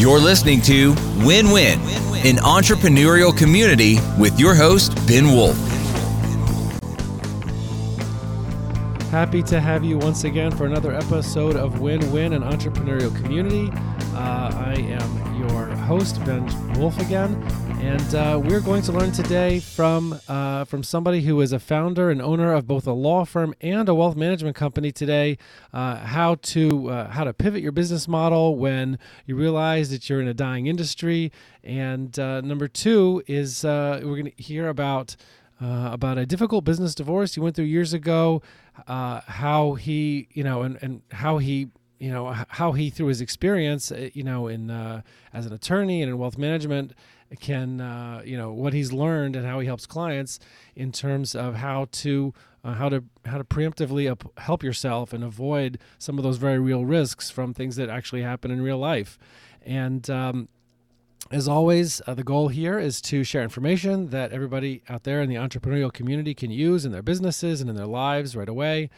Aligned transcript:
You're 0.00 0.18
listening 0.18 0.62
to 0.62 0.94
Win 1.26 1.50
Win, 1.50 1.78
an 2.24 2.36
entrepreneurial 2.36 3.36
community 3.36 3.98
with 4.18 4.40
your 4.40 4.54
host, 4.54 4.94
Ben 5.06 5.26
Wolf. 5.26 5.54
Happy 9.10 9.42
to 9.42 9.60
have 9.60 9.84
you 9.84 9.98
once 9.98 10.24
again 10.24 10.52
for 10.52 10.64
another 10.64 10.94
episode 10.94 11.54
of 11.54 11.80
Win 11.80 12.10
Win, 12.10 12.32
an 12.32 12.40
entrepreneurial 12.40 13.14
community. 13.14 13.68
Uh, 14.14 14.50
I 14.54 14.76
am 14.78 15.38
your 15.38 15.66
host, 15.66 16.24
Ben 16.24 16.46
Wolf, 16.80 16.98
again, 16.98 17.34
and 17.80 18.14
uh, 18.14 18.38
we're 18.42 18.60
going 18.60 18.82
to 18.82 18.92
learn 18.92 19.10
today 19.10 19.58
from 19.58 20.20
uh, 20.28 20.64
from 20.64 20.82
somebody 20.82 21.22
who 21.22 21.40
is 21.40 21.52
a 21.52 21.58
founder 21.58 22.10
and 22.10 22.20
owner 22.20 22.52
of 22.52 22.66
both 22.66 22.86
a 22.86 22.92
law 22.92 23.24
firm 23.24 23.54
and 23.62 23.88
a 23.88 23.94
wealth 23.94 24.16
management 24.16 24.54
company. 24.54 24.92
Today, 24.92 25.38
uh, 25.72 25.96
how 25.96 26.34
to 26.34 26.90
uh, 26.90 27.10
how 27.10 27.24
to 27.24 27.32
pivot 27.32 27.62
your 27.62 27.72
business 27.72 28.06
model 28.06 28.56
when 28.56 28.98
you 29.24 29.34
realize 29.34 29.88
that 29.90 30.10
you're 30.10 30.20
in 30.20 30.28
a 30.28 30.34
dying 30.34 30.66
industry, 30.66 31.32
and 31.64 32.18
uh, 32.18 32.42
number 32.42 32.68
two 32.68 33.22
is 33.26 33.64
we're 33.64 34.00
going 34.00 34.30
to 34.30 34.42
hear 34.42 34.68
about. 34.68 35.16
Uh, 35.62 35.90
about 35.92 36.16
a 36.16 36.24
difficult 36.24 36.64
business 36.64 36.94
divorce 36.94 37.34
he 37.34 37.40
went 37.40 37.54
through 37.54 37.66
years 37.66 37.92
ago, 37.92 38.40
uh, 38.86 39.20
how 39.26 39.74
he, 39.74 40.26
you 40.32 40.42
know, 40.42 40.62
and, 40.62 40.78
and 40.80 41.02
how 41.10 41.36
he, 41.36 41.68
you 41.98 42.10
know, 42.10 42.34
how 42.48 42.72
he 42.72 42.88
through 42.88 43.08
his 43.08 43.20
experience, 43.20 43.92
uh, 43.92 44.08
you 44.14 44.24
know, 44.24 44.46
in 44.46 44.70
uh, 44.70 45.02
as 45.34 45.44
an 45.44 45.52
attorney 45.52 46.00
and 46.00 46.10
in 46.10 46.16
wealth 46.16 46.38
management, 46.38 46.94
can, 47.38 47.80
uh, 47.80 48.22
you 48.24 48.36
know, 48.36 48.52
what 48.52 48.72
he's 48.72 48.92
learned 48.92 49.36
and 49.36 49.46
how 49.46 49.60
he 49.60 49.66
helps 49.66 49.86
clients 49.86 50.40
in 50.74 50.90
terms 50.90 51.34
of 51.34 51.54
how 51.54 51.86
to 51.92 52.34
uh, 52.64 52.74
how 52.74 52.88
to 52.88 53.04
how 53.24 53.38
to 53.38 53.44
preemptively 53.44 54.10
up, 54.10 54.24
help 54.38 54.62
yourself 54.62 55.12
and 55.12 55.22
avoid 55.22 55.78
some 55.98 56.18
of 56.18 56.24
those 56.24 56.38
very 56.38 56.58
real 56.58 56.84
risks 56.84 57.30
from 57.30 57.54
things 57.54 57.76
that 57.76 57.88
actually 57.88 58.22
happen 58.22 58.50
in 58.50 58.60
real 58.62 58.78
life, 58.78 59.18
and. 59.64 60.08
Um, 60.10 60.48
as 61.30 61.46
always, 61.46 62.02
uh, 62.08 62.14
the 62.14 62.24
goal 62.24 62.48
here 62.48 62.76
is 62.80 63.00
to 63.02 63.22
share 63.22 63.42
information 63.42 64.08
that 64.08 64.32
everybody 64.32 64.82
out 64.88 65.04
there 65.04 65.22
in 65.22 65.28
the 65.28 65.36
entrepreneurial 65.36 65.92
community 65.92 66.34
can 66.34 66.50
use 66.50 66.84
in 66.84 66.90
their 66.90 67.02
businesses 67.02 67.60
and 67.60 67.70
in 67.70 67.76
their 67.76 67.86
lives 67.86 68.34
right 68.34 68.48
away. 68.48 68.90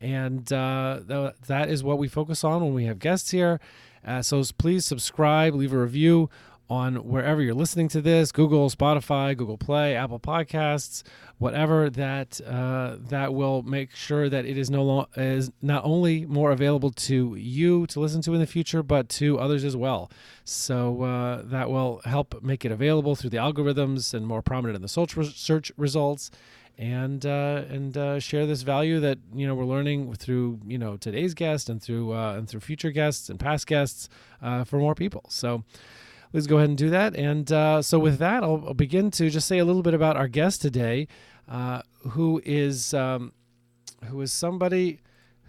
And 0.00 0.52
uh, 0.52 1.00
th- 1.08 1.32
that 1.48 1.68
is 1.68 1.82
what 1.82 1.98
we 1.98 2.06
focus 2.06 2.44
on 2.44 2.62
when 2.62 2.74
we 2.74 2.84
have 2.84 3.00
guests 3.00 3.32
here. 3.32 3.58
Uh, 4.06 4.22
so 4.22 4.42
please 4.58 4.84
subscribe, 4.84 5.54
leave 5.54 5.72
a 5.72 5.78
review 5.78 6.30
on 6.72 6.94
wherever 7.06 7.42
you're 7.42 7.52
listening 7.52 7.86
to 7.86 8.00
this 8.00 8.32
Google, 8.32 8.70
Spotify, 8.70 9.36
Google 9.36 9.58
Play, 9.58 9.94
Apple 9.94 10.18
Podcasts, 10.18 11.02
whatever 11.36 11.90
that 11.90 12.40
uh, 12.46 12.96
that 13.10 13.34
will 13.34 13.62
make 13.62 13.94
sure 13.94 14.30
that 14.30 14.46
it 14.46 14.56
is 14.56 14.70
no 14.70 14.82
lo- 14.82 15.08
is 15.14 15.52
not 15.60 15.84
only 15.84 16.24
more 16.24 16.50
available 16.50 16.90
to 16.90 17.34
you 17.34 17.86
to 17.88 18.00
listen 18.00 18.22
to 18.22 18.32
in 18.32 18.40
the 18.40 18.46
future, 18.46 18.82
but 18.82 19.10
to 19.10 19.38
others 19.38 19.64
as 19.64 19.76
well. 19.76 20.10
So 20.44 21.02
uh, 21.02 21.42
that 21.44 21.70
will 21.70 22.00
help 22.06 22.42
make 22.42 22.64
it 22.64 22.72
available 22.72 23.16
through 23.16 23.30
the 23.30 23.36
algorithms 23.36 24.14
and 24.14 24.26
more 24.26 24.40
prominent 24.40 24.76
in 24.76 24.82
the 24.82 24.88
search 24.88 25.14
search 25.34 25.70
results. 25.76 26.30
And 26.78 27.26
uh, 27.26 27.64
and 27.68 27.96
uh, 27.98 28.18
share 28.18 28.46
this 28.46 28.62
value 28.62 28.98
that 29.00 29.18
you 29.34 29.46
know 29.46 29.54
we're 29.54 29.66
learning 29.66 30.14
through 30.14 30.58
you 30.66 30.78
know 30.78 30.96
today's 30.96 31.34
guest 31.34 31.68
and 31.68 31.82
through 31.82 32.14
uh, 32.14 32.32
and 32.32 32.48
through 32.48 32.60
future 32.60 32.90
guests 32.90 33.28
and 33.28 33.38
past 33.38 33.66
guests 33.66 34.08
uh, 34.40 34.64
for 34.64 34.78
more 34.78 34.94
people. 34.94 35.24
So 35.28 35.64
please 36.32 36.46
go 36.46 36.56
ahead 36.56 36.70
and 36.70 36.78
do 36.78 36.90
that. 36.90 37.14
And 37.14 37.52
uh, 37.52 37.82
so, 37.82 37.98
with 37.98 38.18
that, 38.18 38.42
I'll, 38.42 38.64
I'll, 38.66 38.74
begin 38.74 39.10
to 39.12 39.30
just 39.30 39.46
say 39.46 39.58
a 39.58 39.64
little 39.64 39.82
bit 39.82 39.94
about 39.94 40.16
our 40.16 40.28
guest 40.28 40.62
today, 40.62 41.06
uh, 41.48 41.82
who 42.10 42.42
is 42.44 42.94
um, 42.94 43.32
who 44.06 44.20
is 44.22 44.32
somebody 44.32 45.00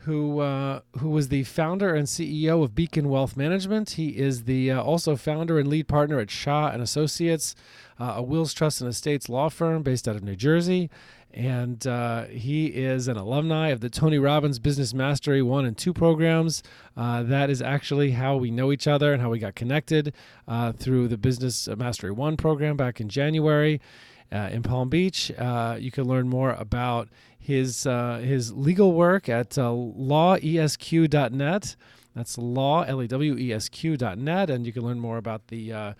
who 0.05 0.39
uh, 0.39 0.81
who 0.99 1.09
was 1.09 1.29
the 1.29 1.43
founder 1.43 1.93
and 1.95 2.07
CEO 2.07 2.63
of 2.63 2.75
Beacon 2.75 3.09
Wealth 3.09 3.37
Management. 3.37 3.91
He 3.91 4.09
is 4.09 4.43
the 4.43 4.71
uh, 4.71 4.81
also 4.81 5.15
founder 5.15 5.59
and 5.59 5.67
lead 5.67 5.87
partner 5.87 6.19
at 6.19 6.29
Shaw 6.29 6.69
and 6.69 6.81
Associates, 6.81 7.55
uh, 7.99 8.15
a 8.17 8.21
wills 8.21 8.53
trust 8.53 8.81
and 8.81 8.89
estates 8.89 9.29
law 9.29 9.49
firm 9.49 9.83
based 9.83 10.07
out 10.07 10.15
of 10.15 10.23
New 10.23 10.35
Jersey 10.35 10.89
and 11.33 11.87
uh, 11.87 12.25
he 12.25 12.67
is 12.67 13.07
an 13.07 13.17
alumni 13.17 13.69
of 13.69 13.79
the 13.79 13.89
Tony 13.89 14.19
Robbins 14.19 14.59
Business 14.59 14.93
Mastery 14.93 15.41
1 15.41 15.65
and 15.65 15.75
2 15.75 15.91
programs. 15.91 16.61
Uh, 16.95 17.23
that 17.23 17.49
is 17.49 17.59
actually 17.59 18.11
how 18.11 18.37
we 18.37 18.51
know 18.51 18.71
each 18.71 18.87
other 18.87 19.13
and 19.13 19.21
how 19.21 19.31
we 19.31 19.39
got 19.39 19.55
connected 19.55 20.13
uh, 20.47 20.71
through 20.73 21.07
the 21.07 21.17
Business 21.17 21.67
Mastery 21.67 22.11
1 22.11 22.37
program 22.37 22.77
back 22.77 23.01
in 23.01 23.09
January 23.09 23.81
in 24.31 24.63
Palm 24.63 24.89
Beach. 24.89 25.29
You 25.29 25.91
can 25.91 26.05
learn 26.05 26.27
more 26.27 26.51
about 26.51 27.09
his, 27.43 27.85
uh, 27.85 28.17
his 28.23 28.53
legal 28.53 28.93
work 28.93 29.27
at 29.29 29.49
lawesq.net. 29.51 30.45
That's 32.15 32.37
law, 32.37 32.83
L 32.83 32.99
A 32.99 33.07
W 33.07 33.37
E 33.37 33.51
S 33.51 33.69
Q.net, 33.69 34.49
and 34.49 34.65
you 34.65 34.71
can 34.71 34.83
learn 34.83 34.99
more 34.99 35.17
about 35.17 35.47
the 35.47 35.73
uh, 35.73 35.93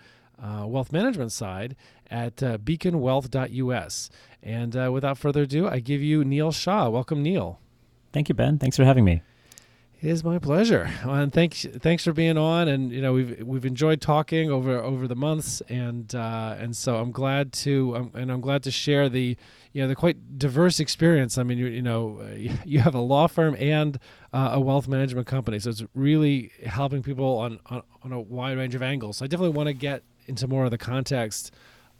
wealth 0.66 0.92
management 0.92 1.32
side 1.32 1.76
at 2.10 2.42
uh, 2.42 2.58
beaconwealth.us. 2.58 4.10
And 4.42 4.76
uh, 4.76 4.90
without 4.92 5.18
further 5.18 5.42
ado, 5.42 5.68
I 5.68 5.80
give 5.80 6.02
you 6.02 6.24
Neil 6.24 6.52
Shaw. 6.52 6.88
Welcome, 6.88 7.22
Neil. 7.22 7.60
Thank 8.12 8.28
you, 8.28 8.34
Ben. 8.34 8.58
Thanks 8.58 8.76
for 8.76 8.84
having 8.84 9.04
me. 9.04 9.22
It 10.00 10.10
is 10.10 10.22
my 10.22 10.38
pleasure, 10.38 10.90
and 11.04 11.32
thanks 11.32 11.64
thanks 11.80 12.04
for 12.04 12.12
being 12.12 12.36
on. 12.36 12.68
And 12.68 12.92
you 12.92 13.00
know 13.00 13.14
we've 13.14 13.42
we've 13.42 13.64
enjoyed 13.64 14.02
talking 14.02 14.50
over 14.50 14.76
over 14.76 15.08
the 15.08 15.16
months, 15.16 15.62
and 15.62 16.14
uh, 16.14 16.56
and 16.58 16.76
so 16.76 16.96
I'm 16.96 17.10
glad 17.10 17.54
to 17.64 17.96
um, 17.96 18.10
and 18.12 18.30
I'm 18.30 18.42
glad 18.42 18.62
to 18.64 18.70
share 18.70 19.08
the 19.08 19.38
you 19.74 19.82
know 19.82 19.88
the 19.88 19.94
quite 19.94 20.38
diverse 20.38 20.80
experience. 20.80 21.36
I 21.36 21.42
mean 21.42 21.58
you, 21.58 21.66
you 21.66 21.82
know 21.82 22.26
you 22.64 22.78
have 22.78 22.94
a 22.94 23.00
law 23.00 23.26
firm 23.26 23.54
and 23.58 23.98
uh, 24.32 24.52
a 24.54 24.60
wealth 24.60 24.88
management 24.88 25.26
company, 25.26 25.58
so 25.58 25.68
it's 25.68 25.84
really 25.94 26.52
helping 26.64 27.02
people 27.02 27.36
on, 27.38 27.60
on 27.66 27.82
on 28.02 28.12
a 28.12 28.20
wide 28.20 28.56
range 28.56 28.74
of 28.74 28.82
angles. 28.82 29.18
So 29.18 29.26
I 29.26 29.28
definitely 29.28 29.56
want 29.56 29.66
to 29.66 29.74
get 29.74 30.02
into 30.26 30.48
more 30.48 30.64
of 30.64 30.70
the 30.70 30.78
context 30.78 31.52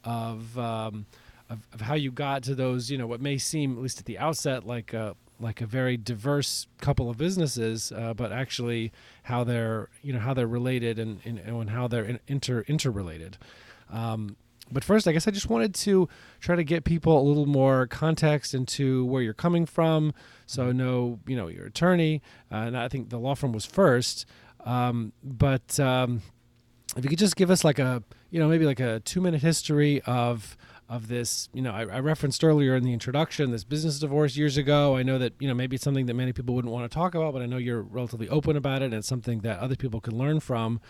of, 0.05 0.59
um, 0.59 1.07
of, 1.51 1.67
of 1.73 1.81
how 1.81 1.95
you 1.95 2.11
got 2.11 2.43
to 2.45 2.55
those, 2.55 2.91
you 2.91 2.99
know, 2.99 3.07
what 3.07 3.21
may 3.21 3.39
seem 3.39 3.77
at 3.77 3.83
least 3.83 3.99
at 3.99 4.07
the 4.07 4.19
outset 4.19 4.67
like 4.67 4.93
a 4.93 5.17
like 5.41 5.61
a 5.61 5.67
very 5.67 5.97
diverse 5.97 6.69
couple 6.81 7.11
of 7.11 7.19
businesses, 7.19 7.91
uh, 7.93 8.15
but 8.15 8.31
actually 8.31 8.93
how 9.25 9.43
they're 9.43 9.89
you 10.03 10.13
know 10.13 10.21
how 10.21 10.33
they're 10.33 10.47
related 10.47 10.99
and 10.99 11.21
and, 11.25 11.39
and 11.41 11.71
how 11.71 11.89
they're 11.89 12.21
inter 12.29 12.65
interrelated. 12.69 13.37
Um, 13.91 14.37
but 14.73 14.83
first, 14.83 15.07
I 15.07 15.13
guess 15.13 15.29
I 15.29 15.31
just 15.31 15.49
wanted 15.49 15.75
to 15.77 16.09
try 16.41 16.57
to 16.57 16.65
get 16.65 16.85
people 16.85 17.21
a 17.21 17.23
little 17.23 17.47
more 17.47 17.87
context 17.87 18.55
into 18.55 19.05
where 19.05 19.23
you're 19.23 19.35
coming 19.35 19.67
from. 19.67 20.15
So 20.47 20.69
I 20.69 20.73
know, 20.73 21.21
you 21.27 21.37
know, 21.37 21.49
your 21.49 21.67
attorney, 21.67 22.23
uh, 22.51 22.57
and 22.57 22.77
I 22.77 22.89
think 22.89 23.11
the 23.11 23.19
law 23.19 23.35
firm 23.35 23.53
was 23.53 23.67
first. 23.67 24.27
Um, 24.65 25.13
but 25.23 25.79
um, 25.79 26.23
if 26.97 27.05
you 27.05 27.11
could 27.11 27.19
just 27.19 27.37
give 27.37 27.51
us 27.51 27.65
like 27.65 27.79
a 27.79 28.03
you 28.31 28.41
know 28.41 28.49
maybe 28.49 28.65
like 28.65 28.81
a 28.81 29.01
two 29.01 29.21
minute 29.21 29.43
history 29.43 30.01
of 30.03 30.57
of 30.89 31.09
this 31.09 31.49
you 31.53 31.63
know 31.63 31.73
I, 31.73 31.83
I, 31.83 32.01
referenced 32.01 32.45
earlier 32.45 32.77
in 32.77 32.85
the 32.85 32.93
introduction 32.93 33.51
this 33.51 33.65
business 33.65 33.99
divorce 33.99 34.37
years 34.37 34.59
ago 34.59 34.97
i 34.97 35.03
know 35.03 35.19
that 35.19 35.33
you 35.39 35.49
know 35.49 35.55
maybe 35.55 35.77
it's 35.77 35.85
something 35.85 36.07
that 36.07 36.15
many 36.15 36.33
people 36.33 36.55
wouldn't 36.55 36.73
want 36.73 36.91
to 36.91 36.95
talk 36.95 37.15
about 37.15 37.33
but 37.33 37.41
i 37.41 37.47
know 37.47 37.57
you're 37.57 37.81
relatively 37.81 38.29
open 38.29 38.57
about 38.57 38.83
it 38.83 38.87
and 38.87 38.95
it's 38.95 39.09
something 39.09 39.41
that 39.41 39.59
other 39.61 39.77
people 39.77 40.01
can 40.01 40.17
learn 40.19 40.41
from 40.41 40.81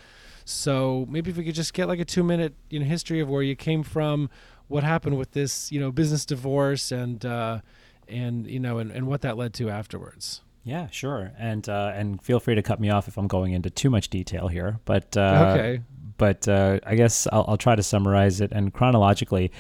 so 0.44 1.06
maybe 1.08 1.30
if 1.30 1.36
we 1.36 1.44
could 1.44 1.54
just 1.54 1.74
get 1.74 1.88
like 1.88 1.98
a 1.98 2.04
two 2.04 2.22
minute 2.22 2.54
you 2.70 2.78
know 2.78 2.86
history 2.86 3.20
of 3.20 3.28
where 3.28 3.42
you 3.42 3.56
came 3.56 3.82
from 3.82 4.28
what 4.68 4.82
happened 4.82 5.18
with 5.18 5.32
this 5.32 5.70
you 5.72 5.80
know 5.80 5.90
business 5.90 6.24
divorce 6.24 6.92
and 6.92 7.24
uh 7.24 7.60
and 8.08 8.46
you 8.46 8.60
know 8.60 8.78
and, 8.78 8.90
and 8.90 9.06
what 9.06 9.22
that 9.22 9.36
led 9.36 9.54
to 9.54 9.70
afterwards 9.70 10.42
yeah, 10.64 10.88
sure, 10.88 11.30
and 11.38 11.68
uh, 11.68 11.92
and 11.94 12.22
feel 12.22 12.40
free 12.40 12.54
to 12.54 12.62
cut 12.62 12.80
me 12.80 12.88
off 12.88 13.06
if 13.06 13.18
I'm 13.18 13.26
going 13.26 13.52
into 13.52 13.68
too 13.68 13.90
much 13.90 14.08
detail 14.08 14.48
here. 14.48 14.80
But 14.86 15.14
uh, 15.14 15.52
okay, 15.54 15.82
but 16.16 16.48
uh, 16.48 16.80
I 16.86 16.94
guess 16.94 17.28
I'll, 17.30 17.44
I'll, 17.46 17.56
try 17.58 17.76
to 17.76 17.82
summarize 17.82 18.40
it. 18.40 18.50
And 18.50 18.72
chronologically, 18.72 19.52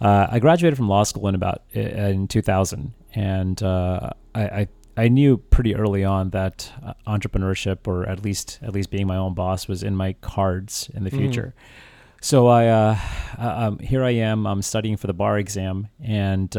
uh, 0.00 0.28
I 0.30 0.38
graduated 0.38 0.78
from 0.78 0.88
law 0.88 1.02
school 1.02 1.28
in 1.28 1.34
about 1.34 1.62
in 1.72 2.26
2000, 2.26 2.94
and 3.14 3.62
uh, 3.62 4.10
I, 4.34 4.42
I, 4.42 4.68
I 4.96 5.08
knew 5.08 5.36
pretty 5.36 5.74
early 5.74 6.04
on 6.04 6.30
that 6.30 6.72
uh, 6.84 6.94
entrepreneurship, 7.06 7.86
or 7.86 8.08
at 8.08 8.22
least 8.22 8.58
at 8.62 8.72
least 8.72 8.90
being 8.90 9.06
my 9.06 9.16
own 9.16 9.34
boss, 9.34 9.68
was 9.68 9.82
in 9.82 9.94
my 9.94 10.14
cards 10.14 10.90
in 10.94 11.04
the 11.04 11.10
mm-hmm. 11.10 11.18
future. 11.18 11.54
Mm. 11.56 12.22
So 12.22 12.46
I 12.46 12.66
uh, 12.68 12.98
um, 13.38 13.78
here 13.78 14.02
I 14.02 14.10
am. 14.10 14.46
I'm 14.46 14.62
studying 14.62 14.96
for 14.96 15.06
the 15.06 15.14
bar 15.14 15.38
exam, 15.38 15.88
and 16.02 16.50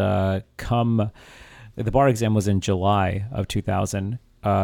come 0.57 1.12
the 1.75 1.91
bar 1.91 2.07
exam 2.07 2.33
was 2.33 2.47
in 2.47 2.62
July 2.62 3.25
of 3.31 3.47
2000. 3.47 4.19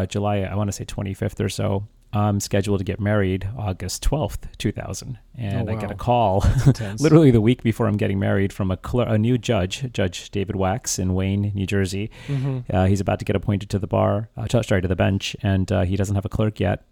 July, 0.07 0.38
I 0.39 0.56
want 0.56 0.69
to 0.69 0.71
say 0.71 0.86
25th 0.86 1.44
or 1.44 1.50
so. 1.50 1.88
I'm 2.13 2.39
scheduled 2.39 2.80
to 2.80 2.83
get 2.83 3.00
married 3.00 3.50
August 3.57 4.04
12th, 4.04 4.56
2000. 4.57 5.18
And 5.36 5.68
oh, 5.68 5.74
wow. 5.74 5.77
I 5.77 5.81
get 5.81 5.92
a 5.92 5.95
call 5.95 6.45
literally 7.00 7.31
the 7.31 7.42
week 7.42 7.63
before 7.63 7.88
I'm 7.88 7.98
getting 7.98 8.19
married 8.19 8.54
from 8.54 8.69
a, 8.69 8.77
cl- 8.77 9.07
a 9.07 9.18
new 9.18 9.38
judge, 9.38 9.92
Judge 9.92 10.30
David 10.30 10.56
Wax 10.56 11.00
in 11.00 11.15
Wayne, 11.15 11.51
New 11.56 11.65
Jersey. 11.65 12.12
Mm-hmm. 12.27 12.75
Uh, 12.75 12.86
he's 12.86 13.01
about 13.01 13.19
to 13.19 13.25
get 13.25 13.36
appointed 13.36 13.69
to 13.71 13.80
the 13.80 13.88
bar, 13.88 14.30
uh, 14.38 14.48
sorry, 14.62 14.81
to 14.81 14.88
the 14.88 14.95
bench, 14.95 15.36
and 15.42 15.71
uh, 15.71 15.81
he 15.81 15.95
doesn't 15.95 16.15
have 16.15 16.25
a 16.25 16.30
clerk 16.30 16.60
yet. 16.60 16.86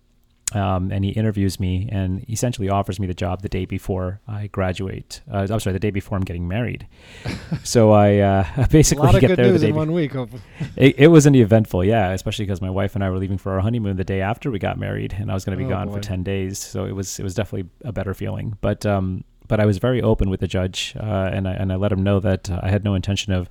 Um, 0.54 0.92
and 0.92 1.06
he 1.06 1.12
interviews 1.12 1.60
me 1.62 1.88
and 1.92 2.26
essentially 2.30 2.68
offers 2.68 3.00
me 3.00 3.08
the 3.08 3.14
job 3.14 3.42
the 3.42 3.48
day 3.48 3.64
before 3.66 4.20
I 4.28 4.48
graduate. 4.48 5.22
Uh, 5.32 5.48
I'm 5.50 5.60
sorry, 5.62 5.72
the 5.74 5.80
day 5.80 5.92
before 5.92 6.18
I'm 6.18 6.26
getting 6.26 6.48
married. 6.48 6.88
so 7.64 7.92
I 7.92 8.18
uh, 8.18 8.68
basically 8.70 9.08
a 9.08 9.12
lot 9.14 9.22
get 9.22 9.36
there 9.38 9.52
the 9.54 9.60
day. 9.60 9.72
one 9.72 9.94
week. 9.94 10.12
it, 10.76 10.96
it 10.98 11.08
was 11.08 11.26
an 11.26 11.36
eventful, 11.36 11.86
yeah, 11.86 12.10
especially 12.12 12.46
because 12.46 12.62
my 12.62 12.70
wife 12.70 12.96
and 12.96 13.04
I 13.04 13.10
were 13.10 13.18
leaving 13.18 13.38
for 13.38 13.54
our 13.54 13.62
honeymoon 13.62 13.96
the 13.96 14.04
day 14.04 14.20
after 14.22 14.52
we 14.52 14.60
got 14.60 14.78
married, 14.78 15.14
and 15.18 15.32
I 15.32 15.34
was 15.34 15.46
going 15.46 15.58
to 15.58 15.64
be 15.64 15.68
Oh, 15.68 15.76
gone 15.76 15.88
boy. 15.88 15.96
for 15.96 16.00
ten 16.02 16.22
days. 16.24 16.60
So 16.60 16.84
it 16.86 16.92
was 16.92 17.18
it 17.20 17.24
was 17.24 17.34
definitely 17.34 17.70
a 17.86 17.94
better 17.94 18.14
feeling. 18.14 18.58
But 18.60 18.86
um, 18.86 19.24
but 19.48 19.60
I 19.62 19.66
was 19.66 19.78
very 19.78 20.02
open 20.02 20.30
with 20.30 20.42
the 20.42 20.48
judge, 20.48 20.94
uh, 21.00 21.30
and 21.34 21.48
I 21.48 21.54
and 21.54 21.72
I 21.72 21.76
let 21.78 21.92
him 21.94 22.04
know 22.04 22.20
that 22.20 22.50
uh, 22.52 22.60
I 22.62 22.70
had 22.70 22.84
no 22.84 22.94
intention 22.96 23.32
of 23.32 23.48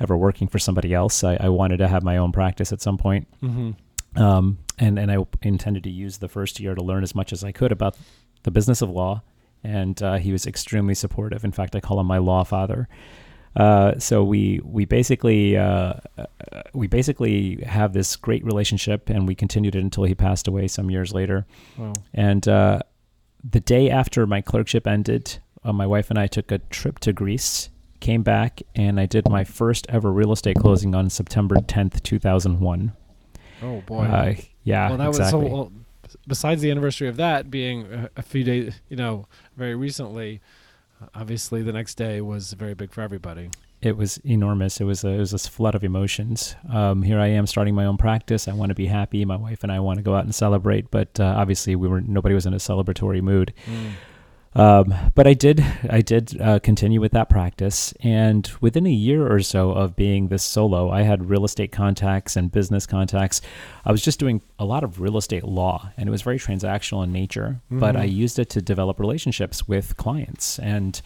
ever 0.00 0.16
working 0.16 0.48
for 0.48 0.58
somebody 0.58 0.94
else. 0.94 1.22
I, 1.24 1.36
I 1.38 1.48
wanted 1.50 1.76
to 1.78 1.88
have 1.88 2.02
my 2.02 2.16
own 2.16 2.32
practice 2.32 2.72
at 2.72 2.80
some 2.80 2.96
point. 2.96 3.28
Mm-hmm. 3.42 3.72
Um, 4.16 4.58
and, 4.78 4.98
and 4.98 5.10
I 5.10 5.18
intended 5.42 5.84
to 5.84 5.90
use 5.90 6.18
the 6.18 6.28
first 6.28 6.60
year 6.60 6.74
to 6.74 6.82
learn 6.82 7.02
as 7.02 7.14
much 7.14 7.32
as 7.32 7.44
I 7.44 7.52
could 7.52 7.72
about 7.72 7.96
the 8.42 8.50
business 8.50 8.82
of 8.82 8.90
law. 8.90 9.22
And 9.64 10.02
uh, 10.02 10.16
he 10.16 10.32
was 10.32 10.46
extremely 10.46 10.94
supportive. 10.94 11.44
In 11.44 11.52
fact, 11.52 11.76
I 11.76 11.80
call 11.80 12.00
him 12.00 12.06
my 12.06 12.18
law 12.18 12.42
father. 12.42 12.88
Uh, 13.54 13.98
so 13.98 14.24
we 14.24 14.60
we 14.64 14.86
basically 14.86 15.56
uh, 15.56 15.94
uh, 16.16 16.26
we 16.72 16.86
basically 16.86 17.56
have 17.66 17.92
this 17.92 18.16
great 18.16 18.44
relationship, 18.44 19.10
and 19.10 19.28
we 19.28 19.34
continued 19.34 19.74
it 19.74 19.80
until 19.80 20.04
he 20.04 20.14
passed 20.14 20.48
away 20.48 20.66
some 20.68 20.90
years 20.90 21.12
later. 21.12 21.46
Wow. 21.76 21.92
And 22.14 22.48
uh, 22.48 22.80
the 23.48 23.60
day 23.60 23.90
after 23.90 24.26
my 24.26 24.40
clerkship 24.40 24.86
ended, 24.86 25.38
uh, 25.64 25.72
my 25.72 25.86
wife 25.86 26.10
and 26.10 26.18
I 26.18 26.26
took 26.28 26.50
a 26.50 26.58
trip 26.58 26.98
to 27.00 27.12
Greece, 27.12 27.68
came 28.00 28.22
back, 28.22 28.62
and 28.74 28.98
I 28.98 29.06
did 29.06 29.28
my 29.28 29.44
first 29.44 29.86
ever 29.90 30.10
real 30.10 30.32
estate 30.32 30.56
closing 30.56 30.94
on 30.94 31.10
September 31.10 31.56
10th, 31.56 32.02
2001. 32.02 32.92
Oh 33.62 33.82
boy. 33.86 34.04
Uh, 34.04 34.34
yeah, 34.64 34.88
well, 34.88 34.98
that 34.98 35.08
exactly. 35.08 35.40
was 35.40 35.48
so. 35.48 35.54
Well, 35.54 35.72
besides 36.26 36.62
the 36.62 36.70
anniversary 36.70 37.08
of 37.08 37.16
that 37.16 37.50
being 37.50 37.86
a, 37.92 38.10
a 38.16 38.22
few 38.22 38.44
days, 38.44 38.80
you 38.88 38.96
know, 38.96 39.26
very 39.56 39.74
recently, 39.74 40.40
obviously 41.14 41.62
the 41.62 41.72
next 41.72 41.94
day 41.94 42.20
was 42.20 42.52
very 42.52 42.74
big 42.74 42.92
for 42.92 43.00
everybody. 43.00 43.50
it 43.80 43.96
was 43.96 44.18
enormous. 44.24 44.80
It 44.80 44.84
was 44.84 45.02
a, 45.04 45.08
it 45.08 45.18
was 45.18 45.30
this 45.32 45.46
flood 45.48 45.74
of 45.74 45.82
emotions. 45.82 46.54
Um, 46.72 47.02
here 47.02 47.18
I 47.18 47.26
am 47.28 47.46
starting 47.46 47.74
my 47.74 47.84
own 47.86 47.96
practice. 47.96 48.46
I 48.46 48.52
want 48.52 48.70
to 48.70 48.74
be 48.76 48.86
happy. 48.86 49.24
My 49.24 49.36
wife 49.36 49.62
and 49.64 49.72
I 49.72 49.80
want 49.80 49.98
to 49.98 50.02
go 50.02 50.14
out 50.14 50.24
and 50.24 50.34
celebrate, 50.34 50.90
but 50.90 51.18
uh, 51.18 51.34
obviously 51.36 51.74
we 51.76 51.88
were 51.88 52.00
nobody 52.00 52.34
was 52.34 52.46
in 52.46 52.54
a 52.54 52.58
celebratory 52.58 53.20
mood. 53.22 53.52
Um, 54.54 54.94
but 55.14 55.26
I 55.26 55.32
did 55.34 55.64
I 55.88 56.02
did 56.02 56.38
uh, 56.40 56.58
continue 56.58 57.00
with 57.00 57.12
that 57.12 57.30
practice, 57.30 57.94
and 58.00 58.50
within 58.60 58.86
a 58.86 58.90
year 58.90 59.30
or 59.30 59.40
so 59.40 59.70
of 59.72 59.96
being 59.96 60.28
this 60.28 60.42
solo, 60.42 60.90
I 60.90 61.02
had 61.02 61.30
real 61.30 61.44
estate 61.44 61.72
contacts 61.72 62.36
and 62.36 62.52
business 62.52 62.86
contacts. 62.86 63.40
I 63.84 63.92
was 63.92 64.02
just 64.02 64.18
doing 64.18 64.42
a 64.58 64.64
lot 64.66 64.84
of 64.84 65.00
real 65.00 65.16
estate 65.16 65.44
law, 65.44 65.90
and 65.96 66.06
it 66.06 66.12
was 66.12 66.20
very 66.22 66.38
transactional 66.38 67.02
in 67.02 67.12
nature. 67.12 67.60
But 67.70 67.94
Mhm. 67.94 68.00
I 68.00 68.04
used 68.04 68.38
it 68.38 68.50
to 68.50 68.60
develop 68.60 69.00
relationships 69.00 69.66
with 69.66 69.96
clients 69.96 70.58
and 70.58 71.00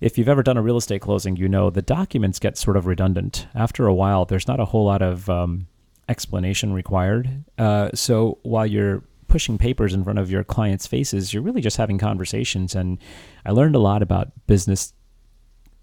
if 0.00 0.16
you've 0.16 0.28
ever 0.28 0.44
done 0.44 0.56
a 0.56 0.62
real 0.62 0.76
estate 0.76 1.00
closing, 1.00 1.34
you 1.36 1.48
know 1.48 1.70
the 1.70 1.82
documents 1.82 2.38
get 2.38 2.56
sort 2.56 2.76
of 2.76 2.86
redundant. 2.86 3.48
After 3.52 3.88
a 3.88 3.94
while, 3.94 4.24
there's 4.24 4.46
not 4.46 4.60
a 4.60 4.66
whole 4.66 4.84
lot 4.84 5.02
of 5.02 5.28
um, 5.28 5.66
explanation 6.08 6.72
required. 6.72 7.42
Uh, 7.58 7.90
so 7.94 8.38
while 8.42 8.64
you're 8.64 9.02
pushing 9.28 9.58
papers 9.58 9.94
in 9.94 10.02
front 10.04 10.18
of 10.18 10.30
your 10.30 10.42
clients' 10.42 10.86
faces, 10.86 11.32
you're 11.32 11.42
really 11.42 11.60
just 11.60 11.76
having 11.76 11.98
conversations. 11.98 12.74
And 12.74 12.98
I 13.44 13.52
learned 13.52 13.76
a 13.76 13.78
lot 13.78 14.02
about 14.02 14.32
business 14.46 14.92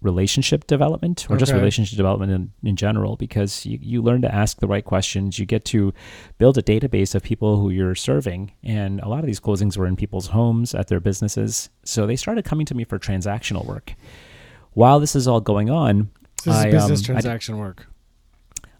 relationship 0.02 0.66
development 0.66 1.26
or 1.30 1.36
just 1.38 1.52
relationship 1.52 1.96
development 1.96 2.30
in, 2.30 2.68
in 2.68 2.76
general 2.76 3.16
because 3.16 3.64
you, 3.64 3.78
you 3.80 4.02
learn 4.02 4.20
to 4.22 4.32
ask 4.32 4.60
the 4.60 4.66
right 4.66 4.84
questions. 4.84 5.38
You 5.38 5.46
get 5.46 5.64
to 5.66 5.92
build 6.38 6.58
a 6.58 6.62
database 6.62 7.14
of 7.14 7.22
people 7.22 7.58
who 7.58 7.70
you're 7.70 7.94
serving. 7.94 8.52
And 8.62 9.00
a 9.00 9.08
lot 9.08 9.20
of 9.20 9.26
these 9.26 9.40
closings 9.40 9.76
were 9.76 9.86
in 9.86 9.96
people's 9.96 10.28
homes, 10.28 10.74
at 10.74 10.88
their 10.88 11.00
businesses. 11.00 11.70
So 11.82 12.06
they 12.06 12.16
started 12.16 12.44
coming 12.44 12.66
to 12.66 12.74
me 12.74 12.84
for 12.84 12.98
transactional 12.98 13.64
work. 13.64 13.94
While 14.72 15.00
this 15.00 15.16
is 15.16 15.26
all 15.26 15.40
going 15.40 15.70
on, 15.70 16.10
So 16.42 16.50
this 16.50 16.58
I, 16.58 16.68
is 16.68 16.74
business 16.74 17.00
um, 17.00 17.04
I 17.04 17.06
transaction 17.06 17.58
work. 17.58 17.86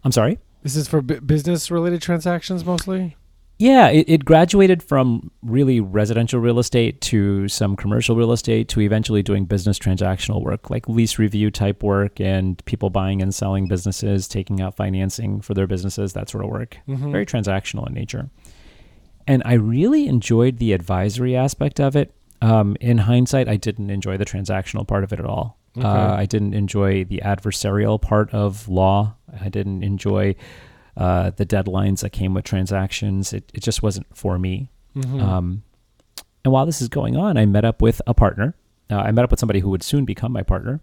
I'm 0.03 0.11
sorry? 0.11 0.37
This 0.61 0.75
is 0.75 0.87
for 0.87 1.01
bu- 1.01 1.21
business 1.21 1.71
related 1.71 2.01
transactions 2.01 2.63
mostly. 2.63 3.17
Yeah, 3.59 3.87
it, 3.87 4.07
it 4.07 4.25
graduated 4.25 4.83
from 4.83 5.31
really 5.41 5.79
residential 5.79 6.39
real 6.39 6.59
estate 6.59 7.01
to 7.01 7.47
some 7.47 7.75
commercial 7.75 8.15
real 8.15 8.31
estate 8.31 8.67
to 8.69 8.81
eventually 8.81 9.23
doing 9.23 9.45
business 9.45 9.79
transactional 9.79 10.43
work, 10.43 10.69
like 10.69 10.87
lease 10.87 11.17
review 11.17 11.49
type 11.49 11.81
work 11.81 12.19
and 12.21 12.63
people 12.65 12.91
buying 12.91 13.21
and 13.21 13.33
selling 13.33 13.67
businesses, 13.67 14.27
taking 14.27 14.61
out 14.61 14.75
financing 14.75 15.41
for 15.41 15.55
their 15.55 15.65
businesses, 15.65 16.13
that 16.13 16.29
sort 16.29 16.43
of 16.43 16.51
work. 16.51 16.77
Mhm. 16.87 17.11
Very 17.11 17.25
transactional 17.25 17.87
in 17.87 17.93
nature. 17.95 18.29
And 19.25 19.41
I 19.43 19.53
really 19.53 20.07
enjoyed 20.07 20.57
the 20.57 20.73
advisory 20.73 21.35
aspect 21.35 21.79
of 21.79 21.95
it. 21.95 22.13
Um, 22.41 22.77
in 22.79 22.99
hindsight, 22.99 23.49
I 23.49 23.55
didn't 23.57 23.89
enjoy 23.89 24.17
the 24.17 24.25
transactional 24.25 24.87
part 24.87 25.03
of 25.03 25.11
it 25.11 25.19
at 25.19 25.25
all. 25.25 25.57
Okay. 25.75 25.85
Uh, 25.87 26.15
I 26.15 26.25
didn't 26.25 26.53
enjoy 26.53 27.03
the 27.03 27.21
adversarial 27.25 27.99
part 28.01 28.31
of 28.33 28.67
law. 28.69 29.15
I 29.41 29.49
didn't 29.49 29.83
enjoy 29.83 30.35
uh, 30.97 31.29
the 31.29 31.45
deadlines 31.45 32.01
that 32.01 32.09
came 32.09 32.33
with 32.33 32.43
transactions. 32.43 33.31
It, 33.31 33.51
it 33.53 33.61
just 33.61 33.83
wasn't 33.83 34.07
for 34.15 34.39
me. 34.39 34.69
Mhm. 34.95 35.21
Um, 35.21 35.63
and 36.43 36.51
while 36.51 36.65
this 36.65 36.81
is 36.81 36.89
going 36.89 37.15
on, 37.15 37.37
I 37.37 37.45
met 37.45 37.65
up 37.65 37.81
with 37.81 38.01
a 38.07 38.13
partner. 38.13 38.55
Uh, 38.89 38.97
I 38.97 39.11
met 39.11 39.23
up 39.23 39.31
with 39.31 39.39
somebody 39.39 39.59
who 39.59 39.69
would 39.69 39.83
soon 39.83 40.05
become 40.05 40.31
my 40.31 40.43
partner, 40.43 40.81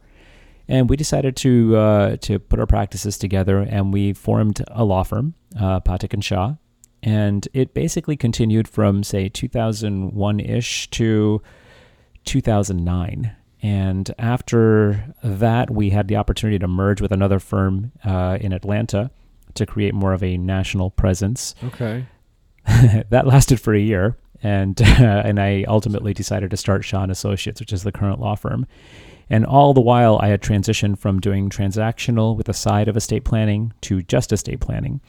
and 0.68 0.88
we 0.88 0.96
decided 0.96 1.36
to 1.36 1.76
uh, 1.76 2.16
to 2.18 2.38
put 2.38 2.60
our 2.60 2.66
practices 2.66 3.18
together, 3.18 3.58
and 3.58 3.92
we 3.92 4.12
formed 4.12 4.62
a 4.68 4.84
law 4.84 5.02
firm, 5.02 5.34
uh, 5.58 5.80
Patek 5.80 6.12
and 6.12 6.24
Shaw, 6.24 6.56
and 7.02 7.48
it 7.52 7.74
basically 7.74 8.16
continued 8.16 8.68
from 8.68 9.02
say 9.02 9.28
2001 9.28 10.38
ish 10.40 10.88
to 10.90 11.42
2009. 12.24 13.34
And 13.62 14.14
after 14.18 15.14
that, 15.22 15.70
we 15.70 15.90
had 15.90 16.08
the 16.08 16.16
opportunity 16.16 16.58
to 16.58 16.68
merge 16.68 17.00
with 17.00 17.12
another 17.12 17.38
firm 17.38 17.92
uh, 18.04 18.36
in 18.38 18.52
Atlanta 18.52 19.10
to 19.54 19.66
create 19.66 19.94
more 19.94 20.12
of 20.12 20.22
a 20.22 20.36
national 20.36 20.90
presence 20.90 21.54
okay. 21.64 22.06
that 22.64 23.26
lasted 23.26 23.60
for 23.60 23.74
a 23.74 23.80
year, 23.80 24.16
and 24.42 24.80
and 24.98 25.40
I 25.40 25.64
ultimately 25.68 26.14
decided 26.14 26.50
to 26.50 26.56
start 26.56 26.84
Shaw 26.84 27.02
and 27.02 27.12
Associates, 27.12 27.60
which 27.60 27.72
is 27.72 27.82
the 27.82 27.92
current 27.92 28.20
law 28.20 28.34
firm. 28.34 28.66
And 29.30 29.46
all 29.46 29.72
the 29.72 29.80
while, 29.80 30.18
I 30.20 30.28
had 30.28 30.42
transitioned 30.42 30.98
from 30.98 31.18
doing 31.18 31.48
transactional 31.48 32.36
with 32.36 32.48
a 32.48 32.52
side 32.52 32.88
of 32.88 32.96
estate 32.96 33.24
planning 33.24 33.72
to 33.82 34.02
just 34.02 34.32
estate 34.32 34.60
planning. 34.60 35.00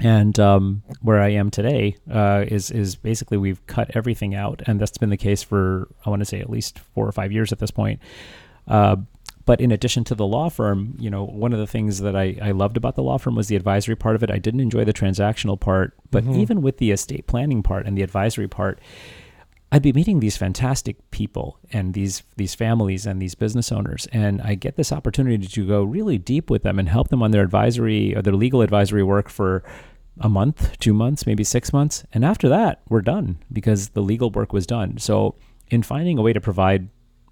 And 0.00 0.38
um, 0.40 0.82
where 1.02 1.20
I 1.20 1.28
am 1.28 1.50
today 1.50 1.96
uh, 2.10 2.44
is 2.48 2.70
is 2.70 2.96
basically 2.96 3.36
we've 3.36 3.64
cut 3.66 3.90
everything 3.94 4.34
out, 4.34 4.62
and 4.66 4.80
that's 4.80 4.96
been 4.96 5.10
the 5.10 5.16
case 5.16 5.42
for 5.42 5.88
I 6.06 6.10
want 6.10 6.20
to 6.20 6.26
say 6.26 6.40
at 6.40 6.48
least 6.48 6.78
four 6.78 7.06
or 7.06 7.12
five 7.12 7.32
years 7.32 7.52
at 7.52 7.58
this 7.58 7.70
point. 7.70 8.00
Uh, 8.66 8.96
but 9.46 9.60
in 9.60 9.72
addition 9.72 10.04
to 10.04 10.14
the 10.14 10.26
law 10.26 10.48
firm, 10.48 10.94
you 10.98 11.10
know, 11.10 11.24
one 11.24 11.52
of 11.52 11.58
the 11.58 11.66
things 11.66 12.00
that 12.00 12.14
I, 12.14 12.36
I 12.42 12.50
loved 12.52 12.76
about 12.76 12.94
the 12.94 13.02
law 13.02 13.18
firm 13.18 13.34
was 13.34 13.48
the 13.48 13.56
advisory 13.56 13.96
part 13.96 14.14
of 14.16 14.22
it. 14.22 14.30
I 14.30 14.38
didn't 14.38 14.60
enjoy 14.60 14.84
the 14.84 14.92
transactional 14.92 15.58
part, 15.58 15.94
but 16.10 16.24
Mhm. 16.24 16.36
even 16.36 16.62
with 16.62 16.78
the 16.78 16.90
estate 16.90 17.26
planning 17.26 17.62
part 17.62 17.86
and 17.86 17.96
the 17.96 18.02
advisory 18.02 18.48
part, 18.48 18.80
I'd 19.72 19.82
be 19.82 19.92
meeting 19.92 20.18
these 20.18 20.36
fantastic 20.36 20.96
people 21.12 21.56
and 21.72 21.94
these 21.94 22.24
these 22.36 22.56
families 22.56 23.06
and 23.06 23.22
these 23.22 23.36
business 23.36 23.70
owners, 23.70 24.08
and 24.12 24.42
I 24.42 24.56
get 24.56 24.74
this 24.76 24.90
opportunity 24.92 25.46
to 25.46 25.66
go 25.66 25.84
really 25.84 26.18
deep 26.18 26.50
with 26.50 26.64
them 26.64 26.78
and 26.80 26.88
help 26.88 27.08
them 27.08 27.22
on 27.22 27.30
their 27.30 27.42
advisory 27.44 28.14
or 28.16 28.20
their 28.22 28.34
legal 28.34 28.62
advisory 28.62 29.04
work 29.04 29.28
for 29.28 29.62
a 30.18 30.28
month, 30.28 30.76
two 30.80 30.92
months, 30.92 31.24
maybe 31.24 31.44
six 31.44 31.72
months, 31.72 32.04
and 32.12 32.24
after 32.24 32.48
that, 32.48 32.80
we're 32.88 33.00
done 33.00 33.38
because 33.52 33.90
the 33.90 34.02
legal 34.02 34.28
work 34.30 34.52
was 34.52 34.66
done. 34.66 34.98
So, 34.98 35.36
in 35.70 35.82
finding 35.84 36.18
a 36.18 36.22
way 36.22 36.32
to 36.32 36.40
provide 36.40 36.88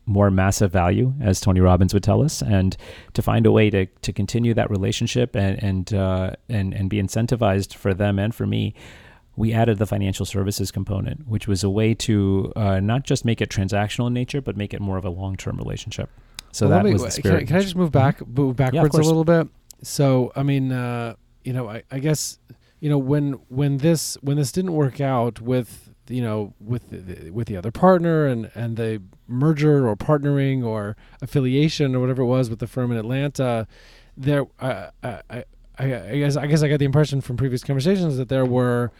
more 0.09 0.31
massive 0.31 0.73
value, 0.73 1.13
as 1.21 1.39
Tony 1.41 1.61
Robbins 1.61 1.93
would 1.93 2.03
tell 2.03 2.23
us, 2.23 2.41
and 2.43 2.77
to 3.13 3.21
find 3.23 3.45
a 3.47 3.53
way 3.53 3.69
to, 3.71 3.87
to 3.87 4.13
continue 4.13 4.55
that 4.55 4.71
relationship 4.71 5.37
and 5.37 5.63
and 5.63 5.93
uh, 5.95 6.31
and 6.49 6.73
and 6.75 6.89
be 6.91 6.97
incentivized 7.01 7.75
for 7.75 7.93
them 7.95 8.19
and 8.19 8.35
for 8.35 8.47
me, 8.47 8.73
we 9.37 9.53
added 9.53 9.79
the 9.79 9.87
financial 9.87 10.25
services 10.27 10.71
component, 10.71 11.29
which 11.29 11.47
was 11.47 11.63
a 11.63 11.71
way 11.71 11.95
to 11.95 12.53
uh, 12.57 12.81
not 12.81 13.05
just 13.05 13.25
make 13.25 13.41
it 13.41 13.51
transactional 13.51 14.07
in 14.09 14.15
nature, 14.15 14.41
but 14.41 14.57
make 14.57 14.73
it 14.75 14.81
more 14.81 14.97
of 14.97 15.05
a 15.05 15.11
long 15.11 15.37
term 15.37 15.57
relationship. 15.59 16.09
So 16.53 16.67
Well, 16.69 16.79
that 16.79 16.85
me- 16.87 16.93
was 16.95 17.03
the 17.03 17.09
can 17.23 17.31
I- 17.31 17.35
spirit. 17.35 17.47
Can, 17.49 17.57
I 17.57 17.61
just 17.61 17.77
move 17.77 17.93
back, 17.93 18.27
move 18.27 18.57
backwards 18.57 18.95
a 18.97 19.03
little 19.03 19.25
bit? 19.25 19.49
So, 19.83 20.33
I 20.35 20.43
mean, 20.43 20.73
uh, 20.73 21.15
you 21.45 21.53
know, 21.53 21.69
I, 21.69 21.83
I 21.91 21.99
guess, 21.99 22.39
you 22.81 22.89
know, 22.89 22.99
when 22.99 23.33
when 23.49 23.77
this 23.79 24.17
when 24.23 24.37
this 24.39 24.51
didn't 24.53 24.73
work 24.73 25.01
out 25.01 25.41
with 25.41 25.88
you 26.09 26.23
know 26.23 26.55
with 26.61 26.91
the, 26.91 27.31
with 27.31 27.49
the 27.49 27.57
other 27.57 27.71
partner 27.71 28.27
and 28.27 28.51
and 28.55 28.77
the 28.77 29.03
merger 29.27 29.87
or 29.89 29.97
partnering 29.97 30.65
or 30.65 30.97
affiliation 31.23 31.95
or 31.95 32.01
whatever 32.01 32.23
it 32.23 32.27
was 32.27 32.49
with 32.51 32.59
the 32.61 32.67
firm 32.67 32.91
in 32.93 32.97
Atlanta, 32.99 33.67
there, 34.17 34.47
uh, 34.61 34.89
I, 35.03 35.21
I, 35.31 35.45
I 35.79 36.19
guess 36.19 36.37
I 36.37 36.47
guess 36.47 36.63
I 36.63 36.69
got 36.69 36.79
the 36.79 36.85
impression 36.87 37.21
from 37.21 37.37
previous 37.37 37.63
conversations 37.63 38.17
that 38.17 38.29
there 38.29 38.45
were 38.47 38.91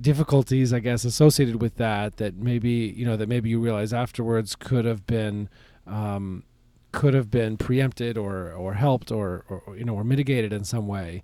difficulties 0.00 0.72
i 0.72 0.80
guess 0.80 1.04
associated 1.04 1.62
with 1.62 1.76
that 1.76 2.16
that 2.16 2.34
maybe 2.36 2.92
you 2.96 3.06
know 3.06 3.16
that 3.16 3.28
maybe 3.28 3.48
you 3.48 3.60
realize 3.60 3.92
afterwards 3.92 4.56
could 4.56 4.84
have 4.84 5.06
been 5.06 5.48
um, 5.86 6.42
could 6.90 7.14
have 7.14 7.30
been 7.30 7.56
preempted 7.56 8.18
or 8.18 8.50
or 8.52 8.74
helped 8.74 9.12
or, 9.12 9.44
or 9.48 9.76
you 9.76 9.84
know 9.84 9.94
or 9.94 10.02
mitigated 10.02 10.52
in 10.52 10.64
some 10.64 10.88
way 10.88 11.22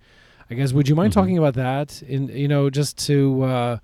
i 0.50 0.55
guess 0.55 0.73
would 0.73 0.89
you 0.89 0.95
mind 0.95 1.11
Mhm. 1.11 1.15
talking 1.15 1.37
about 1.39 1.55
that 1.55 2.00
in 2.03 2.29
you 2.29 2.47
know 2.47 2.71
just 2.71 2.97
to 3.07 3.43
uh, 3.43 3.79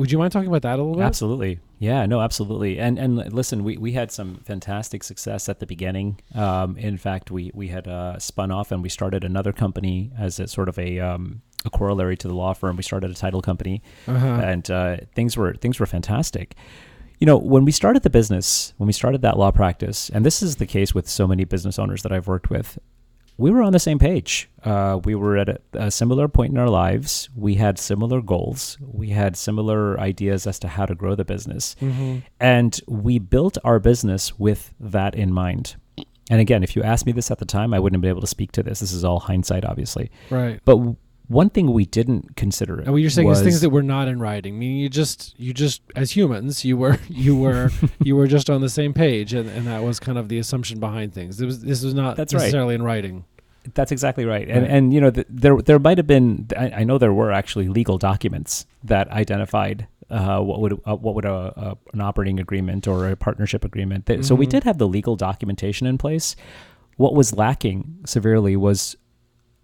Would 0.00 0.10
you 0.10 0.16
mind 0.16 0.32
talking 0.32 0.48
about 0.48 0.62
that 0.62 0.78
a 0.78 0.82
little 0.82 0.94
bit? 0.96 1.04
Absolutely. 1.04 1.60
Yeah, 1.78 2.06
no, 2.06 2.22
absolutely. 2.22 2.80
And 2.80 2.98
and 2.98 3.30
listen, 3.34 3.64
we, 3.64 3.76
we 3.76 3.92
had 3.92 4.10
some 4.10 4.36
fantastic 4.46 5.04
success 5.04 5.46
at 5.48 5.58
the 5.60 5.66
beginning. 5.66 6.18
Um, 6.34 6.78
in 6.78 6.96
fact, 6.96 7.30
we 7.30 7.50
we 7.54 7.68
had 7.68 7.86
uh, 7.86 8.18
spun 8.18 8.50
off 8.50 8.72
and 8.72 8.82
we 8.82 8.88
started 8.88 9.24
another 9.24 9.52
company 9.52 10.10
as 10.18 10.40
a 10.40 10.48
sort 10.48 10.70
of 10.70 10.78
a 10.78 10.98
um, 11.00 11.42
a 11.66 11.70
corollary 11.70 12.16
to 12.16 12.28
the 12.28 12.34
law 12.34 12.54
firm. 12.54 12.76
We 12.76 12.82
started 12.82 13.10
a 13.10 13.14
title 13.14 13.42
company, 13.42 13.82
Uh-huh. 14.08 14.26
and 14.26 14.70
uh, 14.70 14.96
things 15.14 15.36
were 15.36 15.52
things 15.54 15.78
were 15.78 15.86
fantastic. 15.86 16.54
You 17.18 17.26
know, 17.26 17.36
when 17.36 17.66
we 17.66 17.72
started 17.72 18.02
the 18.02 18.08
business, 18.10 18.72
when 18.78 18.86
we 18.86 18.94
started 18.94 19.20
that 19.20 19.36
law 19.36 19.50
practice, 19.50 20.08
and 20.14 20.24
this 20.24 20.42
is 20.42 20.56
the 20.56 20.66
case 20.66 20.94
with 20.94 21.06
so 21.10 21.26
many 21.26 21.44
business 21.44 21.78
owners 21.78 22.02
that 22.04 22.12
I've 22.12 22.26
worked 22.26 22.48
with, 22.48 22.78
we 23.40 23.50
were 23.50 23.62
on 23.62 23.72
the 23.72 23.78
same 23.78 23.98
page. 23.98 24.50
Uh, 24.62 25.00
we 25.02 25.14
were 25.14 25.38
at 25.38 25.48
a, 25.48 25.58
a 25.72 25.90
similar 25.90 26.28
point 26.28 26.52
in 26.52 26.58
our 26.58 26.68
lives. 26.68 27.30
We 27.34 27.54
had 27.54 27.78
similar 27.78 28.20
goals. 28.20 28.76
We 28.80 29.08
had 29.08 29.34
similar 29.34 29.98
ideas 29.98 30.46
as 30.46 30.58
to 30.58 30.68
how 30.68 30.84
to 30.84 30.94
grow 30.94 31.14
the 31.14 31.24
business. 31.24 31.74
Mm-hmm. 31.80 32.18
And 32.38 32.78
we 32.86 33.18
built 33.18 33.56
our 33.64 33.78
business 33.78 34.38
with 34.38 34.74
that 34.78 35.14
in 35.14 35.32
mind. 35.32 35.76
And 36.30 36.38
again, 36.38 36.62
if 36.62 36.76
you 36.76 36.82
asked 36.82 37.06
me 37.06 37.12
this 37.12 37.30
at 37.30 37.38
the 37.38 37.46
time, 37.46 37.72
I 37.72 37.78
wouldn't 37.78 37.96
have 37.96 38.02
been 38.02 38.10
able 38.10 38.20
to 38.20 38.26
speak 38.26 38.52
to 38.52 38.62
this. 38.62 38.80
This 38.80 38.92
is 38.92 39.04
all 39.04 39.20
hindsight, 39.20 39.64
obviously. 39.64 40.10
Right. 40.28 40.60
But 40.66 40.76
one 41.30 41.48
thing 41.48 41.72
we 41.72 41.84
didn't 41.86 42.34
consider. 42.36 42.80
And 42.80 42.90
what 42.90 42.96
you're 42.98 43.08
saying 43.08 43.28
was, 43.28 43.38
is 43.38 43.44
things 43.44 43.60
that 43.60 43.70
were 43.70 43.84
not 43.84 44.08
in 44.08 44.18
writing. 44.18 44.58
Meaning 44.58 44.78
you 44.78 44.88
just 44.88 45.38
you 45.38 45.54
just 45.54 45.80
as 45.94 46.10
humans 46.10 46.64
you 46.64 46.76
were 46.76 46.98
you 47.08 47.36
were 47.36 47.70
you 48.02 48.16
were 48.16 48.26
just 48.26 48.50
on 48.50 48.60
the 48.60 48.68
same 48.68 48.92
page, 48.92 49.32
and, 49.32 49.48
and 49.48 49.66
that 49.66 49.82
was 49.82 50.00
kind 50.00 50.18
of 50.18 50.28
the 50.28 50.38
assumption 50.38 50.80
behind 50.80 51.14
things. 51.14 51.40
It 51.40 51.46
was 51.46 51.60
this 51.62 51.82
was 51.84 51.94
not 51.94 52.16
That's 52.16 52.34
right. 52.34 52.40
necessarily 52.40 52.74
in 52.74 52.82
writing. 52.82 53.24
That's 53.74 53.92
exactly 53.92 54.24
right. 54.24 54.48
And 54.48 54.62
Right. 54.62 54.70
and 54.70 54.92
you 54.92 55.00
know 55.00 55.10
th- 55.10 55.26
there 55.30 55.56
there 55.62 55.78
might 55.78 55.98
have 55.98 56.06
been 56.08 56.48
I, 56.58 56.70
I 56.78 56.84
know 56.84 56.98
there 56.98 57.12
were 57.12 57.30
actually 57.30 57.68
legal 57.68 57.96
documents 57.98 58.66
that 58.84 59.08
identified 59.10 59.86
uh, 60.10 60.40
what 60.40 60.60
would 60.60 60.72
uh, 60.84 60.96
what 60.96 61.14
would 61.14 61.24
a, 61.26 61.52
a 61.56 61.76
an 61.92 62.00
operating 62.00 62.40
agreement 62.40 62.88
or 62.88 63.08
a 63.08 63.14
partnership 63.16 63.64
agreement. 63.64 64.06
That, 64.06 64.24
So 64.24 64.34
we 64.34 64.46
Mhm. 64.46 64.50
did 64.50 64.64
have 64.64 64.78
the 64.78 64.88
legal 64.88 65.14
documentation 65.14 65.86
in 65.86 65.96
place. 65.98 66.34
What 66.96 67.14
was 67.14 67.34
lacking 67.36 67.98
severely 68.04 68.56
was 68.56 68.96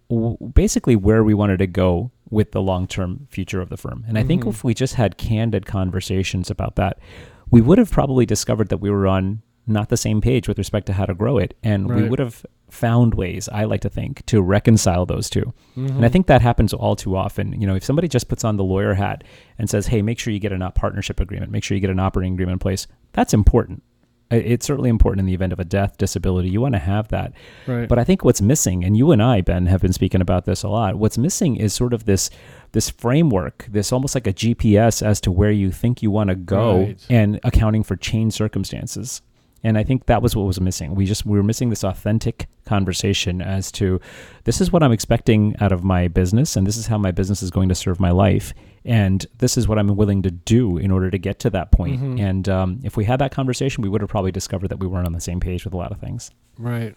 w- 0.09 0.37
basically 0.55 0.97
where 0.97 1.23
we 1.25 1.35
wanted 1.35 1.59
to 1.59 1.67
go 1.67 2.11
with 2.31 2.53
the 2.53 2.63
long 2.63 2.87
term 2.87 3.27
future 3.31 3.61
of 3.61 3.69
the 3.69 3.77
firm. 3.77 4.05
And 4.09 4.19
I 4.19 4.23
think 4.23 4.45
Mhm. 4.45 4.49
if 4.49 4.65
we 4.65 4.75
just 4.75 4.95
had 4.95 5.17
candid 5.17 5.67
conversations 5.67 6.51
about 6.51 6.77
that, 6.77 6.99
we 7.51 7.61
would 7.61 7.79
have 7.79 7.91
probably 7.91 8.27
discovered 8.27 8.69
that 8.69 8.79
we 8.79 8.91
were 8.91 9.07
on 9.07 9.43
not 9.69 9.89
the 9.89 9.97
same 9.97 10.21
page 10.21 10.47
with 10.47 10.59
respect 10.59 10.87
to 10.87 10.93
how 10.93 11.05
to 11.07 11.15
grow 11.15 11.39
it. 11.39 11.55
And 11.63 11.89
we 11.93 12.09
would 12.09 12.19
have 12.21 12.47
found 12.69 13.15
ways, 13.15 13.49
I 13.53 13.65
like 13.65 13.81
to 13.81 13.89
think, 13.89 14.25
to 14.27 14.41
reconcile 14.43 15.07
those 15.07 15.29
2 15.31 15.53
And 15.77 16.05
I 16.05 16.09
Mhm. 16.09 16.13
think 16.13 16.27
that 16.27 16.41
happens 16.43 16.73
all 16.73 16.95
too 16.97 17.17
often. 17.17 17.61
You 17.61 17.67
know, 17.67 17.75
if 17.75 17.85
somebody 17.85 18.07
just 18.09 18.29
puts 18.29 18.45
on 18.45 18.57
the 18.57 18.65
lawyer 18.65 18.95
hat 18.95 19.23
and 19.59 19.69
says, 19.71 19.87
hey, 19.89 20.03
make 20.03 20.19
sure 20.19 20.33
you 20.33 20.39
get 20.41 20.53
a 20.53 20.71
partnership 20.73 21.19
agreement, 21.21 21.51
make 21.53 21.63
sure 21.65 21.75
you 21.77 21.81
get 21.81 21.91
an 21.91 21.99
operating 22.01 22.35
agreement 22.35 22.55
in 22.55 22.59
place, 22.61 22.87
that's 23.13 23.35
important. 23.35 23.83
It's 24.31 24.67
certainly 24.67 24.91
important 24.91 25.21
in 25.21 25.27
the 25.27 25.35
event 25.35 25.53
of 25.53 25.61
a 25.61 25.65
death, 25.65 25.99
disability. 25.99 26.49
You 26.49 26.61
want 26.61 26.75
to 26.75 26.81
have 26.81 27.09
that. 27.09 27.33
right. 27.67 27.89
But 27.89 27.99
I 28.01 28.05
think 28.05 28.25
what's 28.25 28.41
missing, 28.43 28.85
and 28.85 28.97
you 28.97 29.13
and 29.13 29.23
I, 29.23 29.41
Ben, 29.41 29.67
have 29.67 29.81
been 29.81 29.93
speaking 29.93 30.21
about 30.21 30.47
this 30.47 30.65
a 30.65 30.69
lot. 30.69 30.97
What's 30.97 31.17
missing 31.17 31.55
is 31.57 31.73
sort 31.75 31.93
of 31.93 32.05
this 32.07 32.29
this 32.73 32.91
framework, 32.91 33.67
this 33.71 33.93
almost 33.93 34.15
like 34.17 34.27
a 34.27 34.33
GPS 34.33 35.01
as 35.01 35.21
to 35.23 35.31
where 35.31 35.53
you 35.53 35.71
think 35.71 36.03
you 36.03 36.11
want 36.11 36.29
to 36.31 36.35
go, 36.37 36.79
Right. 36.81 37.07
and 37.09 37.39
accounting 37.45 37.83
for 37.85 37.95
change 37.97 38.33
circumstances. 38.35 39.23
And 39.65 39.77
I 39.79 39.83
think 39.83 40.07
that 40.07 40.23
was 40.23 40.37
what 40.37 40.47
was 40.47 40.61
missing. 40.61 40.95
We 40.95 41.07
just 41.07 41.27
we 41.27 41.37
were 41.37 41.43
missing 41.43 41.71
this 41.71 41.83
authentic 41.83 42.47
conversation 42.67 43.41
as 43.41 43.73
to 43.73 44.01
this 44.45 44.61
is 44.61 44.71
what 44.71 44.83
I'm 44.83 44.93
expecting 44.93 45.57
out 45.61 45.73
of 45.73 45.83
my 45.83 46.09
business, 46.09 46.57
and 46.57 46.67
this 46.67 46.77
is 46.77 46.87
how 46.87 46.99
my 46.99 47.11
business 47.11 47.43
is 47.43 47.51
going 47.51 47.69
to 47.71 47.75
serve 47.75 47.99
my 47.99 48.11
life, 48.11 48.53
and 48.85 49.27
this 49.39 49.57
is 49.57 49.67
what 49.67 49.79
I'm 49.79 49.97
willing 49.97 50.23
to 50.23 50.31
do 50.31 50.77
in 50.79 50.91
order 50.91 51.11
to 51.11 51.19
get 51.19 51.39
to 51.41 51.51
that 51.51 51.73
point. 51.73 52.01
Mhm. 52.01 52.21
And 52.21 52.49
um, 52.49 52.81
if 52.85 52.97
we 52.97 53.05
had 53.05 53.19
that 53.21 53.33
conversation, 53.33 53.83
we 53.83 53.89
would 53.89 54.01
have 54.03 54.11
probably 54.11 54.33
discovered 54.33 54.69
that 54.69 54.79
we 54.79 54.87
weren't 54.87 55.07
on 55.07 55.13
the 55.15 55.21
same 55.21 55.41
page 55.41 55.65
with 55.65 55.75
a 55.75 55.77
lot 55.77 55.91
of 55.91 55.99
things. 55.99 56.31
Right. 56.59 56.95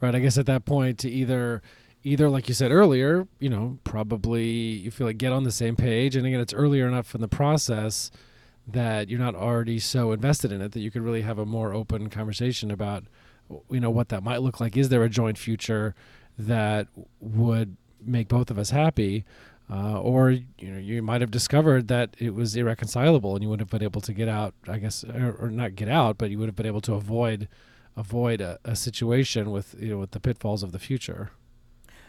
Right. 0.00 0.14
I 0.14 0.20
guess 0.20 0.38
at 0.38 0.46
that 0.46 0.64
point 0.64 0.98
to 1.00 1.10
either 1.10 1.62
either 2.04 2.28
like 2.28 2.48
you 2.48 2.54
said 2.54 2.70
earlier, 2.70 3.26
you 3.40 3.50
know, 3.50 3.78
probably 3.84 4.44
you 4.46 4.90
feel 4.90 5.06
like 5.06 5.18
get 5.18 5.32
on 5.32 5.42
the 5.44 5.50
same 5.50 5.76
page 5.76 6.16
and 6.16 6.26
again 6.26 6.40
it's 6.40 6.54
earlier 6.54 6.86
enough 6.88 7.14
in 7.14 7.20
the 7.20 7.28
process 7.28 8.10
that 8.70 9.08
you're 9.08 9.18
not 9.18 9.34
already 9.34 9.78
so 9.78 10.12
invested 10.12 10.52
in 10.52 10.60
it 10.60 10.72
that 10.72 10.80
you 10.80 10.90
could 10.90 11.02
really 11.02 11.22
have 11.22 11.38
a 11.38 11.46
more 11.46 11.72
open 11.72 12.10
conversation 12.10 12.70
about 12.70 13.04
you 13.70 13.80
know 13.80 13.90
what 13.90 14.10
that 14.10 14.22
might 14.22 14.42
look 14.42 14.60
like. 14.60 14.76
Is 14.76 14.90
there 14.90 15.02
a 15.02 15.08
joint 15.08 15.38
future 15.38 15.94
that 16.38 16.86
would 17.20 17.76
make 18.04 18.28
both 18.28 18.50
of 18.50 18.58
us 18.58 18.70
happy? 18.70 19.24
Uh, 19.70 20.00
or 20.00 20.30
you 20.30 20.46
know 20.60 20.78
you 20.78 21.02
might 21.02 21.20
have 21.20 21.30
discovered 21.30 21.88
that 21.88 22.14
it 22.18 22.34
was 22.34 22.56
irreconcilable 22.56 23.34
and 23.34 23.42
you 23.42 23.50
wouldn't 23.50 23.70
have 23.70 23.78
been 23.78 23.84
able 23.84 24.00
to 24.00 24.14
get 24.14 24.26
out 24.26 24.54
I 24.66 24.78
guess 24.78 25.04
or, 25.04 25.36
or 25.38 25.50
not 25.50 25.74
get 25.74 25.90
out 25.90 26.16
but 26.16 26.30
you 26.30 26.38
would 26.38 26.48
have 26.48 26.56
been 26.56 26.64
able 26.64 26.80
to 26.82 26.94
avoid 26.94 27.48
avoid 27.94 28.40
a, 28.40 28.58
a 28.64 28.74
situation 28.74 29.50
with 29.50 29.74
you 29.78 29.90
know 29.90 29.98
with 29.98 30.12
the 30.12 30.20
pitfalls 30.20 30.62
of 30.62 30.72
the 30.72 30.78
future. 30.78 31.32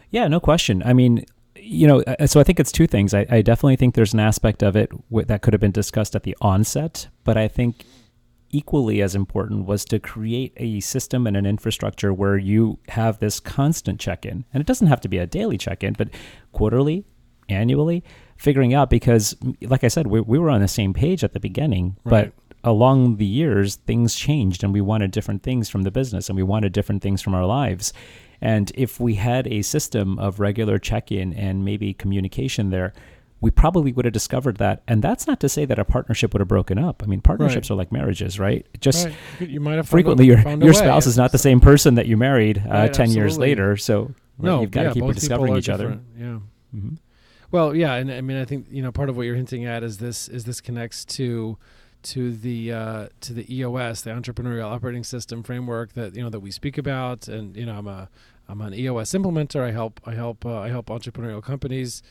Yeah, 0.10 0.28
no 0.28 0.40
question. 0.40 0.82
I 0.84 0.94
mean, 0.94 1.26
you 1.62 1.88
know, 1.88 2.02
uh, 2.02 2.28
so 2.28 2.40
I 2.40 2.44
think 2.44 2.60
it's 2.60 2.72
two 2.72 2.88
things. 2.88 3.14
I, 3.14 3.26
I 3.30 3.42
definitely 3.42 3.76
think 3.76 3.96
there's 3.96 4.14
an 4.14 4.20
aspect 4.20 4.64
of 4.64 4.76
it 4.76 4.90
w- 5.10 5.26
that 5.26 5.42
could 5.42 5.54
have 5.54 5.62
been 5.62 5.72
discussed 5.72 6.16
at 6.16 6.24
the 6.24 6.36
onset, 6.42 7.08
but 7.24 7.38
I 7.38 7.48
think 7.48 7.86
equally 8.52 9.02
as 9.02 9.14
important 9.16 9.66
was 9.66 9.86
to 9.86 10.00
create 10.00 10.54
a 10.58 10.80
system 10.80 11.28
and 11.28 11.38
an 11.38 11.46
infrastructure 11.46 12.12
where 12.14 12.38
you 12.38 12.80
have 12.90 13.20
this 13.20 13.40
constant 13.40 14.00
check 14.00 14.26
in. 14.26 14.44
And 14.54 14.62
it 14.62 14.68
doesn't 14.68 14.88
have 14.88 15.02
to 15.02 15.08
be 15.08 15.20
a 15.20 15.28
daily 15.28 15.58
check 15.58 15.84
in, 15.84 15.94
but 15.94 16.10
quarterly, 16.52 17.06
annually, 17.48 18.04
figuring 18.38 18.74
out 18.74 18.90
because, 18.90 19.36
like 19.62 19.84
I 19.84 19.88
said, 19.88 20.08
we, 20.08 20.22
we 20.22 20.40
were 20.40 20.50
on 20.50 20.62
the 20.62 20.68
same 20.68 20.94
page 20.94 21.24
at 21.24 21.34
the 21.34 21.40
beginning, 21.40 21.98
Right. 22.04 22.32
but 22.34 22.70
along 22.70 23.18
the 23.18 23.26
years, 23.26 23.76
things 23.76 24.16
changed 24.16 24.64
and 24.64 24.74
we 24.74 24.82
wanted 24.82 25.12
different 25.12 25.44
things 25.44 25.70
from 25.70 25.84
the 25.84 25.92
business 25.92 26.28
and 26.30 26.36
we 26.36 26.44
wanted 26.44 26.74
different 26.74 27.02
things 27.04 27.22
from 27.22 27.36
our 27.36 27.46
lives. 27.46 27.94
And 28.42 28.72
if 28.76 29.00
we 29.00 29.16
had 29.16 29.48
a 29.48 29.62
system 29.62 30.18
of 30.20 30.40
regular 30.40 30.78
check 30.80 31.12
in 31.12 31.34
and 31.34 31.66
maybe 31.66 31.94
communication 31.94 32.70
there, 32.70 32.94
we 33.42 33.52
probably 33.52 33.92
would 33.94 34.04
have 34.06 34.14
discovered 34.14 34.58
that. 34.58 34.82
And 34.88 35.02
that's 35.02 35.26
not 35.28 35.40
to 35.42 35.50
say 35.50 35.64
that 35.66 35.80
a 35.80 35.86
partnership 35.86 36.34
would 36.34 36.42
have 36.42 36.48
broken 36.48 36.78
up. 36.78 37.02
I 37.04 37.06
mean, 37.06 37.22
partnerships 37.22 37.72
are 37.72 37.76
like 37.76 37.92
marriages, 37.92 38.40
right? 38.40 38.66
Just 38.82 39.08
Right. 39.40 39.50
You- 39.50 39.60
might 39.62 39.76
have 39.76 39.88
frequently 39.88 40.26
your 40.26 40.40
your 40.40 40.58
way. 40.60 40.74
spouse 40.74 41.06
is 41.08 41.16
not 41.18 41.32
the 41.32 41.38
same 41.38 41.60
person 41.62 41.96
that 41.96 42.06
you 42.08 42.18
married 42.18 42.58
uh, 42.66 42.70
Right, 42.70 42.94
10 42.94 43.12
years 43.12 43.38
later. 43.38 43.78
So 43.78 44.02
right, 44.02 44.14
No, 44.40 44.62
you've 44.62 44.72
got 44.72 44.82
yeah, 44.82 44.88
to 44.90 44.94
keep 44.94 45.02
both 45.02 45.10
rediscovering 45.10 45.48
people 45.54 45.56
are 45.56 45.60
each 45.60 45.70
other. 45.70 45.84
different. 45.86 46.04
Yeah. 46.74 46.80
hmm 46.80 46.94
Well, 47.52 47.74
yeah, 47.76 47.94
and 47.96 48.12
I 48.12 48.22
mean, 48.22 48.38
I 48.38 48.46
think 48.46 48.68
you 48.70 48.82
know 48.84 48.92
part 48.92 49.10
of 49.10 49.16
what 49.18 49.24
you're 49.26 49.36
hinting 49.36 49.66
at 49.66 49.84
is 49.84 49.98
this 50.00 50.28
is 50.28 50.44
this 50.44 50.60
connects 50.62 51.04
to 51.06 51.58
to 52.04 52.32
the 52.32 52.72
uh, 52.72 53.08
to 53.22 53.34
the 53.34 53.54
EOS, 53.54 54.02
the 54.02 54.12
Entrepreneurial 54.12 54.72
Operating 54.72 55.04
System 55.04 55.44
framework 55.44 55.94
that 55.94 56.16
you 56.16 56.24
know 56.24 56.30
that 56.30 56.40
we 56.40 56.52
speak 56.52 56.78
about, 56.78 57.28
and 57.28 57.56
you 57.56 57.66
know 57.66 57.78
I'm 57.78 57.88
a 57.88 58.10
I'm 58.48 58.62
an 58.62 58.74
EOS 58.74 59.12
implementer. 59.12 59.62
I 59.62 59.72
help 59.72 60.00
I 60.06 60.14
help 60.14 60.46
uh, 60.46 60.60
I 60.60 60.70
help 60.70 60.88
entrepreneurial 60.88 61.44
companies 61.44 62.02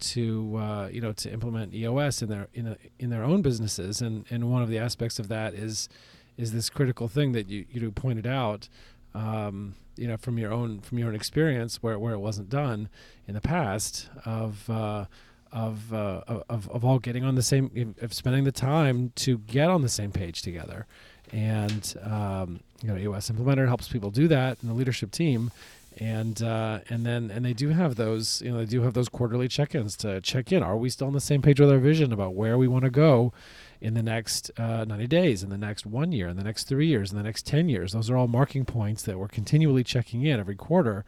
to 0.00 0.56
uh, 0.56 0.88
you 0.92 1.00
know 1.00 1.12
to 1.12 1.32
implement 1.32 1.74
EOS 1.74 2.22
in 2.22 2.28
their 2.28 2.48
in 2.54 2.66
a, 2.68 2.76
in 2.98 3.10
their 3.10 3.24
own 3.24 3.42
businesses, 3.42 4.00
and 4.00 4.24
and 4.30 4.50
one 4.50 4.62
of 4.62 4.68
the 4.68 4.78
aspects 4.78 5.18
of 5.18 5.28
that 5.28 5.54
is 5.54 5.88
is 6.36 6.52
this 6.52 6.70
critical 6.70 7.08
thing 7.08 7.32
that 7.32 7.48
you 7.48 7.64
you 7.70 7.90
pointed 7.90 8.26
out. 8.26 8.68
Um, 9.14 9.74
you 9.96 10.06
know, 10.06 10.16
from 10.16 10.38
your 10.38 10.52
own 10.52 10.80
from 10.80 10.98
your 10.98 11.08
own 11.08 11.14
experience, 11.14 11.82
where, 11.82 11.98
where 11.98 12.14
it 12.14 12.20
wasn't 12.20 12.48
done 12.48 12.88
in 13.26 13.34
the 13.34 13.40
past, 13.40 14.08
of 14.24 14.70
uh, 14.70 15.06
of, 15.52 15.92
uh, 15.92 16.22
of 16.48 16.68
of 16.70 16.84
all 16.84 16.98
getting 16.98 17.24
on 17.24 17.34
the 17.34 17.42
same, 17.42 17.94
of 18.00 18.12
spending 18.12 18.44
the 18.44 18.52
time 18.52 19.12
to 19.16 19.38
get 19.38 19.68
on 19.70 19.82
the 19.82 19.88
same 19.88 20.12
page 20.12 20.42
together, 20.42 20.86
and 21.32 21.94
um, 22.02 22.60
you 22.82 22.88
know, 22.88 22.96
EOS 22.96 23.30
Implementer 23.30 23.66
helps 23.66 23.88
people 23.88 24.10
do 24.10 24.28
that, 24.28 24.58
and 24.60 24.70
the 24.70 24.74
leadership 24.74 25.10
team, 25.10 25.50
and 25.98 26.42
uh, 26.42 26.80
and 26.88 27.04
then 27.04 27.30
and 27.30 27.44
they 27.44 27.52
do 27.52 27.70
have 27.70 27.96
those, 27.96 28.42
you 28.42 28.50
know, 28.50 28.58
they 28.58 28.66
do 28.66 28.82
have 28.82 28.94
those 28.94 29.08
quarterly 29.08 29.48
check-ins 29.48 29.96
to 29.98 30.20
check 30.20 30.52
in. 30.52 30.62
Are 30.62 30.76
we 30.76 30.90
still 30.90 31.06
on 31.06 31.12
the 31.12 31.20
same 31.20 31.42
page 31.42 31.60
with 31.60 31.70
our 31.70 31.78
vision 31.78 32.12
about 32.12 32.34
where 32.34 32.58
we 32.58 32.68
want 32.68 32.84
to 32.84 32.90
go? 32.90 33.32
in 33.80 33.94
the 33.94 34.02
next 34.02 34.50
uh, 34.58 34.84
90 34.84 35.06
days, 35.06 35.42
in 35.42 35.50
the 35.50 35.58
next 35.58 35.86
one 35.86 36.10
year, 36.10 36.28
in 36.28 36.36
the 36.36 36.42
next 36.42 36.64
three 36.64 36.86
years, 36.88 37.12
in 37.12 37.16
the 37.16 37.22
next 37.22 37.46
10 37.46 37.68
years. 37.68 37.92
Those 37.92 38.10
are 38.10 38.16
all 38.16 38.26
marking 38.26 38.64
points 38.64 39.02
that 39.02 39.18
we're 39.18 39.28
continually 39.28 39.84
checking 39.84 40.24
in 40.24 40.40
every 40.40 40.56
quarter 40.56 41.04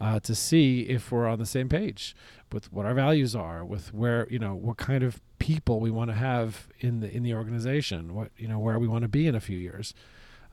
uh, 0.00 0.20
to 0.20 0.34
see 0.34 0.82
if 0.82 1.10
we're 1.10 1.26
on 1.26 1.38
the 1.38 1.46
same 1.46 1.68
page 1.68 2.14
with 2.52 2.72
what 2.72 2.86
our 2.86 2.94
values 2.94 3.34
are, 3.34 3.64
with 3.64 3.92
where 3.92 4.26
you 4.30 4.38
know 4.38 4.54
what 4.54 4.76
kind 4.76 5.02
of 5.02 5.20
people 5.38 5.80
we 5.80 5.90
want 5.90 6.10
to 6.10 6.16
have 6.16 6.68
in 6.80 7.00
the 7.00 7.14
in 7.14 7.22
the 7.22 7.34
organization, 7.34 8.14
what 8.14 8.30
you 8.36 8.48
know 8.48 8.58
where 8.58 8.78
we 8.78 8.86
want 8.86 9.02
to 9.02 9.08
be 9.08 9.26
in 9.26 9.34
a 9.34 9.40
few 9.40 9.58
years. 9.58 9.94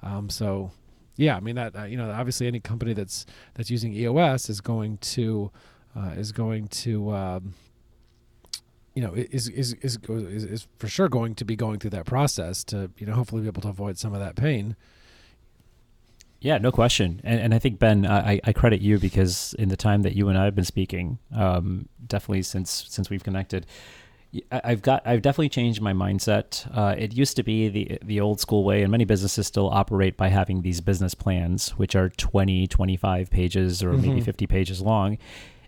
Um, 0.01 0.29
so, 0.29 0.71
yeah, 1.15 1.35
I 1.35 1.39
mean 1.39 1.55
that 1.55 1.75
uh, 1.75 1.83
you 1.83 1.97
know 1.97 2.09
obviously 2.11 2.47
any 2.47 2.59
company 2.59 2.93
that's 2.93 3.25
that's 3.53 3.69
using 3.69 3.93
EOS 3.93 4.49
is 4.49 4.61
going 4.61 4.97
to 4.97 5.51
uh, 5.95 6.13
is 6.17 6.31
going 6.31 6.67
to 6.67 7.11
um, 7.11 7.53
you 8.95 9.01
know 9.01 9.13
is 9.13 9.47
is, 9.47 9.73
is 9.73 9.99
is 10.07 10.43
is 10.43 10.67
for 10.79 10.87
sure 10.87 11.07
going 11.07 11.35
to 11.35 11.45
be 11.45 11.55
going 11.55 11.79
through 11.79 11.91
that 11.91 12.05
process 12.05 12.63
to 12.65 12.89
you 12.97 13.05
know 13.05 13.13
hopefully 13.13 13.41
be 13.41 13.47
able 13.47 13.61
to 13.61 13.69
avoid 13.69 13.97
some 13.97 14.13
of 14.13 14.19
that 14.19 14.35
pain. 14.35 14.75
Yeah, 16.45 16.59
no 16.59 16.71
question. 16.71 17.21
And, 17.23 17.39
and 17.39 17.53
I 17.55 17.59
think 17.59 17.79
Ben, 17.79 18.05
I, 18.05 18.39
I 18.43 18.53
credit 18.53 18.79
you 18.79 18.99
because 18.99 19.55
in 19.57 19.69
the 19.69 19.75
time 19.75 20.03
that 20.03 20.15
you 20.15 20.29
and 20.29 20.37
I 20.37 20.45
have 20.45 20.53
been 20.53 20.63
speaking, 20.63 21.17
um, 21.35 21.89
definitely 22.05 22.43
since 22.43 22.85
since 22.87 23.09
we've 23.09 23.23
connected, 23.23 23.65
I've 24.51 24.83
got 24.83 25.01
I've 25.07 25.23
definitely 25.23 25.49
changed 25.49 25.81
my 25.81 25.91
mindset. 25.91 26.69
Uh, 26.71 26.93
it 26.95 27.13
used 27.13 27.35
to 27.37 27.43
be 27.43 27.69
the 27.69 27.97
the 28.03 28.21
old 28.21 28.39
school 28.39 28.63
way, 28.63 28.83
and 28.83 28.91
many 28.91 29.05
businesses 29.05 29.47
still 29.47 29.69
operate 29.69 30.17
by 30.17 30.27
having 30.27 30.61
these 30.61 30.81
business 30.81 31.15
plans, 31.15 31.69
which 31.79 31.95
are 31.95 32.09
20, 32.09 32.67
25 32.67 33.31
pages 33.31 33.81
or 33.81 33.93
maybe 33.93 34.21
50 34.21 34.45
pages 34.45 34.81
long. 34.81 35.17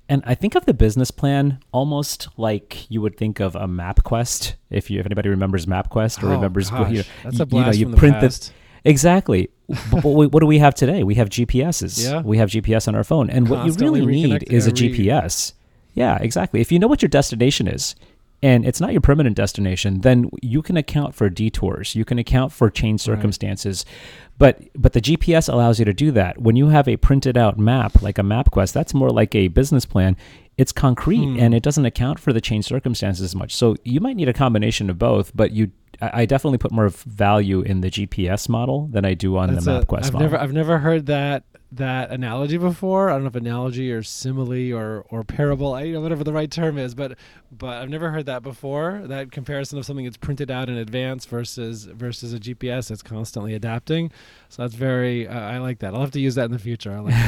And 0.08 0.22
I 0.28 0.36
think 0.36 0.54
of 0.54 0.66
the 0.66 0.76
business 0.76 1.10
plan 1.10 1.60
almost 1.72 2.28
like 2.38 2.90
you 2.92 3.02
would 3.02 3.18
think 3.18 3.40
of 3.40 3.56
a 3.56 3.66
MapQuest. 3.68 4.54
If 4.70 4.92
you 4.92 5.00
if 5.00 5.08
anybody 5.08 5.30
remembers 5.30 5.66
MapQuest 5.66 6.22
or 6.22 6.28
Oh, 6.28 6.32
remembers, 6.34 6.70
gosh, 6.70 6.92
you 6.92 6.98
know, 7.00 7.04
that's 7.24 7.38
you, 7.40 7.44
a 7.44 7.46
blast 7.48 7.80
you 7.80 7.86
from 7.86 7.92
know, 7.94 7.96
the 7.96 7.96
you 7.96 8.12
print 8.12 8.16
past. 8.22 8.48
the 8.48 8.67
exactly. 8.88 9.50
but 9.92 10.04
what, 10.04 10.40
do 10.40 10.46
we 10.46 10.60
have 10.60 10.74
today? 10.76 11.04
We 11.04 11.16
have 11.16 11.30
GPSs. 11.30 12.04
Yeah. 12.04 12.22
We 12.22 12.38
have 12.38 12.50
GPS 12.50 12.88
on 12.88 12.96
our 12.96 13.04
phone, 13.04 13.30
and 13.30 13.50
what 13.50 13.66
you 13.66 13.74
really 13.74 14.06
need 14.06 14.44
is 14.52 14.66
a 14.68 14.72
GPS. 14.72 15.54
Yeah, 15.94 16.18
exactly. 16.22 16.62
If 16.62 16.72
you 16.72 16.80
know 16.80 16.88
what 16.88 17.02
your 17.02 17.10
destination 17.10 17.68
is, 17.68 17.96
and 18.44 18.66
it's 18.66 18.80
not 18.80 18.92
your 18.92 19.02
permanent 19.02 19.36
destination, 19.36 20.02
then 20.02 20.30
you 20.44 20.62
can 20.62 20.78
account 20.78 21.16
for 21.16 21.28
detours. 21.28 21.96
You 21.96 22.06
can 22.06 22.20
account 22.20 22.54
for 22.54 22.70
changed 22.70 23.04
circumstances. 23.04 23.84
But 24.38 24.62
but 24.76 24.94
the 24.94 25.02
GPS 25.02 25.52
allows 25.52 25.80
you 25.80 25.86
to 25.86 25.94
do 25.94 26.12
that. 26.12 26.40
When 26.40 26.56
you 26.56 26.68
have 26.68 26.88
a 26.88 26.98
printed 26.98 27.36
out 27.36 27.58
map, 27.58 28.02
like 28.04 28.20
a 28.20 28.22
MapQuest, 28.22 28.74
that's 28.74 28.94
more 28.94 29.10
like 29.10 29.34
a 29.34 29.48
business 29.48 29.86
plan. 29.86 30.16
It's 30.56 30.72
concrete 30.72 31.26
Hmm. 31.26 31.40
and 31.40 31.54
it 31.56 31.64
doesn't 31.64 31.86
account 31.86 32.20
for 32.20 32.32
the 32.32 32.42
changed 32.42 32.68
circumstances 32.68 33.24
as 33.24 33.36
much. 33.36 33.56
So 33.56 33.76
you 33.84 34.00
might 34.00 34.16
need 34.16 34.30
a 34.30 34.34
combination 34.34 34.90
of 34.90 35.00
both, 35.00 35.36
but 35.36 35.52
you 35.52 35.72
I 36.02 36.22
I 36.22 36.26
definitely 36.26 36.58
put 36.58 36.72
more 36.72 36.90
value 36.90 37.62
in 37.62 37.82
the 37.82 37.90
GPS 37.90 38.48
model 38.50 38.88
than 38.92 39.06
I 39.06 39.14
do 39.14 39.38
on 39.38 39.54
That's 39.54 39.66
the 39.66 39.80
a- 39.80 39.86
MapQuest 39.86 40.06
I've 40.06 40.14
model. 40.14 40.20
never 40.20 40.38
I've 40.40 40.54
never 40.54 40.78
heard 40.80 41.06
that 41.08 41.44
that 41.72 42.12
analogy 42.12 42.58
before. 42.58 43.10
I 43.10 43.14
don't 43.14 43.24
know 43.24 43.28
if 43.28 43.36
analogy 43.36 43.92
or 43.92 44.04
simile 44.04 44.74
or 44.74 45.06
or 45.10 45.24
parable, 45.24 45.74
I, 45.74 45.84
you 45.84 45.94
know, 45.94 46.02
whatever 46.02 46.24
the 46.24 46.34
right 46.34 46.50
term 46.50 46.78
is, 46.78 46.96
but 46.96 47.18
but 47.52 47.82
I've 47.82 47.90
never 47.90 48.10
heard 48.12 48.26
that 48.28 48.44
before. 48.44 49.02
That 49.06 49.32
comparison 49.32 49.78
of 49.78 49.86
something 49.86 50.06
that's 50.06 50.18
printed 50.18 50.50
out 50.50 50.70
in 50.70 50.78
advance 50.78 51.26
versus 51.26 51.86
versus 51.86 52.34
a 52.34 52.40
GPS 52.40 52.90
that's 52.90 53.02
constantly 53.02 53.54
adapting. 53.54 54.12
So 54.50 54.62
that's 54.62 54.76
very 54.76 55.28
uh, 55.28 55.40
I 55.40 55.58
like 55.58 55.80
that. 55.80 55.94
I'll 55.94 56.02
have 56.02 56.12
to 56.12 56.22
use 56.22 56.36
that 56.36 56.46
in 56.46 56.52
the 56.52 56.60
future. 56.60 57.00
Like. 57.02 57.16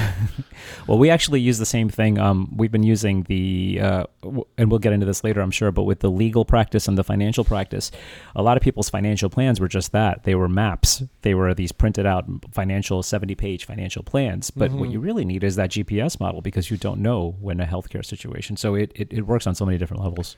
Well, 0.87 0.97
we 0.97 1.09
actually 1.09 1.39
use 1.39 1.57
the 1.57 1.65
same 1.65 1.89
thing. 1.89 2.17
Um, 2.17 2.51
we've 2.55 2.71
been 2.71 2.83
using 2.83 3.23
the, 3.23 3.79
uh, 3.81 4.03
w- 4.21 4.45
and 4.57 4.69
we'll 4.71 4.79
get 4.79 4.91
into 4.93 5.05
this 5.05 5.23
later, 5.23 5.41
I'm 5.41 5.51
sure, 5.51 5.71
but 5.71 5.83
with 5.83 5.99
the 5.99 6.09
legal 6.09 6.45
practice 6.45 6.87
and 6.87 6.97
the 6.97 7.03
financial 7.03 7.43
practice, 7.43 7.91
a 8.35 8.41
lot 8.41 8.57
of 8.57 8.63
people's 8.63 8.89
financial 8.89 9.29
plans 9.29 9.59
were 9.59 9.67
just 9.67 9.91
that. 9.91 10.23
They 10.23 10.35
were 10.35 10.49
maps. 10.49 11.03
They 11.21 11.33
were 11.35 11.53
these 11.53 11.71
printed 11.71 12.05
out 12.05 12.25
financial 12.51 13.03
70 13.03 13.35
page 13.35 13.65
financial 13.65 14.03
plans. 14.03 14.28
But 14.55 14.71
what 14.71 14.89
you 14.89 14.99
really 14.99 15.25
need 15.25 15.43
is 15.43 15.55
that 15.55 15.71
GPS 15.71 16.19
model 16.19 16.41
because 16.41 16.69
you 16.69 16.77
don't 16.77 17.01
know 17.01 17.35
when 17.39 17.59
a 17.59 17.65
healthcare 17.65 18.05
situation. 18.05 18.57
So 18.57 18.75
it, 18.75 18.91
it, 18.95 19.11
it 19.11 19.21
works 19.21 19.47
on 19.47 19.55
so 19.55 19.65
many 19.65 19.77
different 19.77 20.03
levels. 20.03 20.37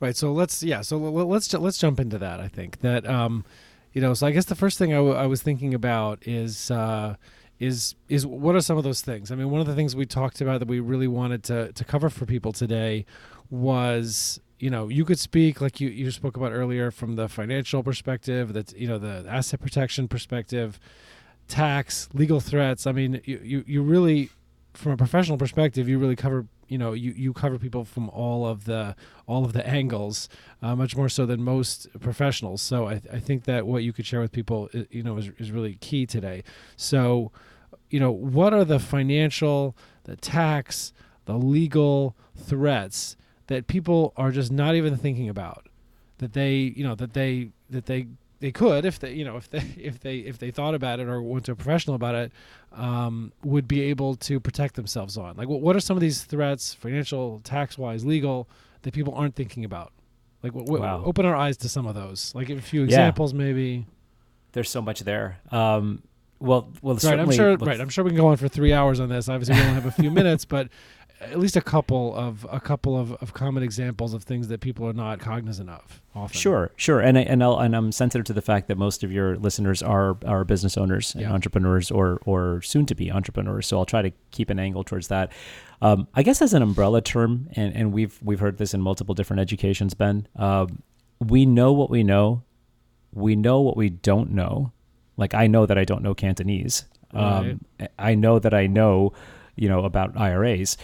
Right. 0.00 0.16
So 0.16 0.32
let's 0.32 0.62
yeah. 0.62 0.82
So 0.82 0.98
let's 0.98 1.52
let's 1.54 1.78
jump 1.78 2.00
into 2.00 2.18
that. 2.18 2.40
I 2.40 2.48
think 2.48 2.80
that 2.80 3.06
um, 3.08 3.44
you 3.92 4.00
know. 4.00 4.14
So 4.14 4.26
I 4.26 4.30
guess 4.30 4.44
the 4.44 4.54
first 4.54 4.78
thing 4.78 4.92
I, 4.92 4.96
w- 4.96 5.14
I 5.14 5.26
was 5.26 5.42
thinking 5.42 5.72
about 5.72 6.26
is 6.26 6.70
uh, 6.70 7.16
is 7.58 7.94
is 8.08 8.26
what 8.26 8.54
are 8.54 8.60
some 8.60 8.76
of 8.76 8.84
those 8.84 9.00
things? 9.00 9.30
I 9.30 9.36
mean, 9.36 9.50
one 9.50 9.60
of 9.60 9.66
the 9.66 9.74
things 9.74 9.96
we 9.96 10.04
talked 10.04 10.40
about 10.40 10.58
that 10.60 10.68
we 10.68 10.80
really 10.80 11.08
wanted 11.08 11.42
to 11.44 11.72
to 11.72 11.84
cover 11.84 12.10
for 12.10 12.26
people 12.26 12.52
today 12.52 13.06
was 13.48 14.40
you 14.58 14.70
know 14.70 14.88
you 14.88 15.04
could 15.04 15.18
speak 15.18 15.60
like 15.60 15.80
you 15.80 15.88
you 15.88 16.10
spoke 16.10 16.36
about 16.36 16.52
earlier 16.52 16.90
from 16.90 17.16
the 17.16 17.28
financial 17.28 17.82
perspective 17.82 18.52
that 18.52 18.72
you 18.72 18.88
know 18.88 18.98
the 18.98 19.24
asset 19.28 19.60
protection 19.60 20.08
perspective 20.08 20.78
tax 21.48 22.08
legal 22.12 22.40
threats. 22.40 22.86
I 22.86 22.92
mean 22.92 23.20
you, 23.24 23.40
you 23.42 23.64
you 23.66 23.82
really 23.82 24.30
from 24.74 24.92
a 24.92 24.96
professional 24.96 25.38
perspective 25.38 25.88
you 25.88 25.98
really 25.98 26.16
cover 26.16 26.46
you 26.68 26.78
know 26.78 26.92
you, 26.92 27.12
you 27.12 27.32
cover 27.32 27.58
people 27.58 27.84
from 27.84 28.08
all 28.10 28.46
of 28.46 28.64
the 28.64 28.94
all 29.26 29.44
of 29.44 29.52
the 29.52 29.66
angles 29.66 30.28
uh, 30.62 30.74
much 30.74 30.96
more 30.96 31.08
so 31.08 31.26
than 31.26 31.42
most 31.42 31.88
professionals. 32.00 32.62
So 32.62 32.88
I, 32.88 33.00
I 33.12 33.18
think 33.18 33.44
that 33.44 33.66
what 33.66 33.82
you 33.82 33.92
could 33.92 34.06
share 34.06 34.20
with 34.20 34.32
people 34.32 34.68
you 34.90 35.02
know 35.02 35.16
is, 35.16 35.30
is 35.38 35.52
really 35.52 35.74
key 35.74 36.06
today. 36.06 36.42
So 36.76 37.30
you 37.90 38.00
know 38.00 38.10
what 38.10 38.52
are 38.52 38.64
the 38.64 38.78
financial 38.78 39.76
the 40.04 40.16
tax 40.16 40.92
the 41.24 41.34
legal 41.36 42.16
threats 42.36 43.16
that 43.48 43.66
people 43.66 44.12
are 44.16 44.30
just 44.30 44.50
not 44.50 44.74
even 44.74 44.96
thinking 44.96 45.28
about? 45.28 45.68
That 46.18 46.32
they 46.32 46.56
you 46.76 46.84
know 46.84 46.94
that 46.96 47.12
they 47.12 47.50
that 47.70 47.86
they 47.86 48.06
they 48.40 48.52
could 48.52 48.84
if 48.84 48.98
they 48.98 49.12
you 49.12 49.24
know 49.24 49.36
if 49.36 49.48
they 49.50 49.58
if 49.78 50.00
they 50.00 50.18
if 50.18 50.38
they 50.38 50.50
thought 50.50 50.74
about 50.74 51.00
it 51.00 51.08
or 51.08 51.22
went 51.22 51.44
to 51.46 51.52
a 51.52 51.56
professional 51.56 51.96
about 51.96 52.14
it 52.14 52.32
um, 52.72 53.32
would 53.44 53.66
be 53.66 53.80
able 53.82 54.14
to 54.16 54.38
protect 54.40 54.74
themselves 54.74 55.16
on 55.16 55.36
like 55.36 55.48
what, 55.48 55.60
what 55.60 55.74
are 55.76 55.80
some 55.80 55.96
of 55.96 56.00
these 56.00 56.22
threats 56.24 56.74
financial 56.74 57.40
tax 57.44 57.78
wise 57.78 58.04
legal 58.04 58.48
that 58.82 58.92
people 58.92 59.14
aren't 59.14 59.34
thinking 59.34 59.64
about 59.64 59.92
like 60.42 60.54
what, 60.54 60.66
what, 60.66 60.80
Wow. 60.80 61.02
open 61.04 61.24
our 61.24 61.34
eyes 61.34 61.56
to 61.58 61.68
some 61.68 61.86
of 61.86 61.94
those 61.94 62.34
like 62.34 62.50
a 62.50 62.60
few 62.60 62.80
Yeah. 62.82 62.84
examples 62.86 63.32
maybe 63.32 63.86
There's 64.52 64.70
so 64.70 64.80
much 64.82 65.00
there. 65.00 65.38
Um, 65.50 66.02
well, 66.38 66.70
well, 66.82 66.96
right 67.02 67.18
i'm 67.18 67.30
sure 67.30 67.56
right 67.56 67.80
i'm 67.80 67.88
sure 67.88 68.04
we 68.04 68.10
can 68.10 68.18
go 68.18 68.26
on 68.26 68.36
for 68.36 68.46
three 68.48 68.74
hours 68.74 69.00
on 69.00 69.08
this 69.08 69.26
obviously 69.30 69.54
we 69.54 69.60
only 69.62 69.72
have 69.74 69.86
a 69.86 69.90
few 69.90 70.10
minutes 70.20 70.44
but 70.44 70.68
at 71.20 71.38
least 71.38 71.56
a 71.56 71.60
couple 71.62 72.14
of 72.14 72.46
a 72.50 72.60
couple 72.60 72.98
of, 72.98 73.12
of 73.14 73.32
common 73.32 73.62
examples 73.62 74.12
of 74.12 74.22
things 74.24 74.48
that 74.48 74.60
people 74.60 74.86
are 74.86 74.92
not 74.92 75.18
cognizant 75.18 75.70
of 75.70 76.02
often 76.14 76.38
Sure, 76.38 76.70
sure, 76.76 77.00
and 77.00 77.16
I, 77.16 77.22
and 77.22 77.42
I'll, 77.42 77.58
and 77.58 77.74
I'm 77.74 77.90
sensitive 77.92 78.24
to 78.26 78.32
the 78.32 78.42
fact 78.42 78.68
that 78.68 78.76
most 78.76 79.02
of 79.02 79.10
your 79.10 79.36
listeners 79.36 79.82
are 79.82 80.16
are 80.26 80.44
business 80.44 80.76
owners 80.76 81.14
and 81.14 81.22
Yeah. 81.22 81.32
entrepreneurs 81.32 81.90
or 81.90 82.20
or 82.26 82.60
soon 82.62 82.84
to 82.86 82.94
be 82.94 83.10
entrepreneurs. 83.10 83.66
So 83.66 83.78
I'll 83.78 83.86
try 83.86 84.02
to 84.02 84.12
keep 84.30 84.50
an 84.50 84.58
angle 84.58 84.84
towards 84.84 85.08
that. 85.08 85.32
Um, 85.82 86.06
I 86.14 86.22
guess 86.22 86.40
as 86.42 86.52
an 86.54 86.62
umbrella 86.62 87.00
term, 87.00 87.48
and, 87.56 87.74
and 87.74 87.92
we've 87.92 88.18
we've 88.22 88.40
heard 88.40 88.58
this 88.58 88.74
in 88.74 88.80
multiple 88.82 89.14
different 89.14 89.40
educations. 89.40 89.94
Ben, 89.94 90.26
um, 90.36 90.82
we 91.18 91.46
know 91.46 91.72
what 91.72 91.88
we 91.90 92.02
know, 92.02 92.42
we 93.12 93.36
know 93.36 93.60
what 93.60 93.76
we 93.76 93.88
don't 93.88 94.32
know. 94.32 94.72
Like 95.16 95.32
I 95.32 95.46
know 95.46 95.64
that 95.64 95.78
I 95.78 95.84
don't 95.84 96.02
know 96.02 96.14
Cantonese. 96.14 96.84
Um, 97.14 97.60
I 97.98 98.14
know 98.14 98.38
that 98.38 98.52
I 98.52 98.66
know, 98.66 99.14
you 99.54 99.68
know, 99.70 99.84
about 99.84 100.14
IRAs. 100.18 100.76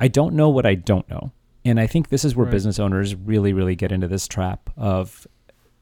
I 0.00 0.08
don't 0.08 0.34
know 0.34 0.48
what 0.48 0.66
I 0.66 0.74
don't 0.74 1.08
know. 1.10 1.30
And 1.64 1.78
I 1.78 1.86
think 1.86 2.08
this 2.08 2.24
is 2.24 2.34
where 2.34 2.46
Right. 2.46 2.52
business 2.52 2.78
owners 2.78 3.14
really, 3.14 3.52
really 3.52 3.76
get 3.76 3.92
into 3.92 4.08
this 4.08 4.26
trap 4.26 4.70
of 4.76 5.26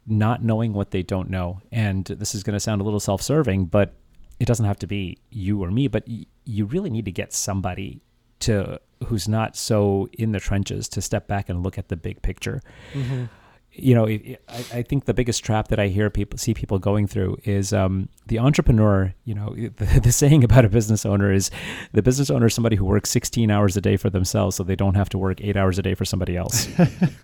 not 0.06 0.42
knowing 0.42 0.72
what 0.72 0.90
they 0.90 1.02
don't 1.02 1.30
know. 1.30 1.60
And 1.70 2.04
this 2.04 2.34
is 2.34 2.42
going 2.42 2.54
to 2.54 2.60
sound 2.60 2.80
a 2.80 2.84
little 2.84 2.98
self 3.00 3.22
serving, 3.22 3.66
but 3.66 3.94
it 4.40 4.46
doesn't 4.46 4.66
have 4.66 4.78
to 4.80 4.86
be 4.86 5.18
you 5.30 5.62
or 5.62 5.70
me, 5.70 5.86
but 5.88 6.04
y- 6.08 6.26
you 6.44 6.64
really 6.64 6.90
need 6.90 7.04
to 7.04 7.12
get 7.12 7.32
somebody 7.32 8.00
to 8.40 8.80
who's 9.06 9.28
not 9.28 9.54
so 9.56 10.08
in 10.14 10.32
the 10.32 10.40
trenches 10.40 10.88
to 10.88 11.00
step 11.00 11.28
back 11.28 11.48
and 11.48 11.62
look 11.62 11.78
at 11.78 11.88
the 11.88 11.96
big 11.96 12.20
picture 12.22 12.60
Mm-hmm. 12.94 13.24
You 13.78 13.94
know, 13.94 14.06
I, 14.06 14.38
I 14.48 14.82
think 14.82 15.04
the 15.04 15.14
biggest 15.14 15.44
trap 15.44 15.68
that 15.68 15.78
I 15.78 15.88
hear 15.88 16.10
people 16.10 16.38
see 16.38 16.54
people 16.54 16.78
going 16.78 17.06
through 17.06 17.38
is 17.44 17.72
um, 17.72 18.08
the 18.26 18.38
entrepreneur. 18.38 19.14
You 19.24 19.34
know, 19.34 19.54
the, 19.54 20.00
the 20.02 20.12
saying 20.12 20.44
about 20.44 20.64
a 20.64 20.68
business 20.68 21.06
owner 21.06 21.32
is 21.32 21.50
the 21.92 22.02
business 22.02 22.30
owner 22.30 22.46
is 22.46 22.54
somebody 22.54 22.76
who 22.76 22.84
works 22.84 23.10
16 23.10 23.50
hours 23.50 23.76
a 23.76 23.80
day 23.80 23.96
for 23.96 24.10
themselves, 24.10 24.56
so 24.56 24.62
they 24.62 24.76
don't 24.76 24.94
have 24.94 25.08
to 25.10 25.18
work 25.18 25.40
eight 25.40 25.56
hours 25.56 25.78
a 25.78 25.82
day 25.82 25.94
for 25.94 26.04
somebody 26.04 26.36
else. 26.36 26.68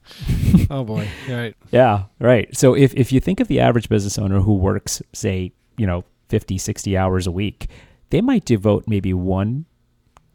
oh 0.71 0.85
boy 0.85 1.09
right 1.29 1.55
yeah, 1.71 2.05
right. 2.21 2.55
So 2.57 2.75
if 2.75 2.95
if 2.95 3.11
you 3.13 3.21
think 3.21 3.41
of 3.41 3.49
the 3.49 3.61
average 3.61 3.89
business 3.89 4.19
owner 4.19 4.41
who 4.41 4.55
works, 4.55 5.03
say, 5.13 5.53
you 5.77 5.87
know, 5.87 6.05
50, 6.29 6.57
60 6.59 6.97
hours 6.97 7.27
a 7.27 7.33
week, 7.33 7.69
they 8.11 8.21
might 8.21 8.45
devote 8.45 8.85
maybe 8.87 9.13
one, 9.13 9.67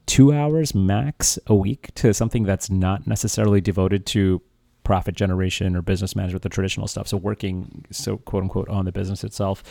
two 0.05 0.33
hours 0.33 0.75
max 0.75 1.39
a 1.47 1.55
week 1.55 1.93
to 1.95 2.13
something 2.13 2.43
that's 2.43 2.69
not 2.69 3.07
necessarily 3.07 3.61
devoted 3.61 4.05
to 4.07 4.41
profit 4.89 5.13
generation 5.13 5.75
or 5.75 5.83
business 5.83 6.15
management, 6.15 6.41
the 6.41 6.49
traditional 6.49 6.87
stuff. 6.87 7.07
So 7.07 7.15
working, 7.15 7.85
so 7.91 8.17
quote 8.17 8.41
unquote, 8.41 8.67
on 8.69 8.85
the 8.85 8.91
business 8.91 9.23
itself. 9.23 9.61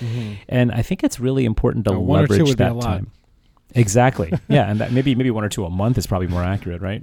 And 0.48 0.70
I 0.70 0.80
think 0.80 1.02
it's 1.02 1.18
really 1.18 1.44
important 1.44 1.86
to 1.86 1.98
one 1.98 2.22
or 2.22 2.28
two 2.28 2.34
leverage 2.34 2.48
would 2.50 2.58
be 2.58 2.62
a 2.62 2.66
that 2.68 2.76
lot. 2.76 2.82
time. 2.84 3.10
Exactly. 3.74 4.32
yeah, 4.48 4.70
and 4.70 4.78
that 4.78 4.92
maybe 4.92 5.16
maybe 5.16 5.32
one 5.32 5.42
or 5.42 5.48
two 5.48 5.64
a 5.64 5.70
month 5.70 5.98
is 5.98 6.06
probably 6.06 6.28
more 6.28 6.44
accurate, 6.44 6.80
right? 6.80 7.02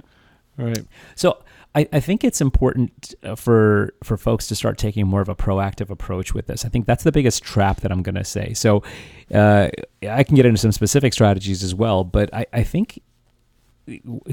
right 0.56 0.78
So 1.14 1.44
I, 1.74 1.86
I 1.92 2.00
think 2.00 2.24
it's 2.24 2.40
important 2.40 3.14
uh, 3.22 3.34
for 3.34 3.92
for 4.02 4.16
folks 4.16 4.46
to 4.46 4.56
start 4.56 4.78
taking 4.78 5.06
more 5.06 5.20
of 5.20 5.28
a 5.28 5.36
proactive 5.36 5.90
approach 5.90 6.32
with 6.32 6.46
this. 6.46 6.64
I 6.64 6.70
think 6.70 6.86
that's 6.86 7.04
the 7.04 7.12
biggest 7.12 7.42
trap 7.42 7.82
that 7.82 7.92
I'm 7.92 8.02
going 8.02 8.14
to 8.14 8.24
say. 8.24 8.54
So 8.54 8.82
uh, 9.34 9.68
I 10.08 10.22
can 10.22 10.36
get 10.36 10.46
into 10.46 10.58
some 10.58 10.72
specific 10.72 11.12
strategies 11.12 11.62
as 11.62 11.74
well, 11.74 12.02
but 12.02 12.32
I, 12.32 12.46
I 12.50 12.62
think 12.62 13.02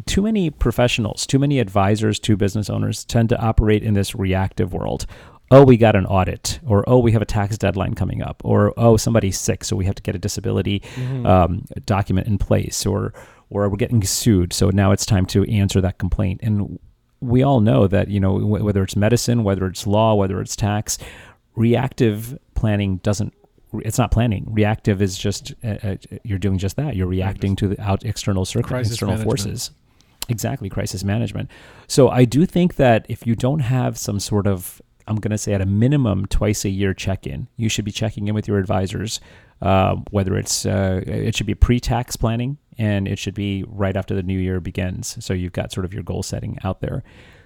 too 0.06 0.22
many 0.22 0.50
professionals, 0.50 1.26
too 1.28 1.40
many 1.40 1.60
advisors 1.60 2.20
to 2.20 2.36
business 2.36 2.70
owners 2.70 3.06
tend 3.06 3.30
to 3.30 3.40
operate 3.40 3.84
in 3.84 3.94
this 3.94 4.16
reactive 4.16 4.74
world. 4.74 5.06
Oh, 5.52 5.64
we 5.64 5.78
got 5.78 5.96
an 5.96 6.06
audit, 6.08 6.60
or 6.66 6.84
oh, 6.88 6.98
we 6.98 7.12
have 7.12 7.22
a 7.22 7.26
tax 7.26 7.58
deadline 7.58 7.94
coming 7.94 8.24
up, 8.24 8.42
or 8.44 8.74
oh, 8.78 8.98
somebody's 8.98 9.40
sick, 9.40 9.64
so 9.64 9.76
we 9.76 9.86
have 9.86 9.96
to 9.96 10.02
get 10.02 10.16
a 10.16 10.20
disability 10.20 10.82
um, 11.26 11.66
document 11.86 12.28
in 12.28 12.38
place, 12.38 12.86
or 12.86 13.14
or 13.50 13.70
we're 13.70 13.78
getting 13.78 14.04
sued, 14.04 14.52
so 14.52 14.70
now 14.72 14.92
it's 14.92 15.06
time 15.06 15.28
to 15.28 15.44
answer 15.44 15.80
that 15.82 16.00
complaint. 16.00 16.40
And 16.42 16.80
we 17.20 17.44
all 17.44 17.60
know 17.60 17.88
that 17.88 18.08
you 18.08 18.20
know 18.20 18.40
wh- 18.40 18.64
whether 18.64 18.82
it's 18.82 18.96
medicine, 18.96 19.44
whether 19.44 19.68
it's 19.68 19.86
law, 19.86 20.16
whether 20.16 20.42
it's 20.42 20.56
tax, 20.56 20.98
reactive 21.56 22.38
planning 22.56 22.98
doesn't. 22.98 23.34
It's 23.84 23.98
not 23.98 24.12
planning. 24.12 24.46
Reactive 24.50 25.02
is 25.02 25.18
just 25.18 25.54
uh, 25.64 25.78
uh, 25.84 25.96
you're 26.24 26.40
doing 26.40 26.58
just 26.58 26.76
that. 26.76 26.96
You're 26.96 27.08
reacting 27.08 27.56
to 27.58 27.70
the 27.70 27.82
out 27.82 28.04
external 28.04 28.46
circum- 28.46 28.80
external 28.80 29.16
management. 29.16 29.40
forces. 29.40 29.72
Exactly, 30.30 30.70
crisis 30.70 31.04
management. 31.04 31.50
So 31.88 32.10
I 32.10 32.26
do 32.26 32.46
think 32.46 32.76
that 32.76 33.06
if 33.10 33.28
you 33.28 33.36
don't 33.36 33.60
have 33.60 33.98
some 33.98 34.20
sort 34.20 34.48
of, 34.48 34.82
I'm 35.06 35.18
going 35.18 35.32
to 35.32 35.38
say 35.38 35.54
at 35.54 35.62
a 35.62 35.66
minimum 35.66 36.28
twice 36.28 36.64
a 36.64 36.70
year 36.70 36.94
check 36.94 37.28
in, 37.28 37.50
you 37.58 37.68
should 37.68 37.84
be 37.84 37.92
checking 37.92 38.28
in 38.30 38.36
with 38.36 38.48
your 38.48 38.58
advisors. 38.58 39.20
Uh, 39.62 39.96
whether 40.12 40.36
it's 40.38 40.66
uh, 40.66 41.02
it 41.06 41.36
should 41.36 41.48
be 41.48 41.56
pre-tax 41.56 42.18
planning 42.18 42.58
and 42.78 43.08
it 43.08 43.18
should 43.18 43.34
be 43.34 43.64
right 43.68 43.96
after 43.96 44.14
the 44.14 44.24
new 44.24 44.38
year 44.38 44.60
begins. 44.60 45.24
So 45.24 45.34
you've 45.34 45.54
got 45.54 45.72
sort 45.72 45.86
of 45.86 45.94
your 45.94 46.04
goal 46.04 46.22
setting 46.22 46.58
out 46.66 46.82
there. 46.82 47.02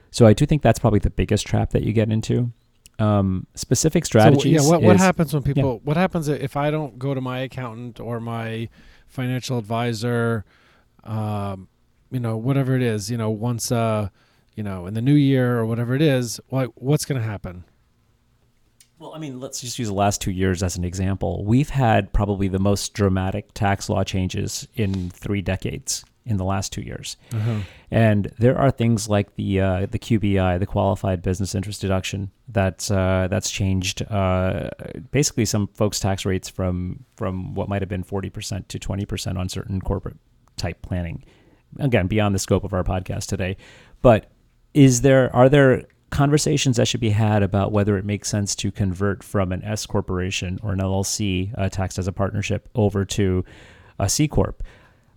So 0.09 0.25
I 0.25 0.33
do 0.33 0.45
think 0.47 0.63
that's 0.63 0.79
probably 0.79 0.99
the 0.99 1.11
biggest 1.11 1.45
trap 1.45 1.71
that 1.71 1.83
you 1.83 1.93
get 1.93 2.11
into. 2.11 2.51
Um, 2.99 3.45
specific 3.53 4.05
strategies. 4.05 4.61
So, 4.61 4.65
yeah, 4.65 4.69
what, 4.69 4.81
what 4.81 4.95
is- 4.95 5.01
happens 5.01 5.33
when 5.33 5.43
people? 5.43 5.81
What 5.83 5.97
happens 5.97 6.27
if 6.27 6.57
I 6.57 6.71
don't 6.71 6.97
go 6.97 7.13
to 7.13 7.21
my 7.21 7.39
accountant 7.39 7.99
or 7.99 8.19
my 8.19 8.69
financial 9.07 9.57
advisor? 9.57 10.45
Um, 11.03 11.67
you 12.11 12.19
know, 12.19 12.37
whatever 12.37 12.75
it 12.75 12.81
is. 12.81 13.11
You 13.11 13.17
know, 13.17 13.29
once 13.29 13.71
uh, 13.71 14.09
you 14.57 14.63
know, 14.63 14.87
in 14.87 14.95
the 14.95 15.01
new 15.01 15.13
year 15.13 15.57
or 15.57 15.65
whatever 15.65 15.95
it 15.95 16.01
is. 16.01 16.41
Like, 16.51 16.69
what's 16.75 17.05
going 17.05 17.21
to 17.21 17.25
happen? 17.25 17.63
Well, 18.99 19.13
I 19.13 19.19
mean, 19.19 19.39
let's 19.39 19.61
just 19.61 19.77
use 19.77 19.87
the 19.87 19.93
last 19.93 20.19
two 20.19 20.31
years 20.31 20.63
as 20.63 20.75
an 20.75 20.83
example. 20.83 21.45
We've 21.45 21.69
had 21.69 22.11
probably 22.11 22.47
the 22.47 22.59
most 22.59 22.95
dramatic 22.95 23.53
tax 23.53 23.89
law 23.89 24.03
changes 24.03 24.67
in 24.73 25.11
three 25.11 25.43
decades 25.43 26.03
in 26.27 26.37
the 26.37 26.43
last 26.43 26.71
two 26.73 26.81
years. 26.81 27.17
And 27.89 28.31
there 28.37 28.57
are 28.57 28.69
things 28.69 29.07
like 29.07 29.35
the 29.35 29.61
uh, 29.61 29.87
the 29.89 29.97
QBI, 29.99 30.59
the 30.59 30.65
Qualified 30.65 31.21
Business 31.21 31.55
Interest 31.55 31.79
Deduction, 31.79 32.31
that's 32.49 32.91
uh, 32.91 33.27
that's 33.29 33.49
changed 33.49 34.03
uh, 34.11 34.69
basically 35.11 35.45
some 35.45 35.67
folks' 35.73 35.99
tax 35.99 36.25
rates 36.25 36.49
from 36.49 37.05
from 37.15 37.55
what 37.55 37.69
might 37.69 37.81
have 37.81 37.89
been 37.89 38.03
forty 38.03 38.29
percent 38.29 38.67
to 38.69 38.79
twenty 38.79 39.05
percent 39.05 39.37
on 39.37 39.49
certain 39.49 39.81
corporate 39.81 40.17
type 40.57 40.81
planning. 40.81 41.23
Again, 41.79 42.07
beyond 42.07 42.35
the 42.35 42.39
scope 42.39 42.63
of 42.63 42.73
our 42.73 42.83
podcast 42.83 43.27
today, 43.27 43.57
but 44.01 44.29
is 44.73 45.01
there 45.01 45.33
are 45.35 45.49
there 45.49 45.85
conversations 46.09 46.77
that 46.77 46.87
should 46.87 47.01
be 47.01 47.09
had 47.09 47.43
about 47.43 47.71
whether 47.71 47.97
it 47.97 48.05
makes 48.05 48.29
sense 48.29 48.55
to 48.55 48.71
convert 48.71 49.23
from 49.23 49.51
an 49.51 49.63
S 49.63 49.85
corporation 49.85 50.59
or 50.63 50.71
an 50.71 50.79
LLC 50.79 51.53
uh, 51.57 51.69
taxed 51.69 51.99
as 51.99 52.07
a 52.07 52.13
partnership 52.13 52.69
over 52.75 53.05
to 53.05 53.43
a 53.99 54.07
C 54.09 54.27
corp? 54.27 54.63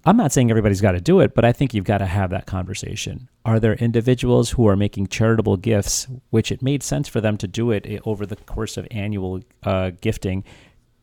I'm 0.07 0.17
not 0.17 0.33
saying 0.33 0.51
everybody's 0.51 0.81
got 0.81 0.93
to 0.93 1.01
do 1.01 1.21
it, 1.21 1.35
but 1.35 1.45
I 1.45 1.53
think 1.53 1.75
you've 1.75 1.85
got 1.85 1.99
to 1.99 2.07
have 2.07 2.31
that 2.31 2.47
conversation. 2.47 3.29
Are 3.45 3.61
there 3.61 3.75
individuals 3.75 4.51
who 4.51 4.67
are 4.67 4.77
making 4.77 5.09
charitable 5.09 5.59
gifts, 5.59 6.07
which 6.31 6.51
it 6.51 6.63
made 6.63 6.83
sense 6.83 7.07
for 7.09 7.21
them 7.21 7.37
to 7.39 7.47
do 7.47 7.71
it 7.71 7.85
eh, 7.87 7.99
over 8.07 8.25
the 8.25 8.37
course 8.37 8.77
of 8.79 8.89
annual 8.91 9.43
uh, 9.63 9.91
gifting, 10.01 10.45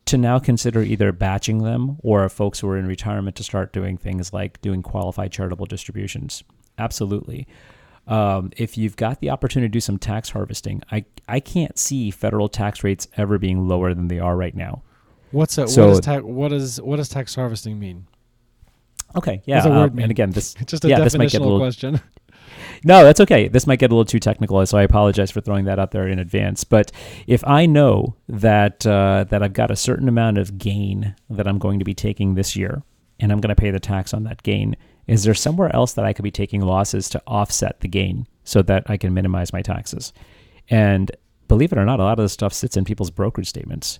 to 0.06 0.18
now 0.18 0.40
consider 0.40 0.82
either 0.82 1.12
batching 1.12 1.60
them 1.64 1.98
or 2.00 2.28
folks 2.30 2.60
who 2.60 2.70
are 2.70 2.78
in 2.78 2.88
retirement 2.88 3.36
to 3.36 3.44
start 3.44 3.72
doing 3.72 3.98
things 3.98 4.34
like 4.34 4.60
doing 4.62 4.82
qualified 4.82 5.32
charitable 5.32 5.68
distributions? 5.68 6.44
Absolutely. 6.80 7.48
Um, 8.08 8.52
if 8.58 8.78
you've 8.78 8.96
got 8.96 9.20
the 9.20 9.30
opportunity 9.30 9.68
to 9.70 9.74
do 9.74 9.82
some 9.82 9.98
tax 10.00 10.30
harvesting, 10.30 10.82
I, 10.92 11.06
I 11.28 11.40
can't 11.40 11.78
see 11.78 12.10
federal 12.10 12.48
tax 12.48 12.84
rates 12.84 13.08
ever 13.18 13.38
being 13.38 13.68
lower 13.68 13.94
than 13.94 14.08
they 14.08 14.20
are 14.20 14.36
right 14.36 14.56
now. 14.56 14.82
What's 15.32 15.58
a, 15.58 15.68
So- 15.68 15.88
what 15.88 15.92
is 15.94 16.00
tax? 16.00 16.24
What 16.24 16.54
is 16.54 16.82
what 16.82 16.96
does 16.96 17.10
tax 17.10 17.36
harvesting 17.36 17.78
mean? 17.80 18.08
Okay, 19.16 19.42
yeah. 19.46 19.64
Um, 19.64 19.98
and 20.00 20.12
again, 20.12 20.32
this 20.32 20.56
It's 20.60 20.72
just 20.72 20.86
a 20.86 20.90
yeah, 20.90 21.00
this 21.00 21.18
might 21.18 21.32
get 21.32 21.42
a 21.42 21.44
definitional 21.44 21.46
little 21.46 21.60
question. 21.60 22.02
No, 22.84 23.04
that's 23.04 23.20
okay. 23.22 23.48
This 23.48 23.66
might 23.66 23.80
get 23.80 23.92
a 23.92 23.94
little 23.94 24.06
too 24.06 24.20
technical, 24.20 24.64
so 24.66 24.78
I 24.78 24.84
apologize 24.84 25.32
for 25.32 25.42
throwing 25.42 25.66
that 25.66 25.80
out 25.80 25.92
there 25.92 26.08
in 26.08 26.20
advance. 26.20 26.64
But 26.64 26.92
if 27.26 27.46
I 27.46 27.66
know 27.66 28.16
that 28.30 28.86
uh, 28.86 29.26
that 29.30 29.42
I've 29.42 29.54
got 29.54 29.72
a 29.72 29.76
certain 29.76 30.08
amount 30.08 30.38
of 30.38 30.58
gain 30.58 31.16
that 31.30 31.48
I'm 31.48 31.58
going 31.58 31.80
to 31.80 31.86
be 31.86 31.94
taking 31.94 32.36
this 32.36 32.56
year, 32.56 32.84
and 33.20 33.32
I'm 33.32 33.40
going 33.40 33.56
to 33.56 33.60
pay 33.60 33.72
the 33.72 33.80
tax 33.80 34.14
on 34.14 34.24
that 34.24 34.44
gain, 34.44 34.76
is 35.08 35.24
there 35.24 35.34
somewhere 35.34 35.76
else 35.76 35.94
that 35.94 36.06
I 36.06 36.14
could 36.14 36.24
be 36.24 36.32
taking 36.32 36.62
losses 36.62 37.10
to 37.10 37.22
offset 37.26 37.80
the 37.80 37.88
gain 37.88 38.28
so 38.44 38.62
that 38.64 38.84
I 38.88 38.98
can 38.98 39.14
minimize 39.14 39.54
my 39.54 39.62
taxes? 39.62 40.14
And 40.70 41.12
believe 41.48 41.72
it 41.72 41.78
or 41.78 41.86
not, 41.86 42.00
a 42.00 42.04
lot 42.04 42.20
of 42.20 42.24
this 42.24 42.34
stuff 42.34 42.54
sits 42.54 42.78
in 42.78 42.86
people's 42.86 43.12
brokerage 43.12 43.50
statements. 43.50 44.00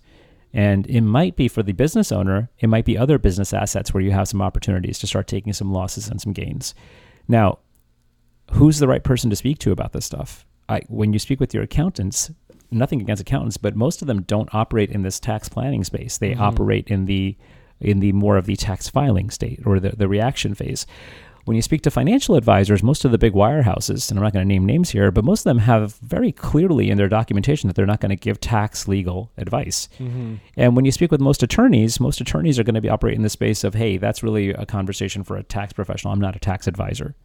And 0.54 0.88
it 0.88 1.02
might 1.02 1.36
be 1.36 1.48
for 1.48 1.62
the 1.62 1.74
business 1.74 2.12
owner, 2.12 2.50
it 2.60 2.68
might 2.68 2.86
be 2.86 2.98
other 2.98 3.18
business 3.20 3.54
assets 3.54 3.94
where 3.94 4.02
you 4.02 4.12
have 4.12 4.28
some 4.28 4.42
opportunities 4.42 4.98
to 5.00 5.08
start 5.08 5.28
taking 5.28 5.54
some 5.54 5.72
losses 5.72 6.08
and 6.08 6.22
some 6.22 6.34
gains. 6.34 6.74
Now, 7.28 7.60
who's 8.54 8.80
the 8.80 8.88
right 8.88 9.04
person 9.04 9.30
to 9.30 9.36
speak 9.36 9.60
to 9.60 9.72
about 9.72 9.92
this 9.94 10.06
stuff? 10.06 10.46
I, 10.70 10.82
when 10.88 11.14
you 11.14 11.20
speak 11.20 11.40
with 11.40 11.54
your 11.54 11.64
accountants, 11.64 12.32
nothing 12.72 13.02
against 13.02 13.22
accountants, 13.22 13.58
but 13.58 13.76
most 13.76 14.02
of 14.02 14.08
them 14.08 14.24
don't 14.24 14.54
operate 14.54 14.90
in 14.90 15.02
this 15.04 15.20
tax 15.20 15.48
planning 15.50 15.84
space. 15.84 16.18
They 16.18 16.32
Mhm. 16.34 16.40
operate 16.40 16.88
in 16.90 17.06
the 17.06 17.38
in 17.80 18.00
the 18.00 18.12
more 18.12 18.38
of 18.38 18.48
the 18.48 18.56
tax 18.56 18.90
filing 18.90 19.30
state 19.30 19.60
or 19.64 19.80
the, 19.80 19.90
the 19.92 20.08
reaction 20.08 20.56
phase. 20.56 20.88
When 21.48 21.56
you 21.56 21.62
speak 21.62 21.82
to 21.84 21.92
financial 21.92 22.36
advisors, 22.36 22.84
most 22.84 23.06
of 23.06 23.12
the 23.12 23.18
big 23.18 23.32
wirehouses, 23.32 24.10
and 24.10 24.20
I'm 24.20 24.24
not 24.24 24.34
going 24.34 24.44
to 24.44 24.54
name 24.54 24.66
names 24.66 24.90
here, 24.90 25.12
but 25.12 25.24
most 25.24 25.40
of 25.40 25.46
them 25.46 25.60
have 25.60 25.96
very 25.96 26.34
clearly 26.34 26.90
in 26.90 26.98
their 26.98 27.08
documentation 27.08 27.70
that 27.70 27.76
they're 27.78 27.86
not 27.86 28.02
going 28.02 28.10
to 28.10 28.18
give 28.18 28.42
tax 28.42 28.86
legal 28.86 29.32
advice. 29.38 29.88
mm-hmm. 29.98 30.36
And 30.58 30.76
when 30.76 30.84
you 30.84 30.92
speak 30.92 31.10
with 31.10 31.22
most 31.22 31.42
attorneys, 31.44 32.02
most 32.02 32.20
attorneys 32.20 32.60
are 32.60 32.66
going 32.66 32.76
to 32.76 32.82
be 32.82 32.90
operating 32.90 33.20
in 33.20 33.24
the 33.24 33.30
space 33.30 33.64
of, 33.64 33.76
hey, 33.76 33.96
that's 33.96 34.22
really 34.24 34.50
a 34.50 34.66
conversation 34.66 35.24
for 35.24 35.38
a 35.38 35.44
tax 35.44 35.72
professional. 35.72 36.12
I'm 36.12 36.20
not 36.20 36.36
a 36.36 36.40
tax 36.40 36.68
advisor. 36.68 37.16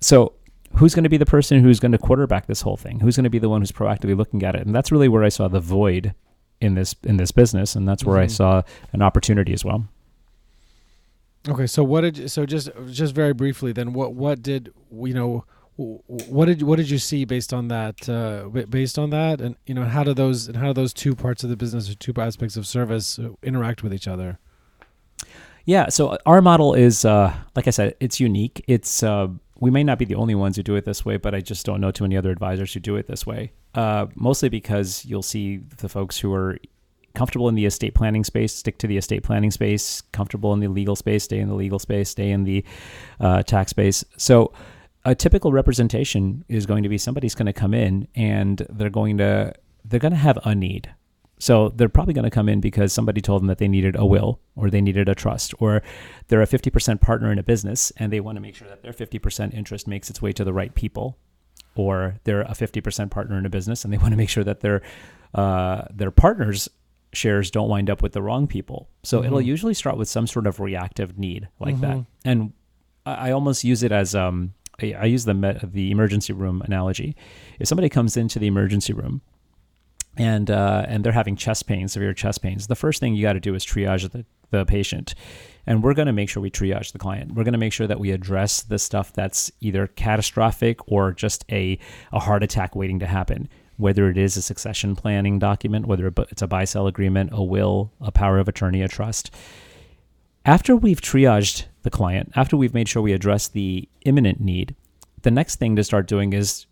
So 0.00 0.34
who's 0.76 0.94
going 0.94 1.02
to 1.02 1.10
be 1.10 1.16
the 1.16 1.26
person 1.26 1.60
who's 1.60 1.80
going 1.80 1.90
to 1.90 1.98
quarterback 1.98 2.46
this 2.46 2.60
whole 2.60 2.76
thing? 2.76 3.00
Who's 3.00 3.16
going 3.16 3.24
to 3.24 3.30
be 3.30 3.40
the 3.40 3.48
one 3.48 3.62
who's 3.62 3.72
proactively 3.72 4.16
looking 4.16 4.44
at 4.44 4.54
it? 4.54 4.64
And 4.64 4.72
that's 4.72 4.92
really 4.92 5.08
where 5.08 5.24
I 5.24 5.28
saw 5.28 5.48
the 5.48 5.58
void 5.58 6.14
in 6.60 6.74
this 6.74 6.94
in 7.02 7.16
this 7.16 7.32
business, 7.32 7.74
and 7.74 7.86
that's 7.88 8.04
where 8.04 8.16
I 8.16 8.26
Mhm. 8.26 8.30
saw 8.30 8.62
an 8.92 9.02
opportunity 9.02 9.52
as 9.52 9.64
well. 9.64 9.86
Okay, 11.46 11.66
so 11.66 11.84
what 11.84 12.00
did 12.00 12.30
so 12.30 12.46
just 12.46 12.70
just 12.86 13.14
very 13.14 13.34
briefly 13.34 13.72
then 13.72 13.92
what 13.92 14.14
what 14.14 14.42
did 14.42 14.72
you 14.90 15.12
know 15.12 15.44
what 15.76 16.46
did 16.46 16.62
what 16.62 16.76
did 16.76 16.88
you 16.88 16.98
see 16.98 17.24
based 17.24 17.52
on 17.52 17.68
that 17.68 18.08
uh, 18.08 18.48
based 18.68 18.98
on 18.98 19.10
that 19.10 19.40
and 19.40 19.56
you 19.66 19.74
know 19.74 19.84
how 19.84 20.04
do 20.04 20.14
those 20.14 20.48
and 20.48 20.56
how 20.56 20.68
do 20.68 20.72
those 20.72 20.94
two 20.94 21.14
parts 21.14 21.44
of 21.44 21.50
the 21.50 21.56
business 21.56 21.90
or 21.90 21.94
two 21.94 22.14
aspects 22.16 22.56
of 22.56 22.66
service 22.66 23.18
uh, 23.18 23.30
interact 23.42 23.82
with 23.82 23.92
each 23.92 24.08
other? 24.08 24.38
Yeah, 25.66 25.88
so 25.88 26.18
our 26.26 26.42
model 26.42 26.74
is, 26.74 27.06
uh, 27.06 27.34
like 27.56 27.66
I 27.66 27.70
said, 27.70 27.94
it's 27.98 28.20
unique. 28.20 28.62
It's 28.68 29.02
uh, 29.02 29.28
we 29.58 29.70
may 29.70 29.82
not 29.82 29.98
be 29.98 30.04
the 30.04 30.14
only 30.14 30.34
ones 30.34 30.56
who 30.56 30.62
do 30.62 30.76
it 30.76 30.84
this 30.84 31.04
way, 31.04 31.16
but 31.16 31.34
I 31.34 31.40
just 31.40 31.64
don't 31.64 31.80
know 31.80 31.90
too 31.90 32.04
many 32.04 32.16
other 32.16 32.30
advisors 32.30 32.74
who 32.74 32.80
do 32.80 32.96
it 32.96 33.06
this 33.06 33.26
way. 33.26 33.52
Uh, 33.74 34.06
mostly 34.14 34.48
because 34.48 35.04
you'll 35.04 35.22
see 35.22 35.58
the 35.78 35.88
folks 35.88 36.18
who 36.18 36.32
are 36.32 36.58
comfortable 37.14 37.48
in 37.48 37.54
the 37.54 37.64
estate 37.64 37.94
planning 37.94 38.24
space 38.24 38.54
stick 38.54 38.78
to 38.78 38.86
the 38.86 38.96
estate 38.96 39.22
planning 39.22 39.50
space, 39.50 40.02
comfortable 40.12 40.52
in 40.52 40.60
the 40.60 40.68
legal 40.68 40.96
space 40.96 41.24
stay 41.24 41.38
in 41.38 41.48
the 41.48 41.54
legal 41.54 41.78
space, 41.78 42.10
stay 42.10 42.30
in 42.30 42.44
the 42.44 42.64
uh, 43.20 43.42
tax 43.42 43.70
space. 43.70 44.04
So 44.16 44.52
a 45.04 45.14
typical 45.14 45.52
representation 45.52 46.44
is 46.48 46.66
going 46.66 46.82
to 46.82 46.88
be 46.88 46.98
somebody's 46.98 47.34
going 47.34 47.46
to 47.46 47.52
come 47.52 47.74
in 47.74 48.08
and 48.14 48.66
they're 48.70 48.90
going 48.90 49.18
to 49.18 49.54
they're 49.84 50.00
going 50.00 50.12
to 50.12 50.18
have 50.18 50.38
a 50.44 50.54
need. 50.54 50.94
So 51.38 51.68
they're 51.70 51.88
probably 51.88 52.14
going 52.14 52.24
to 52.24 52.30
come 52.30 52.48
in 52.48 52.60
because 52.60 52.92
somebody 52.92 53.20
told 53.20 53.42
them 53.42 53.48
that 53.48 53.58
they 53.58 53.68
needed 53.68 53.96
a 53.96 54.06
will 54.06 54.40
or 54.56 54.70
they 54.70 54.80
needed 54.80 55.08
a 55.08 55.14
trust 55.14 55.52
or 55.58 55.82
they're 56.28 56.40
a 56.40 56.46
50% 56.46 57.00
partner 57.00 57.30
in 57.30 57.38
a 57.38 57.42
business 57.42 57.92
and 57.98 58.12
they 58.12 58.20
want 58.20 58.36
to 58.36 58.40
make 58.40 58.54
sure 58.54 58.68
that 58.68 58.82
their 58.82 58.92
50% 58.92 59.52
interest 59.52 59.86
makes 59.86 60.08
its 60.08 60.22
way 60.22 60.32
to 60.32 60.44
the 60.44 60.52
right 60.52 60.74
people 60.74 61.18
or 61.74 62.16
they're 62.24 62.42
a 62.42 62.54
50% 62.54 63.10
partner 63.10 63.36
in 63.36 63.44
a 63.44 63.50
business 63.50 63.84
and 63.84 63.92
they 63.92 63.98
want 63.98 64.12
to 64.12 64.16
make 64.16 64.28
sure 64.28 64.44
that 64.44 64.60
their 64.60 64.80
uh, 65.34 65.82
their 65.92 66.12
partners 66.12 66.68
shares 67.14 67.50
don't 67.50 67.68
wind 67.68 67.88
up 67.90 68.02
with 68.02 68.12
the 68.12 68.22
wrong 68.22 68.46
people. 68.46 68.88
So 69.02 69.22
it'll 69.24 69.38
Mhm. 69.40 69.44
usually 69.46 69.74
start 69.74 69.96
with 69.96 70.08
some 70.08 70.26
sort 70.26 70.46
of 70.46 70.60
reactive 70.60 71.18
need 71.18 71.48
like 71.60 71.80
that. 71.80 71.96
Mhm. 71.96 72.06
And 72.24 72.52
I, 73.06 73.28
I 73.28 73.30
almost 73.32 73.64
use 73.64 73.82
it 73.82 73.92
as 73.92 74.14
um, 74.14 74.54
I, 74.82 74.92
I 74.92 75.04
use 75.04 75.24
the 75.24 75.34
me- 75.34 75.58
the 75.62 75.90
emergency 75.90 76.32
room 76.32 76.62
analogy. 76.62 77.16
If 77.60 77.68
somebody 77.68 77.88
comes 77.88 78.16
into 78.16 78.38
the 78.38 78.46
emergency 78.48 78.92
room 78.92 79.20
and 80.16 80.50
uh, 80.50 80.84
and 80.88 81.02
they're 81.04 81.12
having 81.12 81.36
chest 81.36 81.66
pains, 81.66 81.92
severe 81.92 82.14
chest 82.14 82.42
pains, 82.42 82.66
the 82.66 82.76
first 82.76 83.00
thing 83.00 83.14
you 83.14 83.22
got 83.22 83.32
to 83.34 83.40
do 83.40 83.54
is 83.54 83.64
triage 83.64 84.08
the, 84.10 84.24
the 84.50 84.64
patient. 84.64 85.14
And 85.66 85.82
we're 85.82 85.94
going 85.94 86.06
to 86.06 86.12
make 86.12 86.28
sure 86.28 86.42
we 86.42 86.50
triage 86.50 86.92
the 86.92 86.98
client. 86.98 87.32
We're 87.34 87.42
going 87.44 87.52
to 87.52 87.58
make 87.58 87.72
sure 87.72 87.86
that 87.86 87.98
we 87.98 88.10
address 88.10 88.60
the 88.62 88.78
stuff 88.78 89.14
that's 89.14 89.50
either 89.60 89.86
catastrophic 89.86 90.78
or 90.92 91.10
just 91.12 91.42
a, 91.50 91.78
a 92.12 92.20
heart 92.20 92.42
attack 92.42 92.76
waiting 92.76 92.98
to 92.98 93.06
happen, 93.06 93.48
whether 93.76 94.08
it 94.08 94.16
is 94.16 94.36
a 94.36 94.42
succession 94.42 94.94
planning 94.94 95.38
document, 95.38 95.86
whether 95.86 96.12
it's 96.30 96.42
a 96.42 96.46
buy 96.46 96.64
sell 96.64 96.86
agreement, 96.86 97.30
a 97.32 97.42
will, 97.42 97.92
a 98.00 98.12
power 98.12 98.38
of 98.38 98.48
attorney, 98.48 98.82
a 98.82 98.88
trust. 98.88 99.30
After 100.44 100.76
we've 100.76 101.00
triaged 101.00 101.64
the 101.82 101.90
client, 101.90 102.32
after 102.36 102.56
we've 102.56 102.74
made 102.74 102.88
sure 102.88 103.02
we 103.02 103.12
address 103.12 103.48
the 103.48 103.88
imminent 104.04 104.40
need, 104.40 104.74
the 105.22 105.30
next 105.30 105.56
thing 105.56 105.74
to 105.76 105.84
start 105.84 106.06
doing 106.06 106.32
is 106.32 106.66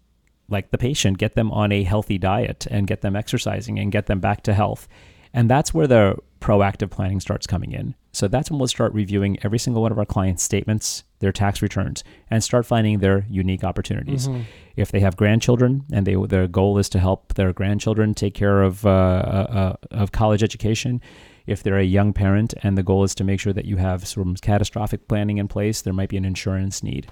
like 0.48 0.70
the 0.70 0.78
patient, 0.78 1.18
get 1.18 1.34
them 1.34 1.50
on 1.50 1.72
a 1.72 1.82
healthy 1.82 2.18
diet 2.18 2.66
and 2.70 2.86
get 2.86 3.00
them 3.00 3.16
exercising 3.16 3.78
and 3.78 3.90
get 3.90 4.06
them 4.06 4.20
back 4.20 4.42
to 4.42 4.54
health. 4.54 4.86
And 5.32 5.48
that's 5.48 5.72
where 5.72 5.86
the 5.86 6.16
proactive 6.40 6.90
planning 6.90 7.20
starts 7.20 7.46
coming 7.46 7.72
in. 7.72 7.94
So 8.12 8.28
that's 8.28 8.50
when 8.50 8.58
we'll 8.58 8.68
start 8.68 8.92
reviewing 8.92 9.38
every 9.42 9.58
single 9.58 9.82
one 9.82 9.90
of 9.90 9.98
our 9.98 10.04
clients' 10.04 10.42
statements, 10.42 11.04
their 11.20 11.32
tax 11.32 11.62
returns, 11.62 12.04
and 12.30 12.44
start 12.44 12.66
finding 12.66 12.98
their 12.98 13.26
unique 13.30 13.64
opportunities. 13.64 14.28
Mhm. 14.28 14.42
If 14.76 14.92
they 14.92 15.00
have 15.00 15.16
grandchildren 15.16 15.84
and 15.92 16.06
they 16.06 16.14
their 16.14 16.46
goal 16.46 16.78
is 16.78 16.88
to 16.90 16.98
help 16.98 17.34
their 17.34 17.52
grandchildren 17.52 18.14
take 18.14 18.34
care 18.34 18.62
of 18.62 18.84
uh, 18.84 18.90
uh, 18.90 19.46
uh, 19.92 19.96
of 20.02 20.12
college 20.12 20.42
education, 20.42 21.00
if 21.46 21.62
they're 21.62 21.78
a 21.78 21.84
young 21.84 22.12
parent 22.12 22.54
and 22.62 22.76
the 22.76 22.82
goal 22.82 23.02
is 23.02 23.14
to 23.16 23.24
make 23.24 23.40
sure 23.40 23.52
that 23.52 23.64
you 23.64 23.76
have 23.76 24.06
some 24.06 24.34
catastrophic 24.36 25.08
planning 25.08 25.38
in 25.38 25.48
place, 25.48 25.80
there 25.82 25.92
might 25.92 26.08
be 26.08 26.16
an 26.16 26.24
insurance 26.24 26.82
need. 26.82 27.06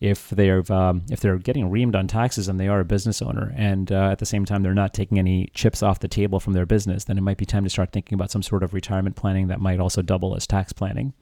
If 0.00 0.30
they're 0.30 0.70
um, 0.72 1.02
if 1.10 1.20
they're 1.20 1.38
getting 1.38 1.70
reamed 1.70 1.94
on 1.94 2.06
taxes 2.06 2.48
and 2.48 2.58
they 2.58 2.68
are 2.68 2.80
a 2.80 2.84
business 2.84 3.22
owner, 3.22 3.52
and 3.56 3.90
uh, 3.90 4.10
at 4.10 4.18
the 4.18 4.26
same 4.26 4.44
time 4.44 4.62
they're 4.62 4.74
not 4.74 4.92
taking 4.92 5.18
any 5.18 5.50
chips 5.54 5.82
off 5.82 6.00
the 6.00 6.08
table 6.08 6.40
from 6.40 6.52
their 6.52 6.66
business, 6.66 7.04
then 7.04 7.16
it 7.18 7.22
might 7.22 7.38
be 7.38 7.46
time 7.46 7.64
to 7.64 7.70
start 7.70 7.92
thinking 7.92 8.14
about 8.14 8.30
some 8.30 8.42
sort 8.42 8.62
of 8.62 8.74
retirement 8.74 9.16
planning 9.16 9.48
that 9.48 9.60
might 9.60 9.80
also 9.80 10.02
double 10.02 10.36
as 10.36 10.46
tax 10.46 10.72
planning. 10.72 11.12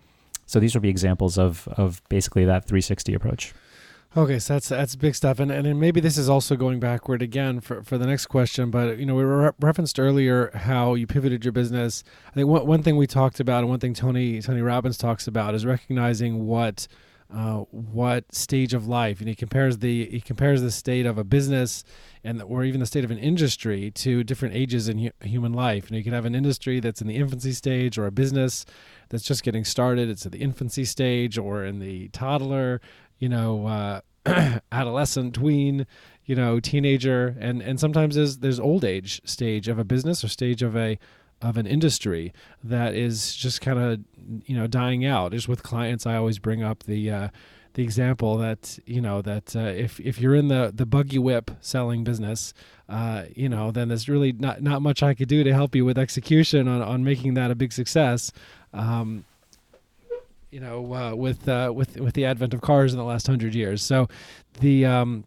So 0.47 0.59
these 0.59 0.75
would 0.75 0.83
be 0.83 0.89
examples 0.89 1.39
of 1.39 1.69
of 1.69 2.03
basically 2.09 2.45
that 2.45 2.67
360 2.67 3.15
approach. 3.15 3.55
Okay, 4.15 4.39
so 4.39 4.55
that's 4.55 4.69
that's 4.69 4.95
big 4.95 5.15
stuff, 5.15 5.39
and 5.39 5.51
and 5.51 5.81
maybe 5.81 5.99
this 5.99 6.19
is 6.19 6.29
also 6.29 6.55
going 6.55 6.81
backward 6.81 7.23
again 7.23 7.61
for, 7.61 7.83
for 7.83 7.97
the 7.97 8.07
next 8.07 8.27
question. 8.27 8.71
But 8.71 8.99
you 8.99 9.07
know, 9.07 9.15
we 9.15 9.23
re- 9.23 9.53
referenced 9.59 9.99
earlier 9.99 10.51
how 10.55 10.93
you 10.95 11.07
pivoted 11.07 11.47
your 11.47 11.53
business. 11.53 12.05
I 12.29 12.35
think 12.35 12.47
one 12.47 12.67
one 12.67 12.83
thing 12.83 12.97
we 12.99 13.07
talked 13.07 13.41
about, 13.41 13.61
and 13.61 13.71
one 13.71 13.81
thing 13.81 13.95
Tony 13.95 14.43
Tony 14.43 14.61
Robbins 14.61 14.99
talks 14.99 15.27
about, 15.27 15.55
is 15.55 15.65
recognizing 15.65 16.47
what 16.47 16.89
uh, 17.33 17.65
what 17.71 18.35
stage 18.35 18.75
of 18.75 18.87
life. 18.87 19.21
And 19.21 19.29
he 19.29 19.35
compares 19.35 19.79
the 19.79 20.07
he 20.07 20.21
compares 20.21 20.61
the 20.61 20.71
state 20.71 21.07
of 21.07 21.19
a 21.19 21.25
business 21.25 21.85
and 22.23 22.43
or 22.43 22.65
even 22.65 22.81
the 22.81 22.87
state 22.87 23.05
of 23.05 23.11
an 23.11 23.19
industry 23.19 23.91
to 23.93 24.23
different 24.23 24.55
ages 24.55 24.89
in 24.89 24.99
hu- 24.99 25.11
human 25.23 25.53
life. 25.53 25.89
And 25.89 25.97
you 25.97 26.05
can 26.05 26.13
have 26.13 26.25
an 26.25 26.35
industry 26.35 26.81
that's 26.81 27.01
in 27.01 27.07
the 27.07 27.17
infancy 27.17 27.53
stage, 27.53 27.99
or 27.99 28.07
a 28.07 28.13
business 28.13 28.65
that's 29.09 29.25
just 29.25 29.43
getting 29.43 29.65
started. 29.65 30.09
It's 30.09 30.27
at 30.27 30.33
the 30.33 30.43
infancy 30.43 30.85
stage, 30.85 31.39
or 31.39 31.65
in 31.65 31.79
the 31.79 32.09
toddler 32.09 32.81
you 33.23 33.29
know, 33.29 33.69
uh, 33.69 34.01
adolescent, 34.73 35.33
tween, 35.33 35.87
you 36.25 36.35
know, 36.35 36.59
teenager, 36.59 37.37
and 37.39 37.63
and 37.63 37.79
sometimes 37.79 38.17
there's 38.17 38.39
there's 38.39 38.59
old 38.59 38.85
age 38.85 39.23
stage 39.25 39.69
of 39.69 39.79
a 39.79 39.85
business 39.85 40.25
or 40.25 40.29
stage 40.29 40.61
of 40.61 40.77
a 40.77 40.99
of 41.43 41.57
an 41.57 41.67
industry 41.67 42.33
that 42.63 42.95
is 42.95 43.35
just 43.35 43.61
kind 43.61 43.79
of 43.79 44.01
you 44.47 44.57
know 44.57 44.67
dying 44.67 45.05
out. 45.05 45.33
Just 45.33 45.49
with 45.49 45.63
clients, 45.63 46.07
I 46.07 46.17
always 46.17 46.39
bring 46.39 46.63
up 46.63 46.85
the 46.85 47.11
uh, 47.11 47.29
the 47.75 47.83
example 47.83 48.37
that 48.39 48.79
you 48.87 49.01
know 49.01 49.23
that 49.23 49.57
uh, 49.57 49.61
if 49.61 49.99
if 50.01 50.21
you're 50.21 50.35
in 50.35 50.49
the 50.49 50.73
the 50.75 50.87
buggy 50.87 51.19
whip 51.19 51.51
selling 51.61 52.05
business, 52.05 52.55
uh, 52.89 53.25
you 53.35 53.49
know, 53.49 53.71
then 53.71 53.89
there's 53.89 54.09
really 54.09 54.33
not 54.33 54.63
not 54.63 54.83
much 54.83 55.03
I 55.03 55.15
could 55.15 55.29
do 55.29 55.43
to 55.45 55.53
help 55.53 55.75
you 55.75 55.85
with 55.85 55.99
execution 55.99 56.69
on 56.69 56.83
on 56.83 57.05
making 57.05 57.35
that 57.35 57.51
a 57.51 57.55
big 57.55 57.73
success. 57.73 58.33
Um, 58.73 59.25
you 60.51 60.61
know, 60.61 60.95
uh, 60.95 61.15
with 61.15 61.49
uh, 61.49 61.73
with 61.75 61.99
with 61.99 62.15
the 62.15 62.27
advent 62.27 62.53
of 62.53 62.61
cars 62.61 62.93
in 62.93 62.99
the 62.99 63.05
last 63.05 63.27
hundred 63.27 63.55
years. 63.55 63.83
So, 63.83 64.09
the 64.61 64.85
um, 64.85 65.25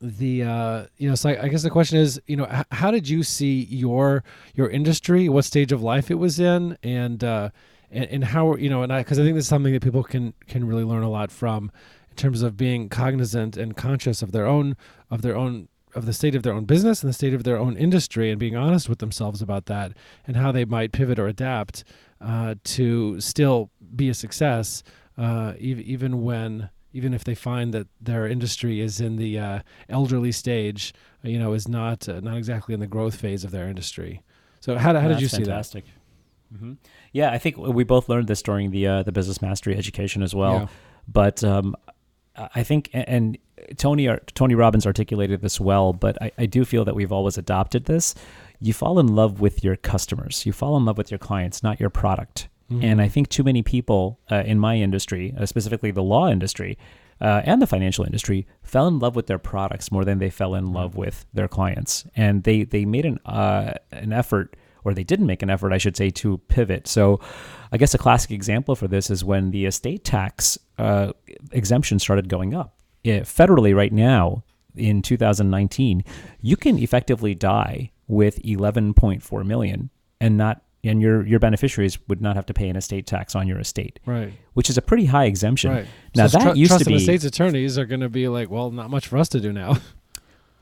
the 0.00 0.42
uh, 0.42 0.86
you 0.98 1.08
know, 1.08 1.14
so 1.14 1.30
I, 1.30 1.44
I 1.44 1.48
guess 1.48 1.62
the 1.62 1.70
question 1.70 1.98
is, 1.98 2.20
you 2.26 2.36
know, 2.36 2.46
h- 2.50 2.66
how 2.70 2.90
did 2.90 3.08
you 3.08 3.22
see 3.22 3.64
your 3.64 4.24
your 4.54 4.68
industry? 4.68 5.28
What 5.28 5.44
stage 5.44 5.72
of 5.72 5.82
life 5.82 6.10
it 6.10 6.16
was 6.16 6.38
in, 6.38 6.76
and 6.82 7.22
uh, 7.24 7.50
and, 7.90 8.04
and 8.06 8.24
how 8.24 8.56
you 8.56 8.68
know, 8.68 8.82
and 8.82 8.92
I 8.92 9.00
because 9.00 9.18
I 9.18 9.22
think 9.22 9.34
this 9.36 9.44
is 9.44 9.48
something 9.48 9.72
that 9.72 9.82
people 9.82 10.02
can 10.02 10.34
can 10.48 10.66
really 10.66 10.84
learn 10.84 11.02
a 11.02 11.10
lot 11.10 11.30
from 11.30 11.70
in 12.10 12.16
terms 12.16 12.42
of 12.42 12.56
being 12.56 12.88
cognizant 12.88 13.56
and 13.56 13.76
conscious 13.76 14.22
of 14.22 14.32
their 14.32 14.46
own 14.46 14.76
of 15.10 15.22
their 15.22 15.36
own 15.36 15.68
of 15.94 16.04
the 16.04 16.12
state 16.12 16.34
of 16.34 16.42
their 16.42 16.52
own 16.52 16.66
business 16.66 17.02
and 17.02 17.08
the 17.08 17.14
state 17.14 17.32
of 17.32 17.44
their 17.44 17.56
own 17.56 17.74
industry 17.76 18.30
and 18.30 18.38
being 18.38 18.54
honest 18.54 18.88
with 18.88 18.98
themselves 18.98 19.40
about 19.40 19.64
that 19.64 19.92
and 20.26 20.36
how 20.36 20.52
they 20.52 20.66
might 20.66 20.92
pivot 20.92 21.18
or 21.18 21.26
adapt 21.26 21.84
uh, 22.20 22.54
to 22.64 23.18
still 23.18 23.70
be 23.94 24.10
a 24.10 24.14
success, 24.14 24.82
uh, 25.16 25.54
even 25.58 25.84
even 25.84 26.22
when 26.22 26.68
even 26.96 27.12
if 27.12 27.24
they 27.24 27.34
find 27.34 27.74
that 27.74 27.86
their 28.00 28.26
industry 28.26 28.80
is 28.80 29.00
in 29.00 29.16
the 29.16 29.38
uh, 29.38 29.58
elderly 29.90 30.32
stage, 30.32 30.94
uh, 31.22 31.28
you 31.28 31.38
know, 31.38 31.52
is 31.52 31.68
not 31.68 32.08
uh, 32.08 32.20
not 32.20 32.36
exactly 32.36 32.72
in 32.72 32.80
the 32.80 32.86
growth 32.86 33.16
phase 33.16 33.44
of 33.44 33.50
their 33.50 33.68
industry. 33.68 34.22
So 34.60 34.76
how, 34.78 34.98
how 34.98 35.08
did 35.08 35.20
you 35.20 35.28
see 35.28 35.44
fantastic. 35.44 35.84
that? 35.84 36.56
Mm-hmm. 36.56 36.72
Yeah, 37.12 37.30
I 37.32 37.38
think 37.38 37.58
we 37.58 37.84
both 37.84 38.08
learned 38.08 38.28
this 38.28 38.42
during 38.42 38.70
the 38.70 38.86
uh, 38.86 39.02
the 39.02 39.12
business 39.12 39.42
mastery 39.42 39.76
education 39.76 40.22
as 40.22 40.34
well. 40.34 40.54
Yeah. 40.54 40.66
But 41.06 41.44
um, 41.44 41.76
I 42.34 42.62
think 42.62 42.88
and 42.94 43.36
Tony 43.76 44.08
Tony 44.34 44.54
Robbins 44.54 44.86
articulated 44.86 45.42
this 45.42 45.60
well, 45.60 45.92
but 45.92 46.20
I, 46.22 46.32
I 46.38 46.46
do 46.46 46.64
feel 46.64 46.84
that 46.86 46.94
we've 46.94 47.12
always 47.12 47.36
adopted 47.36 47.84
this. 47.84 48.14
You 48.58 48.72
fall 48.72 48.98
in 48.98 49.08
love 49.08 49.40
with 49.40 49.62
your 49.62 49.76
customers. 49.76 50.46
You 50.46 50.52
fall 50.52 50.78
in 50.78 50.86
love 50.86 50.96
with 50.96 51.10
your 51.10 51.18
clients, 51.18 51.62
not 51.62 51.78
your 51.78 51.90
product. 51.90 52.48
Mm-hmm. 52.70 52.84
And 52.84 53.02
I 53.02 53.08
think 53.08 53.28
too 53.28 53.44
many 53.44 53.62
people 53.62 54.18
uh, 54.30 54.42
in 54.44 54.58
my 54.58 54.76
industry, 54.76 55.34
uh, 55.38 55.46
specifically 55.46 55.90
the 55.90 56.02
law 56.02 56.28
industry 56.28 56.76
uh, 57.20 57.42
and 57.44 57.62
the 57.62 57.66
financial 57.66 58.04
industry, 58.04 58.46
fell 58.62 58.88
in 58.88 58.98
love 58.98 59.14
with 59.14 59.26
their 59.26 59.38
products 59.38 59.92
more 59.92 60.04
than 60.04 60.18
they 60.18 60.30
fell 60.30 60.54
in 60.54 60.72
love 60.72 60.92
mm-hmm. 60.92 61.00
with 61.00 61.26
their 61.32 61.48
clients. 61.48 62.06
And 62.16 62.42
they 62.42 62.64
they 62.64 62.84
made 62.84 63.06
an 63.06 63.18
uh, 63.24 63.74
an 63.92 64.12
effort, 64.12 64.56
or 64.84 64.94
they 64.94 65.04
didn't 65.04 65.26
make 65.26 65.42
an 65.42 65.50
effort, 65.50 65.72
I 65.72 65.78
should 65.78 65.96
say, 65.96 66.10
to 66.10 66.38
pivot. 66.48 66.88
So, 66.88 67.20
I 67.70 67.76
guess 67.76 67.94
a 67.94 67.98
classic 67.98 68.32
example 68.32 68.74
for 68.74 68.88
this 68.88 69.10
is 69.10 69.24
when 69.24 69.50
the 69.52 69.66
estate 69.66 70.04
tax 70.04 70.58
uh, 70.78 71.12
exemption 71.52 71.98
started 71.98 72.28
going 72.28 72.52
up. 72.52 72.74
It, 73.04 73.24
federally, 73.24 73.74
right 73.74 73.92
now 73.92 74.42
in 74.74 75.02
2019, 75.02 76.04
you 76.40 76.56
can 76.56 76.78
effectively 76.78 77.34
die 77.34 77.92
with 78.08 78.42
11.4 78.42 79.46
million 79.46 79.90
and 80.20 80.36
not 80.36 80.62
and 80.88 81.00
your 81.00 81.26
your 81.26 81.38
beneficiaries 81.38 81.98
would 82.08 82.20
not 82.20 82.36
have 82.36 82.46
to 82.46 82.54
pay 82.54 82.68
an 82.68 82.76
estate 82.76 83.06
tax 83.06 83.34
on 83.34 83.46
your 83.46 83.58
estate, 83.58 84.00
right? 84.06 84.32
Which 84.54 84.70
is 84.70 84.78
a 84.78 84.82
pretty 84.82 85.06
high 85.06 85.24
exemption. 85.24 85.70
Right. 85.70 85.86
Now 86.14 86.26
so 86.26 86.38
that 86.38 86.52
tr- 86.52 86.56
used 86.56 86.78
to 86.78 86.84
be 86.84 86.94
estate's 86.96 87.24
attorneys 87.24 87.78
are 87.78 87.86
going 87.86 88.00
to 88.00 88.08
be 88.08 88.28
like, 88.28 88.50
well, 88.50 88.70
not 88.70 88.90
much 88.90 89.06
for 89.06 89.18
us 89.18 89.28
to 89.30 89.40
do 89.40 89.52
now. 89.52 89.76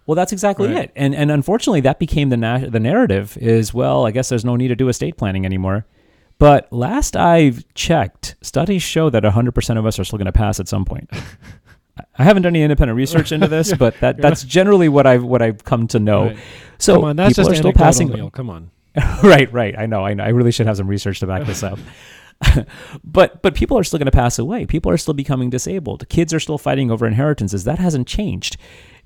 Well, 0.07 0.17
that's 0.17 0.33
exactly 0.33 0.69
right. 0.69 0.85
it, 0.85 0.93
and 0.97 1.15
and 1.15 1.31
unfortunately, 1.31 1.81
that 1.81 1.99
became 1.99 2.29
the 2.29 2.37
na- 2.37 2.69
the 2.69 2.79
narrative. 2.79 3.39
Is 3.41 3.73
well, 3.73 4.07
I 4.07 4.11
guess 4.11 4.29
there's 4.29 4.45
no 4.45 4.55
need 4.55 4.69
to 4.69 4.77
do 4.77 4.91
estate 4.91 5.17
planning 5.17 5.47
anymore. 5.47 5.87
But 6.39 6.71
last 6.73 7.17
I've 7.17 7.65
checked, 7.75 8.37
studies 8.43 8.83
show 8.83 9.09
that 9.09 9.23
100% 9.23 9.79
of 9.79 9.87
us 9.87 9.99
are 9.99 10.05
still 10.05 10.19
going 10.19 10.27
to 10.27 10.33
pass 10.33 10.59
at 10.59 10.69
some 10.69 10.85
point. 10.85 11.09
I 12.19 12.25
haven't 12.25 12.43
done 12.43 12.55
any 12.55 12.63
independent 12.63 12.97
research 12.97 13.31
into 13.31 13.47
this, 13.47 13.69
yeah, 13.71 13.77
but 13.77 13.99
that, 14.01 14.17
that's 14.21 14.43
generally 14.43 14.89
what 14.89 15.07
I've 15.07 15.23
what 15.23 15.43
I've 15.43 15.65
come 15.65 15.87
to 15.89 16.01
know. 16.01 16.27
Right. 16.27 16.39
So 16.79 17.05
on, 17.05 17.17
that's 17.17 17.37
people 17.37 17.53
are 17.53 17.55
still 17.55 17.73
passing. 17.73 18.09
Neil. 18.09 18.31
Come 18.31 18.51
on. 18.51 18.71
right, 19.23 19.53
right. 19.53 19.77
I 19.77 19.87
know, 19.87 20.05
I 20.05 20.15
know. 20.15 20.25
I 20.25 20.29
really 20.29 20.53
should 20.53 20.67
have 20.67 20.77
some 20.77 20.87
research 20.87 21.21
to 21.21 21.27
back 21.27 21.47
this 21.47 21.63
up. 21.63 21.79
but 23.05 23.43
but 23.43 23.55
people 23.55 23.79
are 23.79 23.85
still 23.85 23.99
going 23.99 24.07
to 24.07 24.13
pass 24.13 24.39
away. 24.39 24.67
People 24.67 24.91
are 24.91 24.97
still 24.97 25.15
becoming 25.15 25.51
disabled. 25.51 26.09
Kids 26.09 26.33
are 26.33 26.41
still 26.41 26.59
fighting 26.59 26.91
over 26.91 27.07
inheritances. 27.07 27.65
That 27.65 27.79
hasn't 27.79 28.07
changed. 28.07 28.57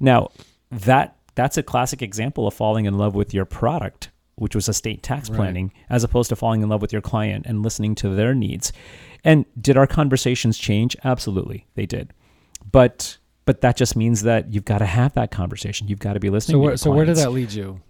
Now 0.00 0.30
that 0.70 1.16
that's 1.34 1.56
a 1.56 1.62
classic 1.62 2.02
example 2.02 2.46
of 2.46 2.54
falling 2.54 2.84
in 2.84 2.98
love 2.98 3.14
with 3.14 3.32
your 3.32 3.44
product, 3.44 4.10
which 4.36 4.54
was 4.54 4.68
estate 4.68 5.02
tax 5.02 5.28
planning, 5.28 5.72
right. 5.74 5.84
as 5.88 6.04
opposed 6.04 6.30
to 6.30 6.36
falling 6.36 6.62
in 6.62 6.68
love 6.68 6.82
with 6.82 6.92
your 6.92 7.02
client 7.02 7.46
and 7.46 7.62
listening 7.62 7.94
to 7.96 8.10
their 8.10 8.34
needs. 8.34 8.72
And 9.24 9.44
did 9.60 9.76
our 9.76 9.86
conversations 9.86 10.58
change? 10.58 10.96
Absolutely, 11.04 11.66
they 11.74 11.86
did. 11.86 12.12
But 12.70 13.18
but 13.44 13.62
that 13.62 13.76
just 13.76 13.96
means 13.96 14.22
that 14.22 14.52
you've 14.52 14.64
got 14.64 14.78
to 14.78 14.86
have 14.86 15.14
that 15.14 15.30
conversation. 15.30 15.88
You've 15.88 16.00
got 16.00 16.14
to 16.14 16.20
be 16.20 16.28
listening. 16.28 16.56
So 16.56 16.58
where, 16.58 16.76
so 16.76 16.90
where 16.90 17.06
did 17.06 17.16
that 17.16 17.30
lead 17.30 17.52
you? 17.52 17.80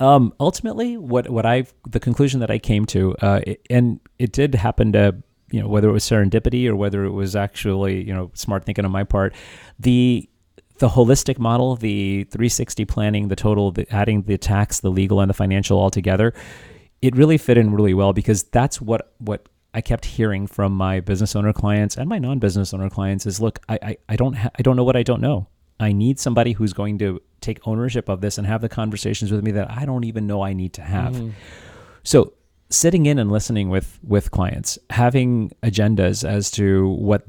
Um, 0.00 0.32
ultimately, 0.40 0.96
what 0.96 1.28
what 1.28 1.44
I 1.46 1.66
the 1.88 2.00
conclusion 2.00 2.40
that 2.40 2.50
I 2.50 2.58
came 2.58 2.86
to, 2.86 3.14
uh, 3.20 3.40
it, 3.46 3.64
and 3.68 4.00
it 4.18 4.32
did 4.32 4.54
happen 4.54 4.92
to 4.92 5.14
you 5.50 5.60
know 5.60 5.68
whether 5.68 5.88
it 5.88 5.92
was 5.92 6.04
serendipity 6.04 6.66
or 6.66 6.74
whether 6.74 7.04
it 7.04 7.10
was 7.10 7.36
actually 7.36 8.02
you 8.02 8.14
know 8.14 8.30
smart 8.34 8.64
thinking 8.64 8.84
on 8.84 8.90
my 8.90 9.04
part, 9.04 9.34
the 9.78 10.28
the 10.78 10.88
holistic 10.88 11.38
model, 11.38 11.76
the 11.76 12.24
360 12.30 12.86
planning, 12.86 13.28
the 13.28 13.36
total, 13.36 13.70
the, 13.70 13.86
adding 13.94 14.22
the 14.22 14.38
tax, 14.38 14.80
the 14.80 14.90
legal, 14.90 15.20
and 15.20 15.28
the 15.28 15.34
financial 15.34 15.78
all 15.78 15.90
together, 15.90 16.32
it 17.02 17.14
really 17.14 17.36
fit 17.36 17.58
in 17.58 17.70
really 17.70 17.92
well 17.92 18.14
because 18.14 18.44
that's 18.44 18.80
what 18.80 19.12
what 19.18 19.48
I 19.74 19.82
kept 19.82 20.06
hearing 20.06 20.46
from 20.46 20.72
my 20.72 21.00
business 21.00 21.36
owner 21.36 21.52
clients 21.52 21.96
and 21.96 22.08
my 22.08 22.18
non-business 22.18 22.72
owner 22.72 22.88
clients 22.88 23.26
is, 23.26 23.40
look, 23.40 23.60
I 23.68 23.78
I, 23.82 23.96
I 24.08 24.16
don't 24.16 24.32
ha- 24.32 24.50
I 24.58 24.62
don't 24.62 24.76
know 24.76 24.84
what 24.84 24.96
I 24.96 25.02
don't 25.02 25.20
know. 25.20 25.46
I 25.80 25.92
need 25.92 26.18
somebody 26.18 26.52
who's 26.52 26.72
going 26.72 26.98
to 26.98 27.20
take 27.40 27.66
ownership 27.66 28.08
of 28.08 28.20
this 28.20 28.38
and 28.38 28.46
have 28.46 28.60
the 28.60 28.68
conversations 28.68 29.32
with 29.32 29.42
me 29.42 29.50
that 29.52 29.70
I 29.70 29.84
don't 29.86 30.04
even 30.04 30.26
know 30.26 30.42
I 30.42 30.52
need 30.52 30.74
to 30.74 30.82
have. 30.82 31.14
Mm. 31.14 31.32
So 32.02 32.34
sitting 32.68 33.06
in 33.06 33.18
and 33.18 33.32
listening 33.32 33.68
with 33.68 33.98
with 34.02 34.30
clients, 34.30 34.78
having 34.90 35.50
agendas 35.62 36.28
as 36.28 36.50
to 36.52 36.88
what 36.90 37.24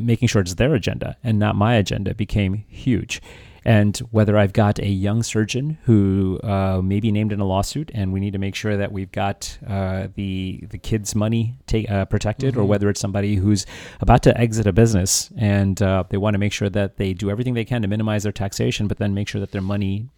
making 0.00 0.28
sure 0.28 0.40
it's 0.40 0.54
their 0.54 0.74
agenda 0.74 1.16
and 1.22 1.38
not 1.38 1.56
my 1.56 1.74
agenda 1.74 2.14
became 2.14 2.64
huge 2.68 3.20
and 3.66 3.98
whether 4.12 4.38
I've 4.38 4.52
got 4.52 4.78
a 4.78 4.86
young 4.86 5.24
surgeon 5.24 5.76
who 5.86 6.38
uh, 6.44 6.80
may 6.84 7.00
be 7.00 7.10
named 7.10 7.32
in 7.32 7.40
a 7.40 7.44
lawsuit, 7.44 7.90
and 7.92 8.12
we 8.12 8.20
need 8.20 8.32
to 8.34 8.38
make 8.38 8.54
sure 8.54 8.76
that 8.76 8.92
we've 8.92 9.10
got 9.10 9.58
uh, 9.66 10.06
the 10.14 10.64
the 10.70 10.78
kids' 10.78 11.16
money 11.16 11.58
uh, 11.88 12.04
protected, 12.04 12.52
mm-hmm. 12.52 12.60
or 12.60 12.64
whether 12.64 12.88
it's 12.88 13.00
somebody 13.00 13.34
who's 13.34 13.66
about 14.00 14.22
to 14.22 14.38
exit 14.38 14.68
a 14.68 14.72
business 14.72 15.30
and 15.36 15.82
uh, 15.82 16.04
they 16.08 16.16
want 16.16 16.34
to 16.34 16.38
make 16.38 16.52
sure 16.52 16.68
that 16.68 16.96
they 16.96 17.12
do 17.12 17.28
everything 17.28 17.54
they 17.54 17.64
can 17.64 17.82
to 17.82 17.88
minimize 17.88 18.22
their 18.22 18.30
taxation, 18.30 18.86
but 18.86 18.98
then 18.98 19.14
make 19.14 19.26
sure 19.26 19.40
that 19.40 19.50
their 19.50 19.60
money 19.60 20.08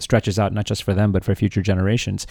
stretches 0.00 0.36
out 0.36 0.52
not 0.52 0.64
just 0.64 0.82
for 0.82 0.92
them 0.92 1.12
but 1.12 1.24
for 1.24 1.36
future 1.36 1.62
generations. 1.62 2.26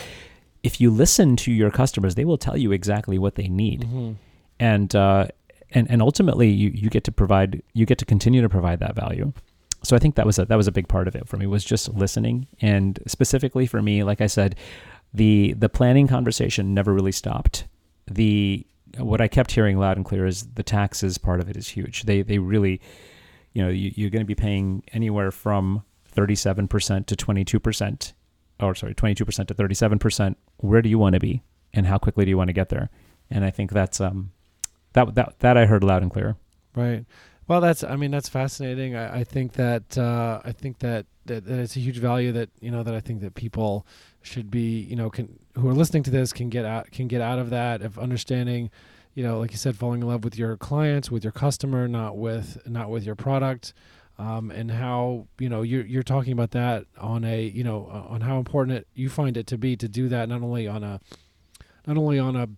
If 0.63 0.81
you 0.81 0.91
listen 0.91 1.37
to 1.37 1.51
your 1.51 1.71
customers, 1.71 2.15
they 2.15 2.25
will 2.25 2.37
tell 2.37 2.57
you 2.57 2.73
exactly 2.73 3.17
what 3.17 3.35
they 3.35 3.47
need, 3.47 3.83
mm-hmm. 3.83 4.13
and 4.59 4.93
uh, 4.93 5.27
and 5.71 5.89
and 5.89 6.01
ultimately 6.01 6.49
you, 6.49 6.71
you 6.75 6.89
get 6.89 7.05
to 7.05 7.11
provide 7.13 7.63
you 7.71 7.85
get 7.85 7.99
to 7.99 8.05
continue 8.05 8.41
to 8.41 8.49
provide 8.49 8.81
that 8.81 8.95
value 8.95 9.31
so 9.83 9.95
I 9.95 9.99
think 9.99 10.15
that 10.15 10.25
was 10.25 10.39
a 10.39 10.45
that 10.45 10.55
was 10.55 10.67
a 10.67 10.71
big 10.71 10.87
part 10.87 11.07
of 11.07 11.15
it 11.15 11.27
for 11.27 11.37
me 11.37 11.45
was 11.45 11.63
just 11.63 11.93
listening 11.93 12.47
and 12.61 12.99
specifically 13.07 13.65
for 13.65 13.81
me 13.81 14.03
like 14.03 14.21
I 14.21 14.27
said 14.27 14.55
the 15.13 15.53
the 15.53 15.69
planning 15.69 16.07
conversation 16.07 16.73
never 16.73 16.93
really 16.93 17.11
stopped 17.11 17.65
the 18.09 18.65
what 18.97 19.21
I 19.21 19.27
kept 19.27 19.51
hearing 19.51 19.77
loud 19.77 19.97
and 19.97 20.05
clear 20.05 20.25
is 20.25 20.47
the 20.55 20.63
taxes 20.63 21.17
part 21.17 21.39
of 21.39 21.49
it 21.49 21.57
is 21.57 21.67
huge. 21.67 22.03
They 22.03 22.21
they 22.21 22.39
really, 22.39 22.81
you 23.53 23.63
know, 23.63 23.69
you, 23.69 23.91
you're 23.95 24.09
going 24.09 24.21
to 24.21 24.25
be 24.25 24.35
paying 24.35 24.83
anywhere 24.93 25.31
from 25.31 25.83
37% 26.15 27.05
to 27.05 27.15
22%, 27.15 28.13
or 28.59 28.75
sorry, 28.75 28.95
22% 28.95 29.47
to 29.47 29.53
37%. 29.53 30.35
Where 30.57 30.81
do 30.81 30.89
you 30.89 30.97
want 30.97 31.13
to 31.13 31.19
be, 31.19 31.43
and 31.73 31.85
how 31.85 31.97
quickly 31.97 32.25
do 32.25 32.29
you 32.29 32.37
want 32.37 32.47
to 32.47 32.53
get 32.53 32.69
there? 32.69 32.89
And 33.29 33.43
I 33.45 33.51
think 33.51 33.71
that's 33.71 34.01
um, 34.01 34.31
that 34.93 35.15
that 35.15 35.39
that 35.39 35.57
I 35.57 35.65
heard 35.65 35.83
loud 35.83 36.01
and 36.01 36.11
clear. 36.11 36.35
Right. 36.75 37.05
Well, 37.47 37.61
that's 37.61 37.83
I 37.83 37.95
mean 37.95 38.11
that's 38.11 38.29
fascinating. 38.29 38.95
I, 38.95 39.19
I 39.19 39.23
think 39.23 39.53
that 39.53 39.97
uh, 39.97 40.41
I 40.43 40.51
think 40.51 40.79
that, 40.79 41.05
that 41.25 41.45
that 41.45 41.59
it's 41.59 41.75
a 41.75 41.79
huge 41.79 41.97
value 41.97 42.31
that 42.33 42.49
you 42.59 42.71
know 42.71 42.83
that 42.83 42.93
I 42.93 42.99
think 42.99 43.21
that 43.21 43.35
people 43.35 43.85
should 44.21 44.51
be 44.51 44.81
you 44.81 44.95
know 44.95 45.09
can 45.09 45.39
who 45.55 45.69
are 45.69 45.73
listening 45.73 46.03
to 46.03 46.11
this 46.11 46.33
can 46.33 46.49
get 46.49 46.65
out 46.65 46.91
can 46.91 47.07
get 47.07 47.21
out 47.21 47.39
of 47.39 47.49
that 47.51 47.81
of 47.81 47.97
understanding 47.97 48.69
you 49.13 49.23
know 49.23 49.39
like 49.39 49.51
you 49.51 49.57
said 49.57 49.77
falling 49.77 50.01
in 50.01 50.07
love 50.07 50.25
with 50.25 50.37
your 50.37 50.57
clients 50.57 51.09
with 51.09 51.23
your 51.23 51.31
customer 51.31 51.87
not 51.87 52.17
with 52.17 52.57
not 52.67 52.89
with 52.89 53.05
your 53.05 53.15
product 53.15 53.73
um, 54.19 54.51
and 54.51 54.69
how 54.69 55.27
you 55.39 55.47
know 55.47 55.61
you're 55.61 55.85
you're 55.85 56.03
talking 56.03 56.33
about 56.33 56.51
that 56.51 56.85
on 56.99 57.23
a 57.23 57.43
you 57.43 57.63
know 57.63 57.85
on 58.09 58.19
how 58.21 58.37
important 58.37 58.79
it, 58.79 58.87
you 58.93 59.09
find 59.09 59.37
it 59.37 59.47
to 59.47 59.57
be 59.57 59.77
to 59.77 59.87
do 59.87 60.09
that 60.09 60.27
not 60.27 60.41
only 60.41 60.67
on 60.67 60.83
a 60.83 60.99
not 61.85 61.97
only 61.97 62.19
on 62.19 62.35
a 62.35 62.49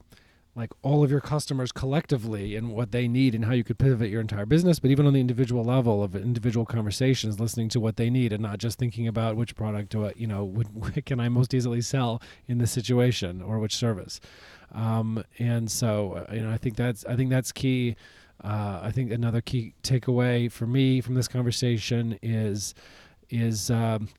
like 0.55 0.71
all 0.81 1.03
of 1.03 1.11
your 1.11 1.21
customers 1.21 1.71
collectively 1.71 2.55
and 2.55 2.71
what 2.71 2.91
they 2.91 3.07
need 3.07 3.35
and 3.35 3.45
how 3.45 3.53
you 3.53 3.63
could 3.63 3.77
pivot 3.77 4.09
your 4.09 4.21
entire 4.21 4.45
business, 4.45 4.79
but 4.79 4.91
even 4.91 5.05
on 5.05 5.13
the 5.13 5.19
individual 5.19 5.63
level 5.63 6.03
of 6.03 6.15
individual 6.15 6.65
conversations, 6.65 7.39
listening 7.39 7.69
to 7.69 7.79
what 7.79 7.97
they 7.97 8.09
need 8.09 8.33
and 8.33 8.41
not 8.41 8.57
just 8.57 8.77
thinking 8.77 9.07
about 9.07 9.35
which 9.35 9.55
product 9.55 9.89
do 9.89 10.07
I, 10.07 10.13
you 10.15 10.27
know, 10.27 10.43
would, 10.43 11.05
can 11.05 11.19
I 11.19 11.29
most 11.29 11.53
easily 11.53 11.81
sell 11.81 12.21
in 12.47 12.57
this 12.57 12.71
situation 12.71 13.41
or 13.41 13.59
which 13.59 13.75
service. 13.75 14.19
Um, 14.71 15.23
and 15.37 15.69
so, 15.71 16.25
uh, 16.29 16.33
you 16.33 16.41
know, 16.41 16.51
I 16.51 16.57
think 16.57 16.75
that's 16.75 17.05
I 17.05 17.15
think 17.15 17.29
that's 17.29 17.51
key. 17.51 17.95
Uh, 18.43 18.79
I 18.83 18.91
think 18.91 19.11
another 19.11 19.41
key 19.41 19.73
takeaway 19.83 20.51
for 20.51 20.65
me 20.65 21.01
from 21.01 21.15
this 21.15 21.27
conversation 21.27 22.17
is 22.21 22.73
is 23.29 23.69
um, 23.69 24.09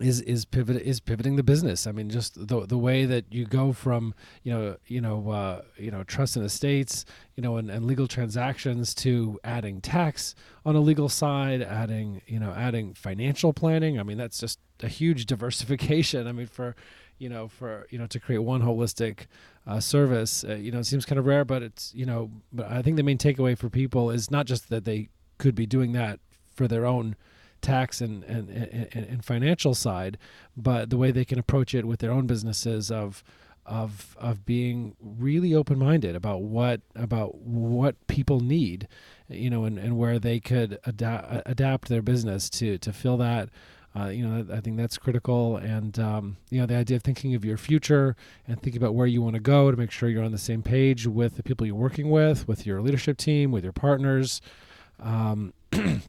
is 0.00 0.20
is 0.20 0.44
pivot 0.44 0.80
is 0.82 1.00
pivoting 1.00 1.36
the 1.36 1.42
business. 1.42 1.86
I 1.86 1.92
mean, 1.92 2.08
just 2.08 2.46
the 2.48 2.66
the 2.66 2.78
way 2.78 3.04
that 3.04 3.32
you 3.32 3.44
go 3.44 3.72
from 3.72 4.14
you 4.42 4.52
know 4.52 4.76
you 4.86 5.00
know 5.00 5.30
uh, 5.30 5.62
you 5.76 5.90
know 5.90 6.04
trust 6.04 6.36
in 6.36 6.42
estates, 6.42 7.04
you 7.34 7.42
know, 7.42 7.56
and, 7.56 7.70
and 7.70 7.84
legal 7.84 8.06
transactions 8.06 8.94
to 8.96 9.38
adding 9.42 9.80
tax 9.80 10.34
on 10.64 10.76
a 10.76 10.80
legal 10.80 11.08
side, 11.08 11.62
adding 11.62 12.22
you 12.26 12.38
know 12.38 12.52
adding 12.52 12.94
financial 12.94 13.52
planning. 13.52 13.98
I 13.98 14.02
mean, 14.02 14.18
that's 14.18 14.38
just 14.38 14.60
a 14.82 14.88
huge 14.88 15.26
diversification. 15.26 16.26
I 16.26 16.32
mean, 16.32 16.46
for 16.46 16.76
you 17.18 17.28
know 17.28 17.48
for 17.48 17.86
you 17.90 17.98
know 17.98 18.06
to 18.06 18.20
create 18.20 18.38
one 18.38 18.62
holistic 18.62 19.26
uh, 19.66 19.80
service, 19.80 20.44
uh, 20.48 20.54
you 20.54 20.70
know, 20.70 20.78
it 20.78 20.86
seems 20.86 21.04
kind 21.04 21.18
of 21.18 21.26
rare, 21.26 21.44
but 21.44 21.62
it's 21.62 21.92
you 21.94 22.06
know, 22.06 22.30
but 22.52 22.70
I 22.70 22.82
think 22.82 22.96
the 22.96 23.02
main 23.02 23.18
takeaway 23.18 23.58
for 23.58 23.68
people 23.68 24.10
is 24.10 24.30
not 24.30 24.46
just 24.46 24.70
that 24.70 24.84
they 24.84 25.08
could 25.38 25.54
be 25.54 25.66
doing 25.66 25.92
that 25.92 26.20
for 26.54 26.68
their 26.68 26.86
own 26.86 27.16
tax 27.60 28.00
and, 28.00 28.24
and, 28.24 28.48
and, 28.50 28.88
and 28.94 29.24
financial 29.24 29.74
side, 29.74 30.18
but 30.56 30.90
the 30.90 30.96
way 30.96 31.10
they 31.10 31.24
can 31.24 31.38
approach 31.38 31.74
it 31.74 31.84
with 31.84 32.00
their 32.00 32.12
own 32.12 32.26
businesses 32.26 32.90
of 32.90 33.22
of 33.68 34.16
of 34.18 34.46
being 34.46 34.96
really 35.00 35.54
open 35.54 35.78
minded 35.78 36.16
about 36.16 36.40
what 36.40 36.80
about 36.96 37.36
what 37.36 37.94
people 38.06 38.40
need, 38.40 38.88
you 39.28 39.50
know, 39.50 39.64
and, 39.64 39.78
and 39.78 39.98
where 39.98 40.18
they 40.18 40.40
could 40.40 40.78
adapt 40.84 41.42
adapt 41.46 41.88
their 41.88 42.02
business 42.02 42.48
to 42.50 42.78
to 42.78 42.92
fill 42.92 43.18
that. 43.18 43.50
Uh, 43.98 44.08
you 44.08 44.26
know, 44.26 44.46
I 44.54 44.60
think 44.60 44.76
that's 44.76 44.96
critical, 44.98 45.56
and 45.56 45.98
um, 45.98 46.36
you 46.50 46.60
know, 46.60 46.66
the 46.66 46.76
idea 46.76 46.96
of 46.96 47.02
thinking 47.02 47.34
of 47.34 47.44
your 47.44 47.56
future 47.56 48.16
and 48.46 48.60
thinking 48.60 48.80
about 48.80 48.94
where 48.94 49.06
you 49.06 49.22
want 49.22 49.34
to 49.34 49.40
go 49.40 49.70
to 49.70 49.76
make 49.76 49.90
sure 49.90 50.08
you're 50.08 50.24
on 50.24 50.32
the 50.32 50.38
same 50.38 50.62
page 50.62 51.06
with 51.06 51.36
the 51.36 51.42
people 51.42 51.66
you're 51.66 51.74
working 51.74 52.10
with, 52.10 52.46
with 52.46 52.66
your 52.66 52.80
leadership 52.80 53.16
team, 53.16 53.50
with 53.50 53.64
your 53.64 53.72
partners. 53.72 54.40
Um, 55.00 55.52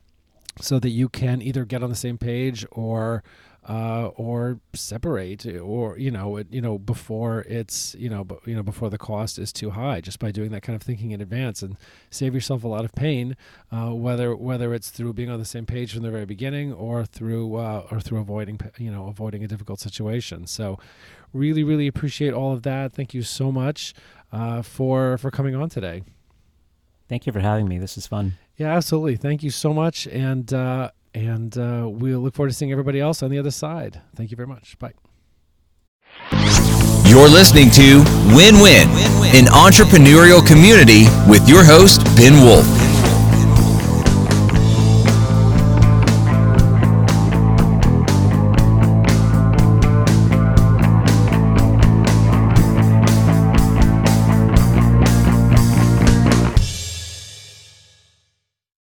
so 0.59 0.79
that 0.79 0.89
you 0.89 1.09
can 1.09 1.41
either 1.41 1.65
get 1.65 1.83
on 1.83 1.89
the 1.89 1.95
same 1.95 2.17
page 2.17 2.65
or 2.71 3.23
uh, 3.67 4.07
or 4.15 4.59
separate 4.73 5.45
or 5.45 5.97
you 5.97 6.09
know 6.09 6.38
it, 6.38 6.47
you 6.49 6.62
know 6.62 6.79
before 6.79 7.41
it's 7.41 7.93
you 7.99 8.09
know 8.09 8.25
you 8.45 8.55
know 8.55 8.63
before 8.63 8.89
the 8.89 8.97
cost 8.97 9.38
is 9.38 9.53
too 9.53 9.71
high 9.71 10.01
just 10.01 10.17
by 10.17 10.31
doing 10.31 10.49
that 10.49 10.62
kind 10.62 10.75
of 10.75 10.81
thinking 10.81 11.12
in 11.12 11.21
advance 11.21 11.62
and 11.62 11.77
save 12.09 12.33
yourself 12.33 12.63
a 12.63 12.67
lot 12.67 12.83
of 12.83 12.95
pain 12.95 13.35
uh, 13.71 13.89
whether 13.89 14.35
whether 14.35 14.73
it's 14.73 14.89
through 14.89 15.13
being 15.13 15.29
on 15.29 15.39
the 15.39 15.45
same 15.45 15.65
page 15.65 15.93
from 15.93 16.01
the 16.01 16.09
very 16.09 16.25
beginning 16.25 16.73
or 16.73 17.05
through 17.05 17.55
uh, 17.55 17.85
or 17.91 17.99
through 17.99 18.19
avoiding 18.19 18.59
you 18.77 18.89
know 18.89 19.07
avoiding 19.07 19.43
a 19.43 19.47
difficult 19.47 19.79
situation 19.79 20.47
so 20.47 20.79
really 21.33 21.63
really 21.63 21.85
appreciate 21.85 22.33
all 22.33 22.53
of 22.53 22.63
that 22.63 22.93
thank 22.93 23.13
you 23.13 23.21
so 23.21 23.51
much 23.51 23.93
uh, 24.31 24.62
for 24.62 25.17
for 25.17 25.29
coming 25.29 25.53
on 25.53 25.69
today 25.69 26.01
Thank 27.09 27.25
you 27.25 27.33
for 27.33 27.39
having 27.39 27.67
me. 27.67 27.79
This 27.79 27.97
is 27.97 28.05
fun. 28.05 28.33
Yeah, 28.60 28.76
absolutely. 28.76 29.15
Thank 29.15 29.41
you 29.41 29.52
so 29.52 29.74
much, 29.74 30.06
and 30.08 30.54
uh, 30.54 30.91
and 31.13 31.58
uh, 31.58 31.88
we'll 31.89 32.19
look 32.19 32.36
forward 32.36 32.50
to 32.50 32.54
seeing 32.54 32.74
everybody 32.74 33.00
else 33.00 33.24
on 33.24 33.32
the 33.32 33.39
other 33.39 33.52
side. 33.52 34.02
Thank 34.17 34.32
you 34.32 34.36
very 34.36 34.48
much. 34.48 34.78
Bye. 34.78 34.91
You're 37.06 37.30
listening 37.30 37.72
to 37.72 38.04
Win 38.36 38.60
Win, 38.60 38.89
an 39.34 39.45
entrepreneurial 39.45 40.45
community 40.45 41.06
with 41.30 41.48
your 41.48 41.63
host, 41.63 42.04
Ben 42.17 42.34
Wolf. 42.43 42.88